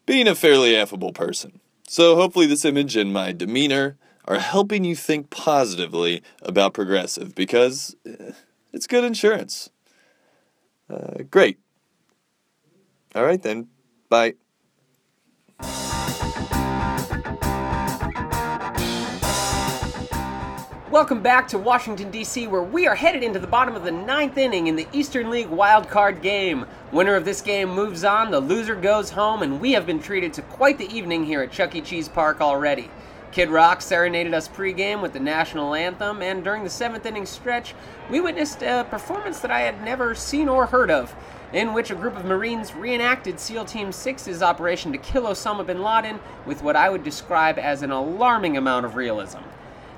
being 0.04 0.26
a 0.26 0.34
fairly 0.34 0.76
affable 0.76 1.12
person. 1.12 1.60
So 1.86 2.16
hopefully, 2.16 2.46
this 2.46 2.64
image 2.64 2.96
and 2.96 3.12
my 3.12 3.30
demeanor 3.30 3.96
are 4.24 4.40
helping 4.40 4.82
you 4.82 4.96
think 4.96 5.30
positively 5.30 6.24
about 6.42 6.74
Progressive 6.74 7.36
because 7.36 7.94
eh, 8.04 8.32
it's 8.72 8.88
good 8.88 9.04
insurance. 9.04 9.70
Uh, 10.90 11.22
great. 11.30 11.60
All 13.14 13.24
right, 13.24 13.40
then. 13.40 13.68
Bye. 14.08 14.34
Welcome 20.92 21.22
back 21.22 21.48
to 21.48 21.58
Washington, 21.58 22.10
D.C., 22.10 22.46
where 22.48 22.62
we 22.62 22.86
are 22.86 22.94
headed 22.94 23.22
into 23.22 23.38
the 23.38 23.46
bottom 23.46 23.74
of 23.74 23.82
the 23.82 23.90
ninth 23.90 24.36
inning 24.36 24.66
in 24.66 24.76
the 24.76 24.86
Eastern 24.92 25.30
League 25.30 25.48
Wild 25.48 25.88
Card 25.88 26.20
game. 26.20 26.66
Winner 26.92 27.14
of 27.14 27.24
this 27.24 27.40
game 27.40 27.70
moves 27.70 28.04
on, 28.04 28.30
the 28.30 28.38
loser 28.38 28.74
goes 28.74 29.10
home, 29.10 29.42
and 29.42 29.58
we 29.58 29.72
have 29.72 29.86
been 29.86 30.00
treated 30.00 30.34
to 30.34 30.42
quite 30.42 30.76
the 30.76 30.94
evening 30.94 31.24
here 31.24 31.40
at 31.40 31.50
Chuck 31.50 31.74
E. 31.74 31.80
Cheese 31.80 32.10
Park 32.10 32.42
already. 32.42 32.90
Kid 33.30 33.48
Rock 33.48 33.80
serenaded 33.80 34.34
us 34.34 34.46
pregame 34.46 35.00
with 35.00 35.14
the 35.14 35.18
national 35.18 35.74
anthem, 35.74 36.20
and 36.20 36.44
during 36.44 36.62
the 36.62 36.68
seventh 36.68 37.06
inning 37.06 37.24
stretch, 37.24 37.74
we 38.10 38.20
witnessed 38.20 38.62
a 38.62 38.86
performance 38.90 39.40
that 39.40 39.50
I 39.50 39.60
had 39.60 39.82
never 39.82 40.14
seen 40.14 40.46
or 40.46 40.66
heard 40.66 40.90
of, 40.90 41.14
in 41.52 41.74
which 41.74 41.90
a 41.90 41.94
group 41.94 42.16
of 42.16 42.24
Marines 42.24 42.74
reenacted 42.74 43.38
SEAL 43.38 43.66
Team 43.66 43.88
6's 43.90 44.42
operation 44.42 44.92
to 44.92 44.98
kill 44.98 45.24
Osama 45.24 45.66
bin 45.66 45.82
Laden 45.82 46.18
with 46.46 46.62
what 46.62 46.76
I 46.76 46.88
would 46.88 47.04
describe 47.04 47.58
as 47.58 47.82
an 47.82 47.90
alarming 47.90 48.56
amount 48.56 48.86
of 48.86 48.96
realism. 48.96 49.40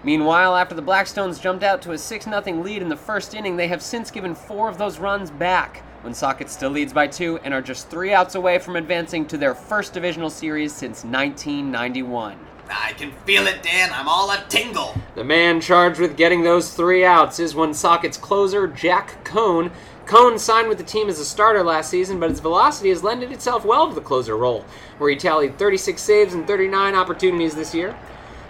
Meanwhile, 0.02 0.56
after 0.56 0.74
the 0.74 0.82
Blackstones 0.82 1.40
jumped 1.40 1.64
out 1.64 1.80
to 1.82 1.92
a 1.92 1.98
6 1.98 2.24
0 2.24 2.42
lead 2.62 2.82
in 2.82 2.88
the 2.88 2.96
first 2.96 3.34
inning, 3.34 3.56
they 3.56 3.68
have 3.68 3.82
since 3.82 4.10
given 4.10 4.34
four 4.34 4.68
of 4.68 4.76
those 4.76 4.98
runs 4.98 5.30
back. 5.30 5.82
Woonsocket 6.02 6.50
still 6.50 6.70
leads 6.70 6.92
by 6.92 7.06
two 7.06 7.38
and 7.44 7.54
are 7.54 7.62
just 7.62 7.88
three 7.88 8.12
outs 8.12 8.34
away 8.34 8.58
from 8.58 8.76
advancing 8.76 9.24
to 9.26 9.38
their 9.38 9.54
first 9.54 9.94
divisional 9.94 10.28
series 10.28 10.74
since 10.74 11.04
1991. 11.04 12.38
I 12.68 12.92
can 12.92 13.12
feel 13.24 13.46
it, 13.46 13.62
Dan. 13.62 13.90
I'm 13.92 14.08
all 14.08 14.30
a 14.30 14.44
tingle. 14.48 14.94
The 15.14 15.24
man 15.24 15.60
charged 15.60 16.00
with 16.00 16.16
getting 16.16 16.42
those 16.42 16.74
three 16.74 17.04
outs 17.04 17.38
is 17.38 17.54
Woonsocket's 17.54 18.16
closer, 18.16 18.66
Jack 18.66 19.24
Cohn. 19.24 19.70
Cohn 20.06 20.38
signed 20.38 20.68
with 20.68 20.78
the 20.78 20.84
team 20.84 21.08
as 21.08 21.18
a 21.18 21.24
starter 21.24 21.62
last 21.62 21.90
season, 21.90 22.20
but 22.20 22.30
his 22.30 22.40
velocity 22.40 22.90
has 22.90 23.02
lended 23.02 23.32
itself 23.32 23.64
well 23.64 23.88
to 23.88 23.94
the 23.94 24.00
closer 24.00 24.36
role, 24.36 24.64
where 24.98 25.10
he 25.10 25.16
tallied 25.16 25.58
36 25.58 26.00
saves 26.00 26.34
and 26.34 26.46
39 26.46 26.94
opportunities 26.94 27.54
this 27.54 27.74
year. 27.74 27.96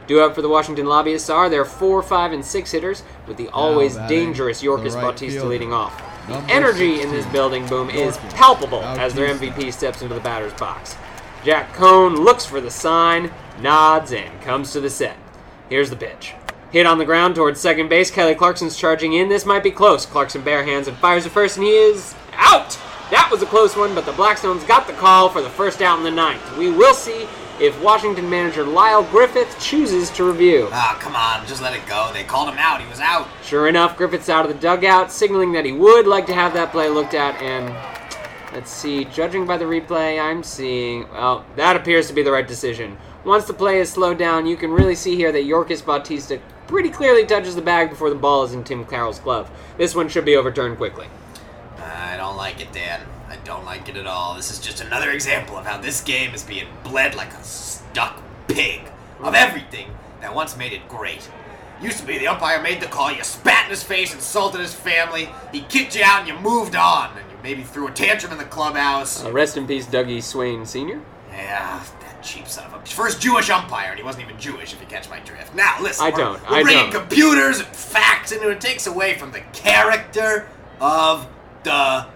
Due 0.07 0.20
up 0.20 0.34
for 0.34 0.42
the 0.42 0.48
Washington 0.48 0.86
Lobbyists 0.86 1.30
are 1.30 1.48
their 1.48 1.64
4, 1.64 2.02
5, 2.02 2.32
and 2.32 2.44
6 2.44 2.70
hitters, 2.70 3.02
with 3.26 3.36
the 3.36 3.48
always 3.48 3.96
dangerous 4.09 4.62
Yorkis 4.62 4.94
right 4.94 5.02
Bautista 5.02 5.40
fielder, 5.40 5.48
leading 5.48 5.72
off. 5.72 5.96
The 6.26 6.34
number 6.34 6.52
energy 6.52 7.00
in 7.00 7.11
this 7.11 7.26
building, 7.26 7.66
boom, 7.66 7.88
is 7.88 8.16
palpable 8.16 8.82
as 8.82 9.14
their 9.14 9.34
MVP 9.34 9.72
steps 9.72 10.02
into 10.02 10.14
the 10.14 10.20
batter's 10.20 10.52
box. 10.55 10.96
Jack 11.44 11.72
Cohn 11.74 12.16
looks 12.16 12.44
for 12.44 12.61
the 12.61 12.70
sign, 12.70 13.32
nods, 13.61 14.12
and 14.12 14.40
comes 14.42 14.72
to 14.72 14.80
the 14.80 14.90
set. 14.90 15.16
Here's 15.68 15.90
the 15.90 15.96
pitch. 15.96 16.34
Hit 16.74 16.86
on 16.86 16.98
the 16.98 17.04
ground 17.04 17.36
towards 17.36 17.60
second 17.60 17.88
base. 17.88 18.10
Kelly 18.10 18.34
Clarkson's 18.34 18.76
charging 18.76 19.12
in. 19.12 19.28
This 19.28 19.46
might 19.46 19.62
be 19.62 19.70
close. 19.70 20.04
Clarkson 20.04 20.42
bare 20.42 20.64
hands 20.64 20.88
and 20.88 20.96
fires 20.96 21.24
at 21.24 21.30
first, 21.30 21.56
and 21.56 21.64
he 21.64 21.70
is 21.70 22.16
out. 22.32 22.76
That 23.12 23.28
was 23.30 23.42
a 23.42 23.46
close 23.46 23.76
one, 23.76 23.94
but 23.94 24.04
the 24.04 24.10
Blackstones 24.10 24.66
got 24.66 24.88
the 24.88 24.92
call 24.94 25.28
for 25.28 25.40
the 25.40 25.48
first 25.48 25.82
out 25.82 25.98
in 25.98 26.02
the 26.02 26.10
ninth. 26.10 26.42
We 26.56 26.72
will 26.72 26.92
see 26.92 27.28
if 27.60 27.80
Washington 27.80 28.28
manager 28.28 28.64
Lyle 28.64 29.04
Griffith 29.04 29.56
chooses 29.60 30.10
to 30.10 30.24
review. 30.24 30.68
Ah, 30.72 30.98
come 31.00 31.14
on, 31.14 31.46
just 31.46 31.62
let 31.62 31.76
it 31.76 31.86
go. 31.86 32.10
They 32.12 32.24
called 32.24 32.48
him 32.48 32.58
out. 32.58 32.82
He 32.82 32.88
was 32.88 32.98
out. 32.98 33.28
Sure 33.44 33.68
enough, 33.68 33.96
Griffith's 33.96 34.28
out 34.28 34.44
of 34.44 34.52
the 34.52 34.60
dugout, 34.60 35.12
signaling 35.12 35.52
that 35.52 35.64
he 35.64 35.70
would 35.70 36.08
like 36.08 36.26
to 36.26 36.34
have 36.34 36.54
that 36.54 36.72
play 36.72 36.88
looked 36.88 37.14
at. 37.14 37.40
And 37.40 37.72
let's 38.52 38.72
see, 38.72 39.04
judging 39.04 39.46
by 39.46 39.58
the 39.58 39.64
replay, 39.64 40.20
I'm 40.20 40.42
seeing. 40.42 41.08
Well, 41.12 41.46
that 41.54 41.76
appears 41.76 42.08
to 42.08 42.14
be 42.14 42.24
the 42.24 42.32
right 42.32 42.48
decision. 42.48 42.98
Once 43.24 43.44
the 43.44 43.54
play 43.54 43.78
is 43.78 43.90
slowed 43.90 44.18
down, 44.18 44.44
you 44.44 44.56
can 44.56 44.72
really 44.72 44.96
see 44.96 45.14
here 45.14 45.30
that 45.30 45.44
Yorkis 45.44 45.86
Bautista 45.86 46.40
pretty 46.74 46.90
clearly 46.90 47.24
touches 47.24 47.54
the 47.54 47.62
bag 47.62 47.88
before 47.88 48.10
the 48.10 48.16
ball 48.16 48.42
is 48.42 48.52
in 48.52 48.64
Tim 48.64 48.84
Carroll's 48.84 49.20
glove. 49.20 49.48
This 49.78 49.94
one 49.94 50.08
should 50.08 50.24
be 50.24 50.34
overturned 50.34 50.76
quickly. 50.76 51.06
I 51.78 52.16
don't 52.16 52.36
like 52.36 52.60
it, 52.60 52.72
Dan. 52.72 53.00
I 53.28 53.36
don't 53.44 53.64
like 53.64 53.88
it 53.88 53.96
at 53.96 54.08
all. 54.08 54.34
This 54.34 54.50
is 54.50 54.58
just 54.58 54.80
another 54.80 55.12
example 55.12 55.56
of 55.56 55.64
how 55.64 55.78
this 55.78 56.00
game 56.00 56.34
is 56.34 56.42
being 56.42 56.66
bled 56.82 57.14
like 57.14 57.32
a 57.32 57.44
stuck 57.44 58.20
pig 58.48 58.80
of 59.20 59.36
everything 59.36 59.86
that 60.20 60.34
once 60.34 60.56
made 60.56 60.72
it 60.72 60.88
great. 60.88 61.30
Used 61.80 61.98
to 61.98 62.06
be 62.06 62.18
the 62.18 62.26
umpire 62.26 62.60
made 62.60 62.80
the 62.80 62.86
call, 62.86 63.12
you 63.12 63.22
spat 63.22 63.66
in 63.66 63.70
his 63.70 63.84
face, 63.84 64.12
insulted 64.12 64.60
his 64.60 64.74
family, 64.74 65.28
he 65.52 65.60
kicked 65.60 65.94
you 65.94 66.02
out, 66.02 66.22
and 66.22 66.28
you 66.28 66.36
moved 66.40 66.74
on, 66.74 67.16
and 67.16 67.30
you 67.30 67.36
maybe 67.44 67.62
threw 67.62 67.86
a 67.86 67.92
tantrum 67.92 68.32
in 68.32 68.38
the 68.38 68.44
clubhouse. 68.44 69.24
Uh, 69.24 69.30
rest 69.30 69.56
in 69.56 69.68
peace, 69.68 69.86
Dougie 69.86 70.20
Swain 70.20 70.66
Sr. 70.66 71.00
Yeah, 71.30 71.84
cheap 72.24 72.48
son 72.48 72.64
of 72.66 72.74
a 72.74 72.84
first 72.86 73.20
Jewish 73.20 73.50
umpire, 73.50 73.90
and 73.90 73.98
he 73.98 74.04
wasn't 74.04 74.24
even 74.24 74.38
Jewish, 74.40 74.72
if 74.72 74.80
you 74.80 74.86
catch 74.86 75.08
my 75.10 75.20
drift. 75.20 75.54
Now 75.54 75.76
listen, 75.80 76.04
I 76.06 76.10
we're- 76.10 76.22
don't, 76.24 76.50
We're 76.50 76.56
I 76.56 76.62
bringing 76.62 76.90
don't. 76.90 77.00
computers 77.02 77.58
and 77.60 77.68
facts 77.68 78.32
into 78.32 78.48
it. 78.50 78.52
It 78.54 78.60
takes 78.60 78.86
away 78.86 79.14
from 79.14 79.30
the 79.32 79.40
character 79.52 80.48
of 80.80 81.26
the 81.62 82.06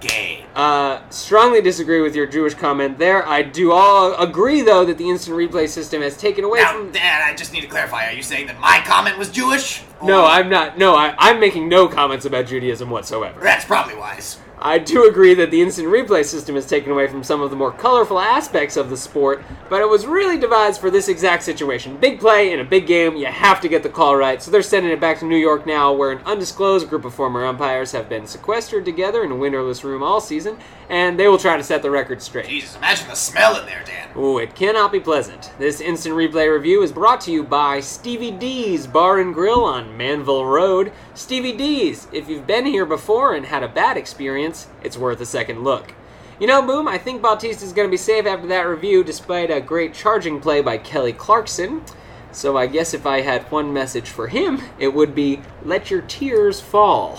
game. 0.00 0.44
Uh, 0.54 1.00
strongly 1.10 1.60
disagree 1.60 2.00
with 2.00 2.14
your 2.14 2.26
Jewish 2.26 2.54
comment 2.54 2.98
there. 2.98 3.26
I 3.26 3.42
do 3.42 3.72
all 3.72 4.14
agree, 4.14 4.62
though, 4.62 4.84
that 4.84 4.96
the 4.96 5.08
instant 5.10 5.36
replay 5.36 5.68
system 5.68 6.02
has 6.02 6.16
taken 6.16 6.44
away 6.44 6.60
Now, 6.60 6.72
from. 6.72 6.92
Dan, 6.92 7.22
I 7.22 7.34
just 7.34 7.52
need 7.52 7.62
to 7.62 7.66
clarify. 7.66 8.06
Are 8.08 8.12
you 8.12 8.22
saying 8.22 8.46
that 8.46 8.60
my 8.60 8.80
comment 8.84 9.18
was 9.18 9.28
Jewish? 9.28 9.82
No, 10.02 10.24
I'm 10.24 10.48
not. 10.48 10.78
No, 10.78 10.94
I, 10.94 11.14
I'm 11.18 11.40
making 11.40 11.68
no 11.68 11.88
comments 11.88 12.24
about 12.24 12.46
Judaism 12.46 12.90
whatsoever. 12.90 13.40
That's 13.40 13.64
probably 13.64 13.96
wise. 13.96 14.38
I 14.60 14.78
do 14.78 15.08
agree 15.08 15.34
that 15.34 15.52
the 15.52 15.62
instant 15.62 15.88
replay 15.88 16.24
system 16.24 16.56
has 16.56 16.66
taken 16.66 16.90
away 16.90 17.06
from 17.06 17.22
some 17.22 17.40
of 17.40 17.50
the 17.50 17.56
more 17.56 17.70
colorful 17.70 18.18
aspects 18.18 18.76
of 18.76 18.90
the 18.90 18.96
sport, 18.96 19.44
but 19.68 19.80
it 19.80 19.88
was 19.88 20.04
really 20.06 20.36
devised 20.36 20.80
for 20.80 20.90
this 20.90 21.08
exact 21.08 21.44
situation. 21.44 21.96
Big 21.96 22.18
play 22.18 22.52
in 22.52 22.58
a 22.58 22.64
big 22.64 22.86
game, 22.86 23.16
you 23.16 23.26
have 23.26 23.60
to 23.60 23.68
get 23.68 23.84
the 23.84 23.88
call 23.88 24.16
right, 24.16 24.42
so 24.42 24.50
they're 24.50 24.62
sending 24.62 24.90
it 24.90 25.00
back 25.00 25.20
to 25.20 25.24
New 25.24 25.36
York 25.36 25.64
now, 25.64 25.92
where 25.92 26.10
an 26.10 26.20
undisclosed 26.26 26.88
group 26.88 27.04
of 27.04 27.14
former 27.14 27.44
umpires 27.46 27.92
have 27.92 28.08
been 28.08 28.26
sequestered 28.26 28.84
together 28.84 29.22
in 29.22 29.30
a 29.30 29.36
windowless 29.36 29.84
room 29.84 30.02
all 30.02 30.20
season, 30.20 30.56
and 30.88 31.18
they 31.18 31.28
will 31.28 31.38
try 31.38 31.56
to 31.56 31.62
set 31.62 31.82
the 31.82 31.90
record 31.90 32.20
straight. 32.20 32.46
Jesus, 32.46 32.74
imagine 32.74 33.06
the 33.08 33.14
smell 33.14 33.60
in 33.60 33.66
there, 33.66 33.84
Dan. 33.84 34.08
Ooh, 34.16 34.38
it 34.38 34.56
cannot 34.56 34.90
be 34.90 34.98
pleasant. 34.98 35.52
This 35.58 35.80
instant 35.80 36.16
replay 36.16 36.52
review 36.52 36.82
is 36.82 36.90
brought 36.90 37.20
to 37.22 37.30
you 37.30 37.44
by 37.44 37.78
Stevie 37.80 38.32
D's 38.32 38.86
Bar 38.86 39.20
and 39.20 39.32
Grill 39.34 39.62
on 39.62 39.96
Manville 39.96 40.46
Road. 40.46 40.92
Stevie 41.14 41.56
D's, 41.56 42.08
if 42.12 42.28
you've 42.28 42.46
been 42.46 42.66
here 42.66 42.86
before 42.86 43.34
and 43.34 43.46
had 43.46 43.62
a 43.62 43.68
bad 43.68 43.96
experience, 43.96 44.47
it's 44.82 44.96
worth 44.96 45.20
a 45.20 45.26
second 45.26 45.64
look. 45.64 45.94
You 46.40 46.46
know, 46.46 46.62
Boom, 46.62 46.86
I 46.86 46.98
think 46.98 47.20
Bautista's 47.20 47.72
going 47.72 47.88
to 47.88 47.90
be 47.90 47.96
safe 47.96 48.24
after 48.26 48.46
that 48.46 48.62
review, 48.62 49.02
despite 49.02 49.50
a 49.50 49.60
great 49.60 49.92
charging 49.94 50.40
play 50.40 50.60
by 50.60 50.78
Kelly 50.78 51.12
Clarkson. 51.12 51.82
So 52.30 52.56
I 52.56 52.66
guess 52.66 52.94
if 52.94 53.06
I 53.06 53.22
had 53.22 53.50
one 53.50 53.72
message 53.72 54.08
for 54.10 54.28
him, 54.28 54.60
it 54.78 54.88
would 54.94 55.14
be 55.14 55.40
let 55.64 55.90
your 55.90 56.02
tears 56.02 56.60
fall. 56.60 57.18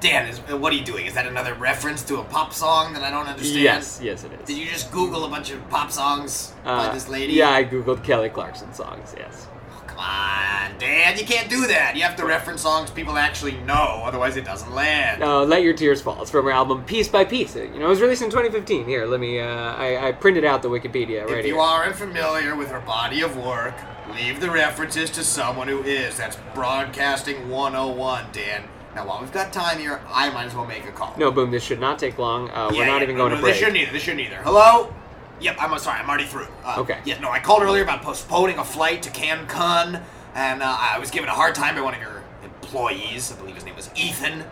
Dan, 0.00 0.26
is, 0.26 0.40
uh, 0.50 0.56
what 0.56 0.72
are 0.72 0.76
you 0.76 0.84
doing? 0.84 1.04
Is 1.04 1.12
that 1.12 1.26
another 1.26 1.52
reference 1.54 2.02
to 2.04 2.16
a 2.20 2.24
pop 2.24 2.54
song 2.54 2.94
that 2.94 3.02
I 3.02 3.10
don't 3.10 3.26
understand? 3.26 3.62
Yes, 3.62 4.00
yes, 4.02 4.24
it 4.24 4.32
is. 4.32 4.46
Did 4.46 4.56
you 4.56 4.64
just 4.66 4.90
Google 4.90 5.26
a 5.26 5.28
bunch 5.28 5.50
of 5.50 5.68
pop 5.68 5.92
songs 5.92 6.54
by 6.64 6.86
Uh, 6.86 6.92
this 6.94 7.06
lady? 7.08 7.34
Yeah, 7.34 7.50
I 7.50 7.64
googled 7.64 8.02
Kelly 8.02 8.30
Clarkson 8.30 8.72
songs, 8.72 9.14
yes. 9.16 9.46
Come 10.00 10.08
on, 10.08 10.78
Dan, 10.78 11.18
you 11.18 11.26
can't 11.26 11.50
do 11.50 11.66
that. 11.66 11.94
You 11.94 12.02
have 12.04 12.16
to 12.16 12.24
reference 12.24 12.62
songs 12.62 12.90
people 12.90 13.18
actually 13.18 13.52
know, 13.66 14.02
otherwise 14.02 14.36
it 14.36 14.46
doesn't 14.46 14.72
land. 14.74 15.20
No, 15.20 15.44
Let 15.44 15.62
Your 15.62 15.74
Tears 15.74 16.00
Fall. 16.00 16.22
It's 16.22 16.30
from 16.30 16.46
her 16.46 16.50
album 16.50 16.84
Piece 16.84 17.06
by 17.06 17.22
Piece. 17.24 17.54
You 17.54 17.68
know, 17.78 17.84
it 17.84 17.88
was 17.90 18.00
released 18.00 18.22
in 18.22 18.30
2015. 18.30 18.86
Here, 18.86 19.04
let 19.04 19.20
me, 19.20 19.40
uh, 19.40 19.46
I, 19.46 20.08
I 20.08 20.12
printed 20.12 20.44
out 20.46 20.62
the 20.62 20.70
Wikipedia 20.70 21.26
right 21.26 21.38
if 21.40 21.44
here. 21.44 21.54
you 21.54 21.60
aren't 21.60 21.96
familiar 21.96 22.56
with 22.56 22.70
her 22.70 22.80
body 22.80 23.20
of 23.20 23.36
work, 23.36 23.74
leave 24.14 24.40
the 24.40 24.50
references 24.50 25.10
to 25.10 25.22
someone 25.22 25.68
who 25.68 25.82
is. 25.82 26.16
That's 26.16 26.38
Broadcasting 26.54 27.50
101, 27.50 28.24
Dan. 28.32 28.64
Now, 28.94 29.06
while 29.06 29.20
we've 29.20 29.30
got 29.32 29.52
time 29.52 29.78
here, 29.78 30.00
I 30.08 30.30
might 30.30 30.46
as 30.46 30.54
well 30.54 30.66
make 30.66 30.86
a 30.86 30.92
call. 30.92 31.14
No, 31.18 31.30
boom, 31.30 31.50
this 31.50 31.62
should 31.62 31.78
not 31.78 31.98
take 31.98 32.16
long. 32.16 32.48
Uh, 32.50 32.70
Yeah, 32.72 32.78
we're 32.78 32.86
not 32.86 32.96
yeah, 32.98 33.02
even 33.02 33.16
going 33.16 33.30
no, 33.32 33.36
to 33.36 33.42
break. 33.42 33.52
This 33.52 33.60
shouldn't 33.60 33.76
either. 33.76 33.92
This 33.92 34.02
shouldn't 34.02 34.22
either. 34.22 34.36
Hello? 34.36 34.94
Yep, 35.40 35.56
I'm 35.58 35.72
uh, 35.72 35.78
sorry. 35.78 36.00
I'm 36.00 36.08
already 36.08 36.26
through. 36.26 36.48
Uh, 36.64 36.76
Okay. 36.78 37.00
Yeah, 37.04 37.18
no, 37.20 37.30
I 37.30 37.40
called 37.40 37.62
earlier 37.62 37.82
about 37.82 38.02
postponing 38.02 38.58
a 38.58 38.64
flight 38.64 39.02
to 39.02 39.10
Cancun, 39.10 40.02
and 40.34 40.62
uh, 40.62 40.76
I 40.78 40.98
was 40.98 41.10
given 41.10 41.28
a 41.28 41.32
hard 41.32 41.54
time 41.54 41.74
by 41.74 41.80
one 41.80 41.94
of 41.94 42.00
your 42.00 42.22
employees. 42.44 43.32
I 43.32 43.36
believe 43.36 43.54
his 43.54 43.64
name 43.64 43.76
was 43.76 43.90
Ethan. 43.96 44.44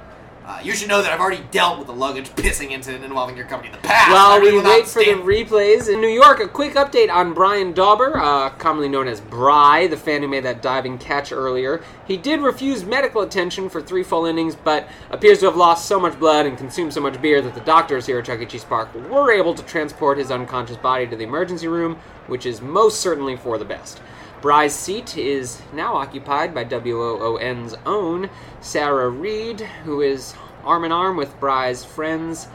Uh, 0.48 0.58
you 0.62 0.72
should 0.72 0.88
know 0.88 1.02
that 1.02 1.12
I've 1.12 1.20
already 1.20 1.44
dealt 1.50 1.76
with 1.76 1.88
the 1.88 1.92
luggage 1.92 2.30
pissing 2.30 2.70
incident 2.70 3.04
involving 3.04 3.36
your 3.36 3.44
company 3.44 3.68
in 3.68 3.76
the 3.76 3.86
past. 3.86 4.10
While 4.10 4.40
really 4.40 4.56
we 4.56 4.64
wait 4.64 4.86
for 4.86 5.04
the 5.04 5.10
replays 5.10 5.92
in 5.92 6.00
New 6.00 6.08
York, 6.08 6.40
a 6.40 6.48
quick 6.48 6.72
update 6.72 7.12
on 7.12 7.34
Brian 7.34 7.74
Dauber, 7.74 8.16
uh, 8.16 8.48
commonly 8.48 8.88
known 8.88 9.08
as 9.08 9.20
Bry, 9.20 9.86
the 9.88 9.98
fan 9.98 10.22
who 10.22 10.28
made 10.28 10.46
that 10.46 10.62
diving 10.62 10.96
catch 10.96 11.32
earlier. 11.32 11.82
He 12.06 12.16
did 12.16 12.40
refuse 12.40 12.82
medical 12.82 13.20
attention 13.20 13.68
for 13.68 13.82
three 13.82 14.02
full 14.02 14.24
innings, 14.24 14.56
but 14.56 14.88
appears 15.10 15.40
to 15.40 15.44
have 15.44 15.56
lost 15.56 15.84
so 15.84 16.00
much 16.00 16.18
blood 16.18 16.46
and 16.46 16.56
consumed 16.56 16.94
so 16.94 17.02
much 17.02 17.20
beer 17.20 17.42
that 17.42 17.54
the 17.54 17.60
doctors 17.60 18.06
here 18.06 18.18
at 18.20 18.24
Chuck 18.24 18.40
E. 18.40 18.46
Cheese 18.46 18.64
Park 18.64 18.94
were 19.10 19.30
able 19.30 19.54
to 19.54 19.62
transport 19.64 20.16
his 20.16 20.30
unconscious 20.30 20.78
body 20.78 21.06
to 21.08 21.14
the 21.14 21.24
emergency 21.24 21.68
room, 21.68 21.98
which 22.26 22.46
is 22.46 22.62
most 22.62 23.00
certainly 23.00 23.36
for 23.36 23.58
the 23.58 23.66
best. 23.66 24.00
Bry's 24.40 24.74
seat 24.74 25.16
is 25.16 25.60
now 25.72 25.96
occupied 25.96 26.54
by 26.54 26.64
WOON's 26.64 27.74
own 27.84 28.30
Sarah 28.60 29.08
Reed, 29.08 29.60
who 29.84 30.00
is 30.00 30.34
arm 30.64 30.84
in 30.84 30.92
arm 30.92 31.16
with 31.16 31.40
Bry's 31.40 31.84
friends, 31.84 32.46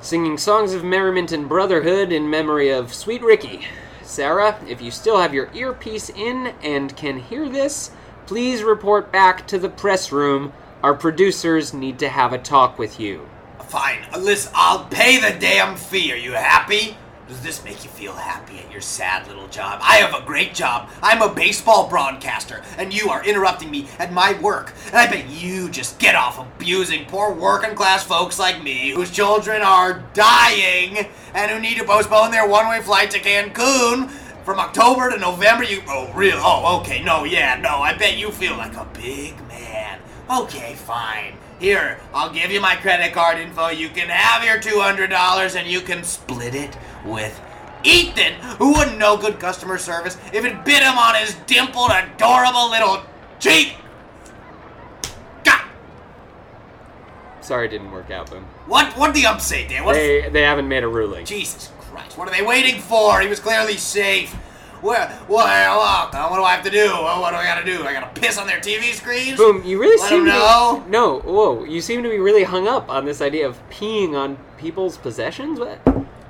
singing 0.00 0.38
songs 0.38 0.72
of 0.72 0.84
merriment 0.84 1.32
and 1.32 1.48
brotherhood 1.48 2.12
in 2.12 2.30
memory 2.30 2.70
of 2.70 2.94
Sweet 2.94 3.22
Ricky. 3.22 3.66
Sarah, 4.02 4.58
if 4.68 4.80
you 4.80 4.90
still 4.90 5.18
have 5.18 5.34
your 5.34 5.50
earpiece 5.52 6.10
in 6.10 6.54
and 6.62 6.96
can 6.96 7.18
hear 7.18 7.48
this, 7.48 7.90
please 8.26 8.62
report 8.62 9.10
back 9.10 9.46
to 9.48 9.58
the 9.58 9.68
press 9.68 10.12
room. 10.12 10.52
Our 10.82 10.94
producers 10.94 11.74
need 11.74 11.98
to 11.98 12.08
have 12.08 12.32
a 12.32 12.38
talk 12.38 12.78
with 12.78 13.00
you. 13.00 13.28
Fine. 13.66 14.00
Listen, 14.18 14.52
I'll 14.54 14.84
pay 14.84 15.18
the 15.20 15.38
damn 15.38 15.76
fee. 15.76 16.12
Are 16.12 16.16
you 16.16 16.32
happy? 16.32 16.96
Does 17.30 17.42
this 17.42 17.64
make 17.64 17.84
you 17.84 17.90
feel 17.90 18.12
happy 18.12 18.58
at 18.58 18.72
your 18.72 18.80
sad 18.80 19.28
little 19.28 19.46
job? 19.46 19.78
I 19.84 19.98
have 19.98 20.20
a 20.20 20.26
great 20.26 20.52
job. 20.52 20.90
I'm 21.00 21.22
a 21.22 21.32
baseball 21.32 21.88
broadcaster, 21.88 22.60
and 22.76 22.92
you 22.92 23.08
are 23.08 23.24
interrupting 23.24 23.70
me 23.70 23.86
at 24.00 24.12
my 24.12 24.36
work. 24.40 24.72
And 24.86 24.96
I 24.96 25.06
bet 25.06 25.28
you 25.28 25.70
just 25.70 26.00
get 26.00 26.16
off 26.16 26.40
abusing 26.40 27.04
poor 27.04 27.32
working 27.32 27.76
class 27.76 28.02
folks 28.02 28.40
like 28.40 28.64
me 28.64 28.90
whose 28.90 29.12
children 29.12 29.62
are 29.62 30.02
dying 30.12 31.06
and 31.32 31.52
who 31.52 31.60
need 31.60 31.78
to 31.78 31.84
postpone 31.84 32.32
their 32.32 32.48
one 32.48 32.68
way 32.68 32.80
flight 32.80 33.12
to 33.12 33.20
Cancun 33.20 34.10
from 34.44 34.58
October 34.58 35.10
to 35.10 35.16
November. 35.16 35.62
You. 35.62 35.82
Oh, 35.86 36.12
real? 36.12 36.38
Oh, 36.38 36.80
okay. 36.80 37.00
No, 37.00 37.22
yeah, 37.22 37.54
no. 37.54 37.76
I 37.76 37.96
bet 37.96 38.18
you 38.18 38.32
feel 38.32 38.56
like 38.56 38.74
a 38.74 38.88
big 38.92 39.38
man. 39.46 40.00
Okay, 40.28 40.74
fine. 40.74 41.34
Here, 41.60 42.00
I'll 42.14 42.32
give 42.32 42.50
you 42.50 42.60
my 42.60 42.74
credit 42.74 43.12
card 43.12 43.38
info. 43.38 43.68
You 43.68 43.90
can 43.90 44.08
have 44.08 44.42
your 44.42 44.58
$200 44.58 45.56
and 45.56 45.68
you 45.68 45.80
can 45.80 46.02
split 46.02 46.54
it 46.54 46.76
with 47.04 47.38
Ethan, 47.84 48.32
who 48.58 48.72
wouldn't 48.72 48.98
know 48.98 49.16
good 49.16 49.38
customer 49.38 49.76
service 49.76 50.16
if 50.32 50.44
it 50.44 50.64
bit 50.64 50.82
him 50.82 50.98
on 50.98 51.14
his 51.16 51.34
dimpled, 51.46 51.90
adorable 51.90 52.70
little 52.70 53.02
cheek. 53.38 53.74
Sorry 57.42 57.66
it 57.66 57.70
didn't 57.70 57.90
work 57.90 58.12
out, 58.12 58.30
Boom. 58.30 58.44
What? 58.66 58.96
What 58.96 59.12
the 59.12 59.22
Dan? 59.22 59.84
What? 59.84 59.94
They, 59.94 60.28
they 60.28 60.42
haven't 60.42 60.68
made 60.68 60.84
a 60.84 60.88
ruling. 60.88 61.26
Jesus 61.26 61.72
Christ! 61.80 62.16
What 62.16 62.28
are 62.28 62.30
they 62.30 62.46
waiting 62.46 62.80
for? 62.80 63.20
He 63.20 63.26
was 63.26 63.40
clearly 63.40 63.76
safe. 63.76 64.36
Where? 64.80 65.08
What? 65.26 65.46
Uh, 65.46 66.28
what 66.28 66.36
do 66.36 66.42
I 66.42 66.52
have 66.52 66.64
to 66.64 66.70
do? 66.70 66.88
What 66.88 67.30
do 67.30 67.36
I 67.36 67.44
gotta 67.44 67.64
do? 67.64 67.84
I 67.84 67.92
gotta 67.92 68.20
piss 68.20 68.38
on 68.38 68.46
their 68.46 68.60
TV 68.60 68.94
screens? 68.94 69.36
Boom, 69.36 69.62
you 69.64 69.78
really 69.78 70.00
Let 70.00 70.08
seem 70.08 70.24
to 70.24 70.30
know. 70.30 70.82
Be, 70.84 70.90
no, 70.90 71.20
whoa, 71.20 71.64
you 71.64 71.80
seem 71.80 72.02
to 72.02 72.08
be 72.08 72.18
really 72.18 72.44
hung 72.44 72.66
up 72.66 72.88
on 72.88 73.04
this 73.04 73.20
idea 73.20 73.46
of 73.46 73.60
peeing 73.68 74.14
on 74.14 74.38
people's 74.56 74.96
possessions. 74.96 75.60
What? 75.60 75.84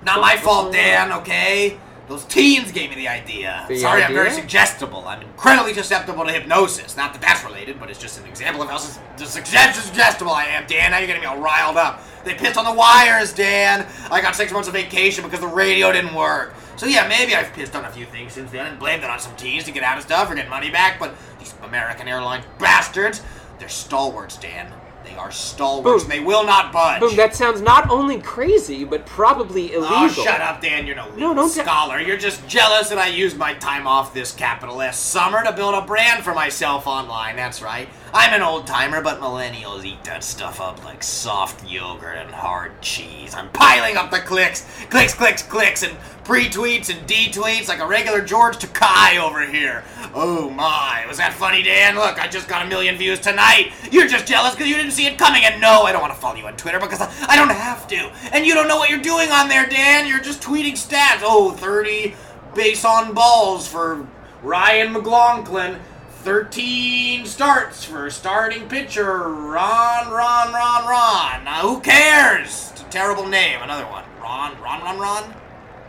Not 0.05 0.21
my 0.21 0.37
fault, 0.37 0.73
Dan, 0.73 1.13
okay? 1.13 1.79
Those 2.09 2.25
teens 2.25 2.73
gave 2.73 2.91
me 2.91 2.97
the 2.97 3.07
idea. 3.07 3.65
The 3.69 3.79
Sorry, 3.79 4.03
I'm 4.03 4.13
very 4.13 4.33
suggestible. 4.33 5.05
I'm 5.07 5.23
incredibly 5.23 5.73
susceptible 5.75 6.25
to 6.25 6.33
hypnosis. 6.33 6.97
Not 6.97 7.13
that 7.13 7.23
that's 7.23 7.45
related, 7.45 7.79
but 7.79 7.89
it's 7.89 8.01
just 8.01 8.19
an 8.19 8.27
example 8.27 8.63
of 8.63 8.69
how 8.69 8.79
suggestible 8.79 10.33
I 10.33 10.47
am, 10.47 10.67
Dan. 10.67 10.91
Now 10.91 10.99
you're 10.99 11.07
getting 11.07 11.23
me 11.23 11.29
all 11.29 11.39
riled 11.39 11.77
up. 11.77 12.03
They 12.25 12.35
pissed 12.35 12.59
on 12.59 12.65
the 12.65 12.73
wires, 12.73 13.33
Dan. 13.33 13.87
I 14.11 14.21
got 14.21 14.35
six 14.35 14.51
months 14.51 14.67
of 14.67 14.75
vacation 14.75 15.23
because 15.23 15.39
the 15.39 15.47
radio 15.47 15.93
didn't 15.93 16.15
work. 16.15 16.53
So 16.81 16.87
yeah, 16.87 17.07
maybe 17.07 17.35
I've 17.35 17.53
pissed 17.53 17.77
on 17.77 17.85
a 17.85 17.91
few 17.91 18.07
things 18.07 18.33
since 18.33 18.51
then 18.53 18.65
and 18.65 18.79
blamed 18.79 19.05
it 19.05 19.11
on 19.11 19.21
some 19.21 19.37
teens 19.37 19.65
to 19.65 19.71
get 19.71 19.83
out 19.83 19.99
of 19.99 20.03
stuff 20.03 20.31
or 20.31 20.35
get 20.35 20.49
money 20.49 20.71
back, 20.71 20.99
but 20.99 21.15
these 21.39 21.53
American 21.63 22.09
Airlines 22.09 22.47
bastards, 22.59 23.21
they're 23.59 23.69
stalwarts, 23.69 24.39
Dan. 24.39 24.73
They 25.05 25.15
are 25.15 25.31
stalwarts, 25.31 26.05
Boom. 26.05 26.11
they 26.11 26.21
will 26.21 26.43
not 26.43 26.73
budge. 26.73 27.01
Boom, 27.01 27.17
that 27.17 27.35
sounds 27.35 27.61
not 27.61 27.91
only 27.91 28.19
crazy, 28.19 28.85
but 28.85 29.05
probably 29.05 29.75
oh, 29.75 29.81
illegal. 29.81 29.99
Oh, 29.99 30.09
shut 30.09 30.41
up, 30.41 30.63
Dan. 30.63 30.87
You're 30.87 30.97
no 30.97 31.11
legal 31.11 31.35
don't 31.35 31.55
ta- 31.55 31.65
scholar. 31.65 32.01
You're 32.01 32.17
just 32.17 32.49
jealous 32.49 32.89
that 32.89 32.97
I 32.97 33.09
used 33.09 33.37
my 33.37 33.53
time 33.53 33.87
off 33.87 34.15
this 34.15 34.33
capital 34.33 34.81
S 34.81 34.99
summer 34.99 35.45
to 35.45 35.53
build 35.53 35.75
a 35.75 35.83
brand 35.83 36.25
for 36.25 36.33
myself 36.33 36.87
online. 36.87 37.37
That's 37.37 37.61
right. 37.61 37.91
I'm 38.13 38.35
an 38.35 38.43
old 38.43 38.67
timer, 38.67 39.01
but 39.01 39.21
millennials 39.21 39.85
eat 39.85 40.03
that 40.03 40.25
stuff 40.25 40.61
up 40.61 40.85
like 40.85 41.01
soft 41.01 41.65
yogurt 41.65 42.17
and 42.17 42.31
hard 42.31 42.81
cheese. 42.83 43.37
I'm 43.37 43.49
piling 43.51 43.97
up 43.97 44.11
the 44.11 44.19
clicks, 44.19 44.67
clicks, 44.91 45.15
clicks, 45.15 45.43
clicks, 45.43 45.85
and 45.85 45.97
pre-tweets 46.25 46.91
and 46.91 47.07
D-tweets 47.07 47.69
like 47.69 47.79
a 47.79 47.87
regular 47.87 48.21
George 48.21 48.57
Takei 48.57 49.21
over 49.21 49.47
here. 49.47 49.85
Oh 50.13 50.51
my, 50.51 51.05
was 51.07 51.19
that 51.19 51.33
funny, 51.35 51.63
Dan? 51.63 51.95
Look, 51.95 52.21
I 52.21 52.27
just 52.27 52.49
got 52.49 52.67
a 52.67 52.69
million 52.69 52.97
views 52.97 53.21
tonight. 53.21 53.73
You're 53.93 54.09
just 54.09 54.27
jealous 54.27 54.55
because 54.55 54.69
you 54.69 54.77
didn't 54.77 54.93
see 54.93 55.07
it 55.07 55.17
coming. 55.17 55.45
And 55.45 55.61
no, 55.61 55.83
I 55.83 55.93
don't 55.93 56.01
want 56.01 56.13
to 56.13 56.19
follow 56.21 56.35
you 56.35 56.47
on 56.47 56.57
Twitter 56.57 56.81
because 56.81 57.01
I, 57.01 57.13
I 57.29 57.37
don't 57.37 57.49
have 57.49 57.87
to. 57.89 58.11
And 58.33 58.45
you 58.45 58.55
don't 58.55 58.67
know 58.67 58.77
what 58.77 58.91
you're 58.91 58.99
doing 58.99 59.31
on 59.31 59.49
there, 59.49 59.69
Dan. 59.69 60.09
You're 60.09 60.21
just 60.21 60.43
tweeting 60.43 60.73
stats. 60.73 61.21
Oh, 61.23 61.53
30 61.53 62.17
base 62.57 62.85
on 62.85 63.15
balls 63.15 63.69
for 63.69 64.05
Ryan 64.43 64.93
McLaughlin. 64.93 65.79
13 66.23 67.25
starts 67.25 67.83
for 67.83 68.11
starting 68.11 68.69
pitcher 68.69 69.29
Ron, 69.29 70.11
Ron, 70.11 70.53
Ron, 70.53 70.87
Ron. 70.87 71.45
Now, 71.45 71.61
who 71.63 71.81
cares? 71.81 72.71
It's 72.73 72.83
a 72.83 72.85
terrible 72.85 73.27
name. 73.27 73.63
Another 73.63 73.87
one. 73.87 74.05
Ron, 74.21 74.61
Ron, 74.61 74.83
Ron, 74.83 74.99
Ron? 74.99 75.35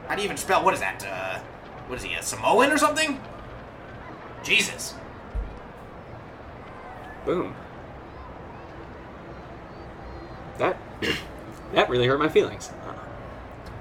How 0.07 0.15
do 0.15 0.21
you 0.21 0.25
even 0.25 0.37
spell? 0.37 0.63
What 0.63 0.73
is 0.73 0.79
that? 0.79 1.05
Uh, 1.05 1.39
what 1.87 1.97
is 1.97 2.03
he, 2.03 2.13
a 2.13 2.23
Samoan 2.23 2.71
or 2.71 2.77
something? 2.77 3.19
Jesus. 4.41 4.95
Boom. 7.25 7.53
That 10.57 10.77
that 11.73 11.89
really 11.89 12.07
hurt 12.07 12.19
my 12.19 12.29
feelings. 12.29 12.71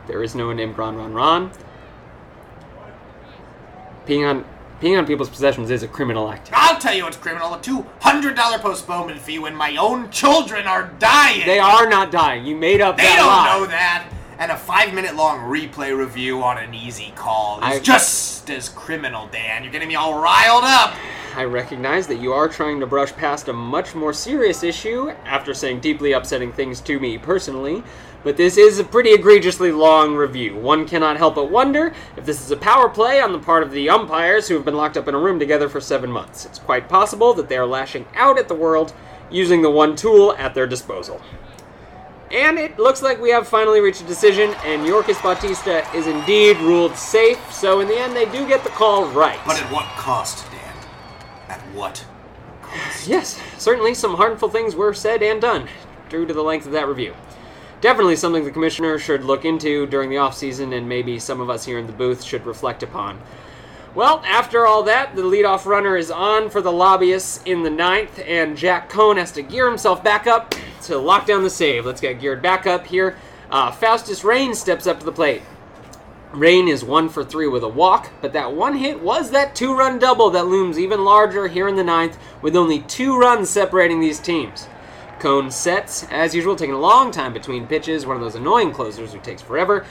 There 0.09 0.23
is 0.25 0.35
no 0.35 0.49
one 0.49 0.57
named 0.57 0.77
Ron 0.77 0.97
Ron 0.97 1.15
Ron. 1.15 1.53
Peeing 4.07 4.29
on 4.29 4.45
peeing 4.81 4.99
on 4.99 5.07
people's 5.07 5.29
possessions 5.29 5.71
is 5.71 5.83
a 5.83 5.89
criminal 5.89 6.31
act. 6.31 6.51
I'll 6.53 6.79
tell 6.79 6.95
you 6.95 7.05
what's 7.05 7.17
criminal 7.17 7.53
a 7.55 7.59
$200 7.59 8.61
postponement 8.61 9.19
fee 9.21 9.39
when 9.39 9.55
my 9.55 9.77
own 9.77 10.11
children 10.11 10.67
are 10.67 10.91
dying. 10.99 11.47
They 11.47 11.59
are 11.59 11.89
not 11.89 12.11
dying. 12.11 12.45
You 12.47 12.57
made 12.57 12.81
up 12.81 12.97
They 12.97 13.03
that 13.05 13.17
don't 13.17 13.27
lie. 13.27 13.59
know 13.59 13.67
that. 13.67 14.09
And 14.39 14.51
a 14.51 14.57
five 14.57 14.95
minute 14.95 15.17
long 15.17 15.41
replay 15.41 15.95
review 15.97 16.43
on 16.43 16.57
an 16.57 16.73
easy 16.73 17.13
call 17.15 17.59
is 17.59 17.65
I- 17.77 17.81
just 17.81 18.49
as 18.49 18.71
criminal, 18.71 19.29
Dan. 19.31 19.63
You're 19.63 19.73
getting 19.73 19.89
me 19.89 19.97
all 19.97 20.19
riled 20.19 20.65
up. 20.65 20.95
I 21.37 21.45
recognize 21.45 22.07
that 22.07 22.17
you 22.17 22.33
are 22.33 22.49
trying 22.49 22.81
to 22.81 22.87
brush 22.87 23.13
past 23.13 23.49
a 23.49 23.53
much 23.53 23.95
more 23.95 24.13
serious 24.15 24.63
issue 24.65 25.11
after 25.27 25.53
saying 25.53 25.81
deeply 25.81 26.13
upsetting 26.13 26.53
things 26.53 26.81
to 26.81 26.99
me 26.99 27.19
personally, 27.19 27.85
but 28.23 28.37
this 28.37 28.57
is 28.57 28.79
a 28.79 28.85
pretty 28.85 29.11
egregiously 29.11 29.73
long 29.73 30.15
review. 30.15 30.57
One 30.57 30.87
cannot 30.87 31.17
help 31.17 31.37
but 31.37 31.51
wonder 31.51 31.95
if 32.17 32.25
this 32.27 32.43
is 32.43 32.51
a 32.51 32.57
power 32.57 32.89
play 32.89 33.21
on 33.21 33.33
the 33.33 33.39
part 33.39 33.63
of 33.63 33.71
the 33.71 33.89
umpires 33.89 34.49
who 34.49 34.55
have 34.55 34.65
been 34.65 34.77
locked 34.77 34.97
up 34.97 35.09
in 35.09 35.15
a 35.15 35.19
room 35.19 35.39
together 35.39 35.69
for 35.69 35.81
seven 35.81 36.11
months. 36.11 36.45
It's 36.45 36.59
quite 36.59 36.89
possible 36.89 37.33
that 37.35 37.49
they 37.49 37.57
are 37.57 37.67
lashing 37.67 38.07
out 38.15 38.39
at 38.39 38.49
the 38.49 38.55
world 38.55 38.93
using 39.31 39.63
the 39.63 39.71
one 39.71 39.97
tool 39.97 40.35
at 40.37 40.55
their 40.55 40.67
disposal. 40.67 41.21
And 42.31 42.59
it 42.59 42.79
looks 42.79 43.03
like 43.03 43.21
we 43.21 43.31
have 43.31 43.49
finally 43.49 43.81
reached 43.81 44.03
a 44.03 44.07
decision, 44.07 44.55
and 44.65 44.87
Yorkis 44.87 45.21
Bautista 45.21 45.85
is 45.97 46.07
indeed 46.07 46.57
ruled 46.59 46.95
safe, 46.95 47.53
so 47.53 47.81
in 47.81 47.89
the 47.89 47.99
end, 47.99 48.15
they 48.15 48.27
do 48.27 48.47
get 48.47 48.63
the 48.63 48.71
call 48.71 49.07
right. 49.07 49.41
But 49.45 49.61
at 49.61 49.73
what 49.73 49.87
cost, 49.97 50.49
Dan? 50.53 50.77
At 51.49 51.61
what? 51.75 52.05
Yes, 53.05 53.43
certainly 53.59 53.95
some 53.95 54.15
harmful 54.15 54.49
things 54.49 54.77
were 54.77 54.95
said 54.95 55.25
and 55.25 55.41
done, 55.41 55.67
due 56.09 56.25
to 56.25 56.33
the 56.33 56.43
length 56.43 56.67
of 56.67 56.73
that 56.73 56.87
review. 56.87 57.17
Definitely 57.81 58.17
something 58.17 58.45
the 58.45 58.51
commissioner 58.51 58.99
should 58.99 59.25
look 59.25 59.45
into 59.45 59.87
during 59.87 60.11
the 60.11 60.19
off 60.19 60.37
season, 60.37 60.75
and 60.75 60.89
maybe 60.89 61.19
some 61.19 61.41
of 61.41 61.49
us 61.49 61.65
here 61.65 61.79
in 61.79 61.87
the 61.87 61.93
booth 61.93 62.23
should 62.23 62.45
reflect 62.45 62.83
upon. 62.83 63.21
Well, 63.95 64.23
after 64.25 64.67
all 64.67 64.83
that, 64.85 65.17
the 65.17 65.23
leadoff 65.23 65.65
runner 65.65 65.97
is 65.97 66.11
on 66.11 66.51
for 66.51 66.61
the 66.61 66.71
lobbyists 66.71 67.43
in 67.45 67.63
the 67.63 67.71
ninth, 67.71 68.21
and 68.25 68.57
Jack 68.57 68.89
Cohn 68.89 69.17
has 69.17 69.33
to 69.33 69.43
gear 69.43 69.69
himself 69.69 70.05
back 70.05 70.27
up 70.27 70.55
to 70.83 70.99
lock 70.99 71.27
down 71.27 71.43
the 71.43 71.51
save. 71.51 71.87
Let's 71.87 72.01
get 72.01 72.21
geared 72.21 72.43
back 72.43 72.67
up 72.67 72.87
here. 72.87 73.17
Uh, 73.51 73.73
Faustus 73.73 74.23
Rain 74.23 74.55
steps 74.55 74.87
up 74.87 75.01
to 75.01 75.05
the 75.05 75.11
plate. 75.11 75.43
Rain 76.33 76.69
is 76.69 76.85
one 76.85 77.09
for 77.09 77.25
three 77.25 77.49
with 77.49 77.65
a 77.65 77.69
walk, 77.69 78.11
but 78.21 78.33
that 78.35 78.53
one 78.53 78.77
hit 78.77 79.01
was 79.01 79.33
that 79.33 79.57
two 79.57 79.77
run 79.77 79.99
double 79.99 80.31
that 80.31 80.47
looms 80.47 80.79
even 80.79 81.05
larger 81.05 81.49
here 81.49 81.67
in 81.67 81.75
the 81.75 81.83
ninth, 81.83 82.17
with 82.41 82.55
only 82.55 82.81
two 82.83 83.19
runs 83.19 83.51
separating 83.51 83.99
these 83.99 84.21
teams. 84.21 84.69
Cohn 85.21 85.51
sets, 85.51 86.07
as 86.11 86.35
usual, 86.35 86.57
taking 86.57 86.75
a 86.75 86.79
long 86.81 87.11
time 87.11 87.33
between 87.33 87.67
pitches, 87.67 88.07
one 88.07 88.17
of 88.17 88.23
those 88.23 88.35
annoying 88.35 88.73
closers 88.73 89.13
who 89.13 89.21
takes 89.21 89.43
forever. 89.43 89.85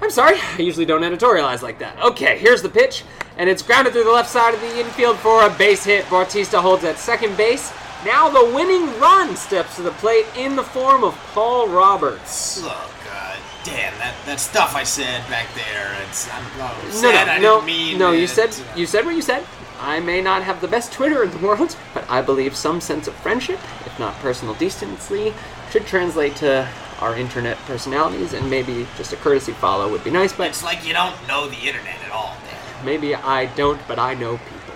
I'm 0.00 0.10
sorry, 0.10 0.36
I 0.58 0.62
usually 0.62 0.86
don't 0.86 1.02
editorialize 1.02 1.62
like 1.62 1.78
that. 1.80 2.00
Okay, 2.02 2.38
here's 2.38 2.62
the 2.62 2.68
pitch, 2.68 3.04
and 3.36 3.48
it's 3.48 3.62
grounded 3.62 3.92
through 3.92 4.04
the 4.04 4.10
left 4.10 4.30
side 4.30 4.54
of 4.54 4.60
the 4.60 4.80
infield 4.80 5.18
for 5.18 5.46
a 5.46 5.50
base 5.50 5.84
hit. 5.84 6.08
Bautista 6.08 6.60
holds 6.60 6.84
at 6.84 6.98
second 6.98 7.36
base, 7.36 7.72
Now 8.04 8.30
the 8.30 8.54
winning 8.54 8.98
run 8.98 9.36
steps 9.36 9.76
to 9.76 9.82
the 9.82 9.92
plate 9.92 10.26
in 10.36 10.56
the 10.56 10.62
form 10.64 11.04
of 11.04 11.14
Paul 11.34 11.68
Roberts. 11.68 12.62
Look, 12.62 12.72
uh, 13.12 13.36
Dan, 13.62 13.92
that, 13.98 14.14
that 14.24 14.40
stuff 14.40 14.74
I 14.74 14.84
said 14.84 15.28
back 15.28 15.46
there, 15.54 15.94
it's, 16.08 16.26
I'm 16.32 16.44
oh, 16.56 17.00
No, 17.02 17.12
no, 17.12 17.18
I 17.18 17.38
no, 17.38 17.54
didn't 17.56 17.66
mean 17.66 17.98
no. 17.98 18.12
You 18.12 18.26
said 18.26 18.56
you 18.74 18.86
said 18.86 19.04
what 19.04 19.14
you 19.14 19.22
said. 19.22 19.44
I 19.80 19.98
may 19.98 20.20
not 20.20 20.42
have 20.42 20.60
the 20.60 20.68
best 20.68 20.92
Twitter 20.92 21.22
in 21.24 21.30
the 21.30 21.38
world, 21.38 21.74
but 21.94 22.08
I 22.08 22.20
believe 22.20 22.54
some 22.54 22.80
sense 22.80 23.08
of 23.08 23.14
friendship, 23.14 23.58
if 23.86 23.98
not 23.98 24.14
personal 24.16 24.54
decency, 24.54 25.32
should 25.70 25.86
translate 25.86 26.36
to 26.36 26.68
our 27.00 27.16
internet 27.16 27.56
personalities, 27.58 28.34
and 28.34 28.50
maybe 28.50 28.86
just 28.98 29.12
a 29.12 29.16
courtesy 29.16 29.52
follow 29.52 29.90
would 29.90 30.04
be 30.04 30.10
nice. 30.10 30.34
But 30.34 30.48
It's 30.48 30.62
like 30.62 30.86
you 30.86 30.92
don't 30.92 31.16
know 31.26 31.48
the 31.48 31.56
internet 31.56 31.96
at 32.04 32.10
all, 32.10 32.36
Dan. 32.44 32.84
Maybe 32.84 33.14
I 33.14 33.46
don't, 33.46 33.80
but 33.88 33.98
I 33.98 34.14
know 34.14 34.36
people. 34.36 34.74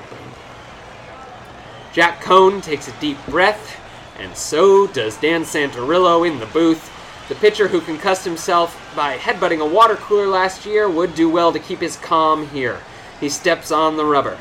Jack 1.93 2.23
Cohn 2.23 2.61
takes 2.61 2.89
a 2.89 2.93
deep 2.99 3.19
breath, 3.27 3.79
and 4.19 4.35
so 4.37 4.87
does 4.87 5.17
Dan 5.19 5.43
Santorillo 5.43 6.27
in 6.27 6.41
the 6.41 6.47
booth. 6.47 6.91
The 7.29 7.35
pitcher 7.37 7.69
who 7.69 7.81
concussed 7.81 8.25
himself 8.25 8.93
by 8.97 9.17
headbutting 9.17 9.61
a 9.61 9.67
water 9.67 9.97
cooler 9.97 10.27
last 10.27 10.67
year 10.67 10.89
would 10.89 11.15
do 11.15 11.29
well 11.29 11.53
to 11.53 11.59
keep 11.59 11.81
his 11.81 11.97
calm 11.97 12.49
here. 12.49 12.81
He 13.21 13.29
steps 13.29 13.71
on 13.71 13.97
the 13.97 14.05
rubber. 14.05 14.39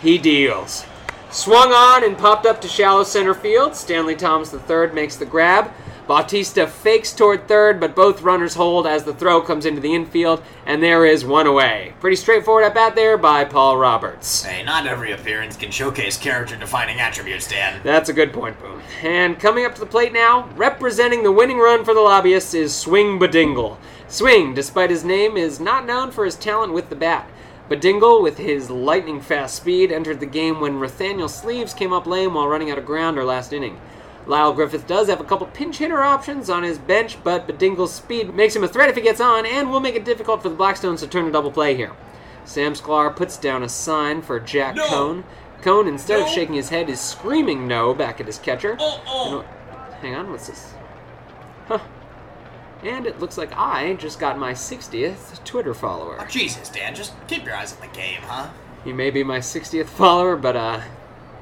He 0.00 0.16
deals. 0.18 0.86
Swung 1.30 1.72
on 1.72 2.04
and 2.04 2.16
popped 2.16 2.46
up 2.46 2.60
to 2.60 2.68
shallow 2.68 3.04
center 3.04 3.34
field. 3.34 3.74
Stanley 3.74 4.14
Thomas 4.14 4.54
III 4.54 4.92
makes 4.92 5.16
the 5.16 5.26
grab. 5.26 5.70
Bautista 6.06 6.66
fakes 6.66 7.12
toward 7.12 7.46
third, 7.46 7.78
but 7.78 7.94
both 7.94 8.22
runners 8.22 8.54
hold 8.54 8.86
as 8.86 9.04
the 9.04 9.12
throw 9.12 9.42
comes 9.42 9.66
into 9.66 9.82
the 9.82 9.94
infield, 9.94 10.42
and 10.64 10.82
there 10.82 11.04
is 11.04 11.22
one 11.22 11.46
away. 11.46 11.92
Pretty 12.00 12.16
straightforward 12.16 12.64
at 12.64 12.72
bat 12.72 12.94
there 12.94 13.18
by 13.18 13.44
Paul 13.44 13.76
Roberts. 13.76 14.42
Hey, 14.42 14.64
not 14.64 14.86
every 14.86 15.12
appearance 15.12 15.54
can 15.54 15.70
showcase 15.70 16.16
character-defining 16.16 16.98
attributes, 16.98 17.46
Dan. 17.46 17.82
That's 17.84 18.08
a 18.08 18.14
good 18.14 18.32
point, 18.32 18.58
Boom. 18.58 18.80
And 19.02 19.38
coming 19.38 19.66
up 19.66 19.74
to 19.74 19.80
the 19.80 19.86
plate 19.86 20.14
now, 20.14 20.48
representing 20.56 21.24
the 21.24 21.32
winning 21.32 21.58
run 21.58 21.84
for 21.84 21.92
the 21.92 22.00
lobbyists 22.00 22.54
is 22.54 22.74
Swing 22.74 23.18
Badingle. 23.18 23.76
Swing, 24.08 24.54
despite 24.54 24.88
his 24.88 25.04
name, 25.04 25.36
is 25.36 25.60
not 25.60 25.84
known 25.84 26.10
for 26.10 26.24
his 26.24 26.36
talent 26.36 26.72
with 26.72 26.88
the 26.88 26.96
bat. 26.96 27.28
Badingle, 27.68 28.22
with 28.22 28.38
his 28.38 28.70
lightning 28.70 29.20
fast 29.20 29.56
speed, 29.56 29.92
entered 29.92 30.20
the 30.20 30.26
game 30.26 30.60
when 30.60 30.80
Nathaniel 30.80 31.28
Sleeves 31.28 31.74
came 31.74 31.92
up 31.92 32.06
lame 32.06 32.34
while 32.34 32.48
running 32.48 32.70
out 32.70 32.78
of 32.78 32.86
grounder 32.86 33.24
last 33.24 33.52
inning. 33.52 33.78
Lyle 34.26 34.52
Griffith 34.52 34.86
does 34.86 35.08
have 35.08 35.20
a 35.20 35.24
couple 35.24 35.46
pinch 35.48 35.78
hitter 35.78 36.02
options 36.02 36.48
on 36.48 36.62
his 36.62 36.78
bench, 36.78 37.22
but 37.22 37.46
Badingle's 37.46 37.94
speed 37.94 38.34
makes 38.34 38.56
him 38.56 38.64
a 38.64 38.68
threat 38.68 38.88
if 38.90 38.96
he 38.96 39.02
gets 39.02 39.20
on 39.20 39.44
and 39.44 39.70
will 39.70 39.80
make 39.80 39.94
it 39.94 40.04
difficult 40.04 40.42
for 40.42 40.48
the 40.48 40.56
Blackstones 40.56 41.00
to 41.00 41.06
turn 41.06 41.26
a 41.26 41.32
double 41.32 41.50
play 41.50 41.74
here. 41.74 41.92
Sam 42.44 42.72
Sklar 42.72 43.14
puts 43.14 43.36
down 43.36 43.62
a 43.62 43.68
sign 43.68 44.22
for 44.22 44.40
Jack 44.40 44.74
No. 44.74 44.86
Cohn. 44.86 45.24
Cohn, 45.60 45.88
instead 45.88 46.20
of 46.20 46.28
shaking 46.28 46.54
his 46.54 46.68
head, 46.70 46.88
is 46.88 47.00
screaming 47.00 47.66
no 47.66 47.94
back 47.94 48.20
at 48.20 48.26
his 48.26 48.38
catcher. 48.38 48.76
Oh. 48.78 49.44
Hang 50.00 50.14
on, 50.14 50.30
what's 50.30 50.46
this? 50.46 50.72
Huh. 51.66 51.80
And 52.82 53.06
it 53.06 53.18
looks 53.18 53.36
like 53.36 53.52
I 53.56 53.94
just 53.94 54.20
got 54.20 54.38
my 54.38 54.52
60th 54.52 55.42
Twitter 55.44 55.74
follower. 55.74 56.16
Oh, 56.20 56.26
Jesus, 56.26 56.68
Dan, 56.68 56.94
just 56.94 57.12
keep 57.26 57.44
your 57.44 57.56
eyes 57.56 57.74
on 57.74 57.80
the 57.80 57.94
game, 57.94 58.20
huh? 58.22 58.50
He 58.84 58.92
may 58.92 59.10
be 59.10 59.24
my 59.24 59.38
60th 59.38 59.86
follower, 59.86 60.36
but, 60.36 60.54
uh, 60.54 60.80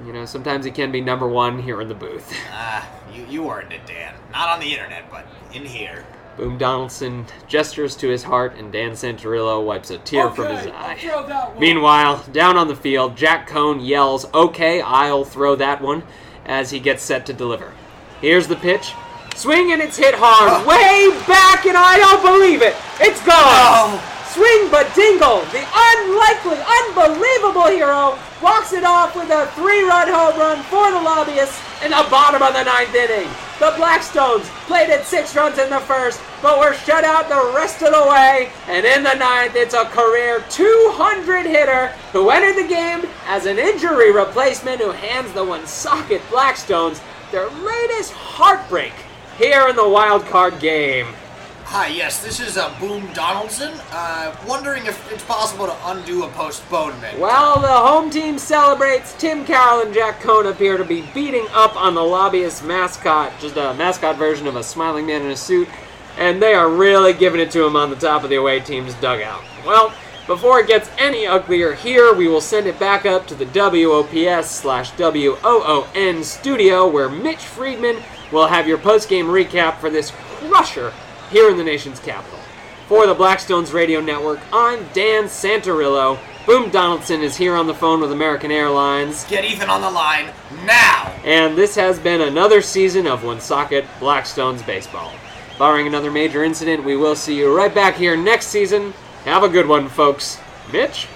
you 0.05 0.13
know, 0.13 0.25
sometimes 0.25 0.65
he 0.65 0.71
can 0.71 0.91
be 0.91 1.01
number 1.01 1.29
one 1.29 1.59
here 1.59 1.81
in 1.81 1.89
the 1.89 1.95
booth. 1.95 2.33
Ah, 2.51 2.89
you, 3.13 3.25
you 3.27 3.51
earned 3.51 3.73
it, 3.73 3.87
Dan. 3.87 4.15
Not 4.33 4.49
on 4.49 4.61
the 4.61 4.73
internet, 4.73 5.11
but 5.11 5.27
in 5.53 5.65
here. 5.65 6.05
Boom 6.37 6.59
Donaldson 6.59 7.25
gestures 7.49 7.97
to 7.97 8.09
his 8.09 8.25
heart, 8.25 8.57
and 8.57 8.71
Dan 8.73 8.93
Santorillo 8.93 9.65
wipes 9.65 9.91
a 9.91 9.99
tear 9.99 10.31
from 10.31 10.55
his 10.55 10.67
eye. 10.67 11.55
Meanwhile, 11.59 12.25
down 12.33 12.59
on 12.59 12.69
the 12.69 12.77
field, 12.77 13.17
Jack 13.17 13.47
Cohn 13.47 13.81
yells, 13.81 14.27
Okay, 14.35 14.83
I'll 14.83 15.25
throw 15.25 15.55
that 15.57 15.81
one, 15.81 16.03
as 16.45 16.71
he 16.71 16.81
gets 16.81 17.03
set 17.03 17.25
to 17.27 17.33
deliver. 17.33 17.73
Here's 18.21 18.49
the 18.49 18.57
pitch. 18.57 18.93
Swing 19.37 19.73
and 19.73 19.83
it's 19.83 19.99
hit 19.99 20.15
hard, 20.17 20.49
oh. 20.49 20.65
way 20.65 21.13
back, 21.29 21.67
and 21.67 21.77
I 21.77 22.01
don't 22.01 22.25
believe 22.25 22.63
it! 22.63 22.73
It's 22.99 23.21
gone! 23.21 23.37
Oh. 23.37 24.01
Swing 24.33 24.73
Badingle, 24.73 25.45
the 25.53 25.61
unlikely, 25.61 26.57
unbelievable 26.57 27.69
hero, 27.69 28.19
walks 28.41 28.73
it 28.73 28.83
off 28.83 29.15
with 29.15 29.29
a 29.29 29.47
three-run 29.53 30.09
home 30.09 30.41
run 30.41 30.63
for 30.65 30.91
the 30.91 31.01
lobbyists 31.01 31.61
in 31.85 31.91
the 31.91 32.07
bottom 32.09 32.41
of 32.41 32.55
the 32.55 32.65
ninth 32.65 32.95
inning. 32.95 33.29
The 33.61 33.77
Blackstones 33.77 34.45
played 34.65 34.89
at 34.89 35.05
six 35.05 35.37
runs 35.37 35.59
in 35.59 35.69
the 35.69 35.81
first, 35.81 36.21
but 36.41 36.59
were 36.59 36.73
shut 36.73 37.05
out 37.05 37.29
the 37.29 37.53
rest 37.55 37.83
of 37.83 37.93
the 37.93 38.09
way. 38.09 38.51
And 38.69 38.85
in 38.85 39.03
the 39.03 39.15
ninth, 39.15 39.55
it's 39.55 39.75
a 39.75 39.85
career 39.85 40.45
200 40.49 41.45
hitter 41.45 41.89
who 42.13 42.31
entered 42.31 42.63
the 42.63 42.69
game 42.69 43.05
as 43.27 43.45
an 43.45 43.59
injury 43.59 44.13
replacement 44.13 44.81
who 44.81 44.93
hands 44.93 45.33
the 45.33 45.45
Woonsocket 45.45 46.23
Blackstones 46.31 47.03
their 47.33 47.49
latest 47.51 48.13
heartbreak 48.13 48.93
here 49.39 49.69
in 49.69 49.77
the 49.77 49.89
wild 49.89 50.25
card 50.27 50.59
game. 50.61 51.07
Hi, 51.65 51.89
yes, 51.89 52.23
this 52.23 52.41
is 52.41 52.57
uh, 52.57 52.75
Boom 52.79 53.13
Donaldson. 53.13 53.73
Uh, 53.91 54.35
wondering 54.47 54.87
if 54.87 55.13
it's 55.13 55.25
possible 55.25 55.67
to 55.67 55.77
undo 55.87 56.23
a 56.23 56.29
postponement. 56.29 57.19
While 57.19 57.61
the 57.61 57.67
home 57.67 58.09
team 58.09 58.39
celebrates, 58.39 59.15
Tim 59.19 59.45
Carroll 59.45 59.83
and 59.83 59.93
Jack 59.93 60.21
Cohn 60.21 60.47
appear 60.47 60.79
to 60.79 60.85
be 60.85 61.03
beating 61.13 61.47
up 61.53 61.77
on 61.77 61.95
the 61.95 62.03
lobbyist 62.03 62.65
mascot, 62.65 63.33
just 63.41 63.57
a 63.57 63.75
mascot 63.75 64.17
version 64.17 64.47
of 64.47 64.57
a 64.57 64.63
smiling 64.63 65.07
man 65.07 65.23
in 65.23 65.33
a 65.33 65.37
suit, 65.37 65.69
and 66.17 66.41
they 66.41 66.55
are 66.55 66.71
really 66.71 67.13
giving 67.13 67.41
it 67.41 67.51
to 67.51 67.67
him 67.67 67.77
on 67.77 67.91
the 67.91 67.97
top 67.97 68.23
of 68.23 68.31
the 68.31 68.37
away 68.37 68.61
team's 68.61 68.95
dugout. 68.95 69.43
Well, 69.67 69.93
before 70.27 70.61
it 70.61 70.69
gets 70.69 70.91
any 70.99 71.27
uglier 71.27 71.75
here, 71.75 72.15
we 72.15 72.27
will 72.27 72.41
send 72.41 72.67
it 72.67 72.79
back 72.79 73.07
up 73.07 73.27
to 73.27 73.35
the 73.35 73.45
WOPS 73.47 74.51
slash 74.51 74.93
WOON 74.99 76.25
studio 76.25 76.89
where 76.89 77.09
Mitch 77.09 77.45
Friedman 77.45 77.97
will 78.33 78.47
have 78.47 78.69
your 78.69 78.79
post-game 78.79 79.27
recap 79.27 79.79
for 79.79 79.91
this 79.91 80.11
crusher 80.11 80.93
here 81.31 81.51
in 81.51 81.57
the 81.57 81.65
nation's 81.65 82.01
capital. 82.01 82.39
For 82.89 83.07
the 83.07 83.15
Blackstones 83.15 83.73
Radio 83.73 84.01
Network, 84.01 84.39
I'm 84.53 84.87
Dan 84.93 85.25
Santarillo. 85.25 86.19
Boom 86.47 86.71
Donaldson 86.71 87.21
is 87.23 87.37
here 87.37 87.57
on 87.57 87.67
the 87.67 87.75
phone 87.75 88.01
with 88.01 88.13
American 88.13 88.53
Airlines. 88.53 89.25
Get 89.25 89.45
Ethan 89.45 89.69
on 89.69 89.81
the 89.81 89.91
line 89.91 90.33
now! 90.65 91.13
And 91.25 91.59
this 91.59 91.75
has 91.75 91.99
been 91.99 92.21
another 92.21 92.63
season 92.63 93.09
of 93.09 93.25
Woonsocket 93.25 93.85
Blackstones 93.99 94.65
baseball. 94.65 95.13
Barring 95.59 95.89
another 95.89 96.13
major 96.13 96.45
incident, 96.45 96.85
we 96.85 96.97
will 96.97 97.17
see 97.17 97.37
you 97.37 97.53
right 97.53 97.75
back 97.75 97.97
here 97.97 98.17
next 98.17 98.47
season. 98.47 98.93
Have 99.25 99.43
a 99.43 99.49
good 99.49 99.67
one, 99.67 99.89
folks. 99.89 100.39
Mitch? 100.73 101.09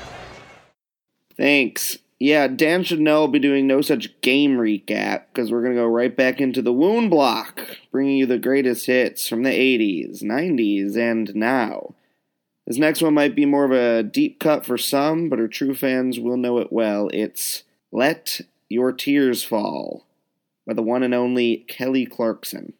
Thanks. 1.36 1.99
Yeah, 2.22 2.48
Dan 2.48 2.84
should 2.84 3.00
know 3.00 3.22
I'll 3.22 3.28
be 3.28 3.38
doing 3.38 3.66
no 3.66 3.80
such 3.80 4.20
game 4.20 4.58
recap 4.58 5.22
because 5.32 5.50
we're 5.50 5.62
going 5.62 5.74
to 5.74 5.80
go 5.80 5.86
right 5.86 6.14
back 6.14 6.38
into 6.38 6.60
the 6.60 6.72
wound 6.72 7.08
block, 7.08 7.78
bringing 7.90 8.18
you 8.18 8.26
the 8.26 8.36
greatest 8.36 8.84
hits 8.84 9.26
from 9.26 9.42
the 9.42 9.48
80s, 9.48 10.22
90s, 10.22 10.98
and 10.98 11.34
now. 11.34 11.94
This 12.66 12.76
next 12.76 13.00
one 13.00 13.14
might 13.14 13.34
be 13.34 13.46
more 13.46 13.64
of 13.64 13.72
a 13.72 14.02
deep 14.02 14.38
cut 14.38 14.66
for 14.66 14.76
some, 14.76 15.30
but 15.30 15.40
our 15.40 15.48
true 15.48 15.74
fans 15.74 16.20
will 16.20 16.36
know 16.36 16.58
it 16.58 16.70
well. 16.70 17.08
It's 17.14 17.62
Let 17.90 18.42
Your 18.68 18.92
Tears 18.92 19.42
Fall 19.42 20.04
by 20.66 20.74
the 20.74 20.82
one 20.82 21.02
and 21.02 21.14
only 21.14 21.64
Kelly 21.68 22.04
Clarkson. 22.04 22.74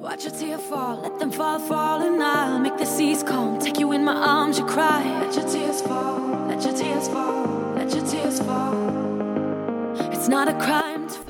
Watch 0.00 0.24
your 0.24 0.32
tear 0.32 0.56
fall, 0.56 1.02
let 1.02 1.18
them 1.18 1.30
fall, 1.30 1.58
fall, 1.58 2.00
and 2.00 2.22
I'll 2.22 2.58
make 2.58 2.78
the 2.78 2.86
seas 2.86 3.22
calm. 3.22 3.58
Take 3.58 3.78
you 3.78 3.92
in 3.92 4.02
my 4.02 4.14
arms, 4.14 4.58
you 4.58 4.64
cry. 4.64 5.02
Let 5.20 5.34
your 5.34 5.46
tears 5.46 5.59
let 5.86 6.62
your 6.62 6.74
tears 6.74 7.08
fall, 7.08 7.72
let 7.74 7.94
your 7.94 8.06
tears 8.06 8.40
fall. 8.40 8.72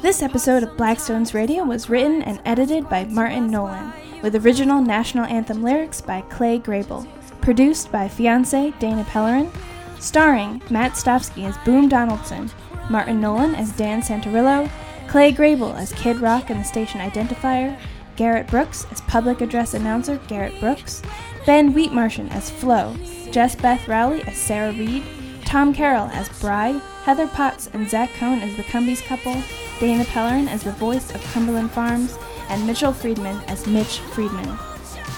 This 0.03 0.23
episode 0.23 0.63
of 0.63 0.71
Blackstones 0.71 1.35
Radio 1.35 1.65
was 1.65 1.89
written 1.89 2.23
and 2.23 2.41
edited 2.45 2.89
by 2.89 3.05
Martin 3.05 3.51
Nolan, 3.51 3.93
with 4.23 4.35
original 4.35 4.83
national 4.83 5.27
anthem 5.27 5.63
lyrics 5.63 6.01
by 6.01 6.23
Clay 6.23 6.59
Grable, 6.59 7.07
produced 7.41 7.93
by 7.93 8.09
fiance 8.09 8.73
Dana 8.79 9.05
Pellerin, 9.05 9.51
starring 9.99 10.61
Matt 10.71 10.93
Stofsky 10.93 11.45
as 11.45 11.57
Boom 11.59 11.89
Donaldson, 11.89 12.51
Martin 12.89 13.21
Nolan 13.21 13.55
as 13.55 13.73
Dan 13.73 14.03
Santarillo, 14.03 14.71
Clay 15.09 15.33
Grable 15.33 15.77
as 15.77 15.93
Kid 15.93 16.19
Rock 16.21 16.51
and 16.51 16.61
the 16.61 16.65
station 16.65 17.01
identifier, 17.01 17.79
Garrett 18.17 18.49
Brooks 18.49 18.87
as 18.91 19.01
public 19.03 19.41
address 19.41 19.75
announcer 19.75 20.19
Garrett 20.29 20.59
Brooks, 20.61 21.03
Ben 21.47 21.73
Wheatmartian 21.73 22.31
as 22.33 22.51
Flo, 22.51 22.95
Jess 23.31 23.57
Beth 23.57 23.89
Rowley 23.89 24.23
as 24.23 24.37
Sarah 24.37 24.73
Reed, 24.73 25.03
Tom 25.45 25.73
Carroll 25.73 26.09
as 26.13 26.29
Bry, 26.41 26.81
Heather 27.05 27.27
Potts 27.27 27.71
and 27.73 27.89
Zach 27.89 28.13
Cohn 28.15 28.41
as 28.41 28.57
the 28.57 28.63
Cumbies 28.65 29.03
couple, 29.03 29.37
Dana 29.81 30.05
Pellerin 30.05 30.49
as 30.49 30.63
the 30.63 30.73
voice 30.73 31.15
of 31.15 31.23
Cumberland 31.33 31.71
Farms, 31.71 32.19
and 32.51 32.67
Mitchell 32.67 32.93
Friedman 32.93 33.41
as 33.47 33.67
Mitch 33.67 34.01
Friedman. 34.13 34.59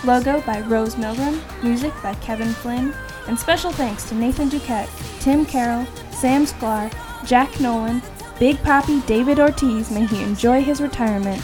Logo 0.04 0.40
by 0.42 0.60
Rose 0.62 0.94
Milgram, 0.94 1.40
music 1.62 1.92
by 2.02 2.14
Kevin 2.16 2.52
Flynn, 2.52 2.94
and 3.26 3.38
special 3.38 3.72
thanks 3.72 4.08
to 4.08 4.14
Nathan 4.14 4.48
Duquette, 4.48 4.88
Tim 5.20 5.44
Carroll, 5.44 5.86
Sam 6.12 6.44
Sklar, 6.44 6.92
Jack 7.26 7.60
Nolan, 7.60 8.00
Big 8.38 8.62
Poppy 8.62 9.00
David 9.02 9.38
Ortiz, 9.38 9.90
may 9.90 10.06
he 10.06 10.22
enjoy 10.22 10.62
his 10.62 10.80
retirement, 10.80 11.42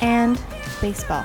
and 0.00 0.40
baseball. 0.80 1.24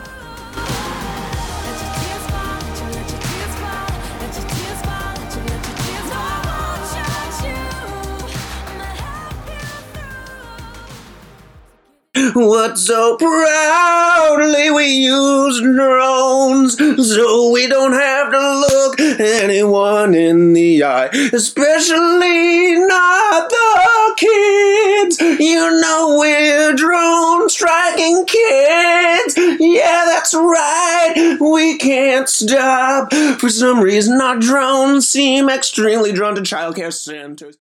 What 12.39 12.77
so 12.77 13.17
proudly 13.17 14.69
we 14.69 14.85
use 14.85 15.59
drones 15.59 16.77
so 16.77 17.49
we 17.51 17.65
don't 17.67 17.93
have 17.93 18.31
to 18.31 18.59
look 18.59 18.99
anyone 18.99 20.13
in 20.13 20.53
the 20.53 20.83
eye, 20.83 21.09
especially 21.33 22.75
not 22.75 23.49
the 23.49 24.15
kids. 24.17 25.19
You 25.19 25.81
know 25.81 26.15
we're 26.19 26.73
drone 26.75 27.49
striking 27.49 28.23
kids. 28.27 29.35
Yeah, 29.59 30.03
that's 30.05 30.35
right. 30.35 31.37
We 31.41 31.79
can't 31.79 32.29
stop. 32.29 33.11
For 33.39 33.49
some 33.49 33.79
reason, 33.79 34.21
our 34.21 34.37
drones 34.37 35.07
seem 35.07 35.49
extremely 35.49 36.11
drawn 36.11 36.35
to 36.35 36.41
childcare 36.41 36.93
centers. 36.93 37.55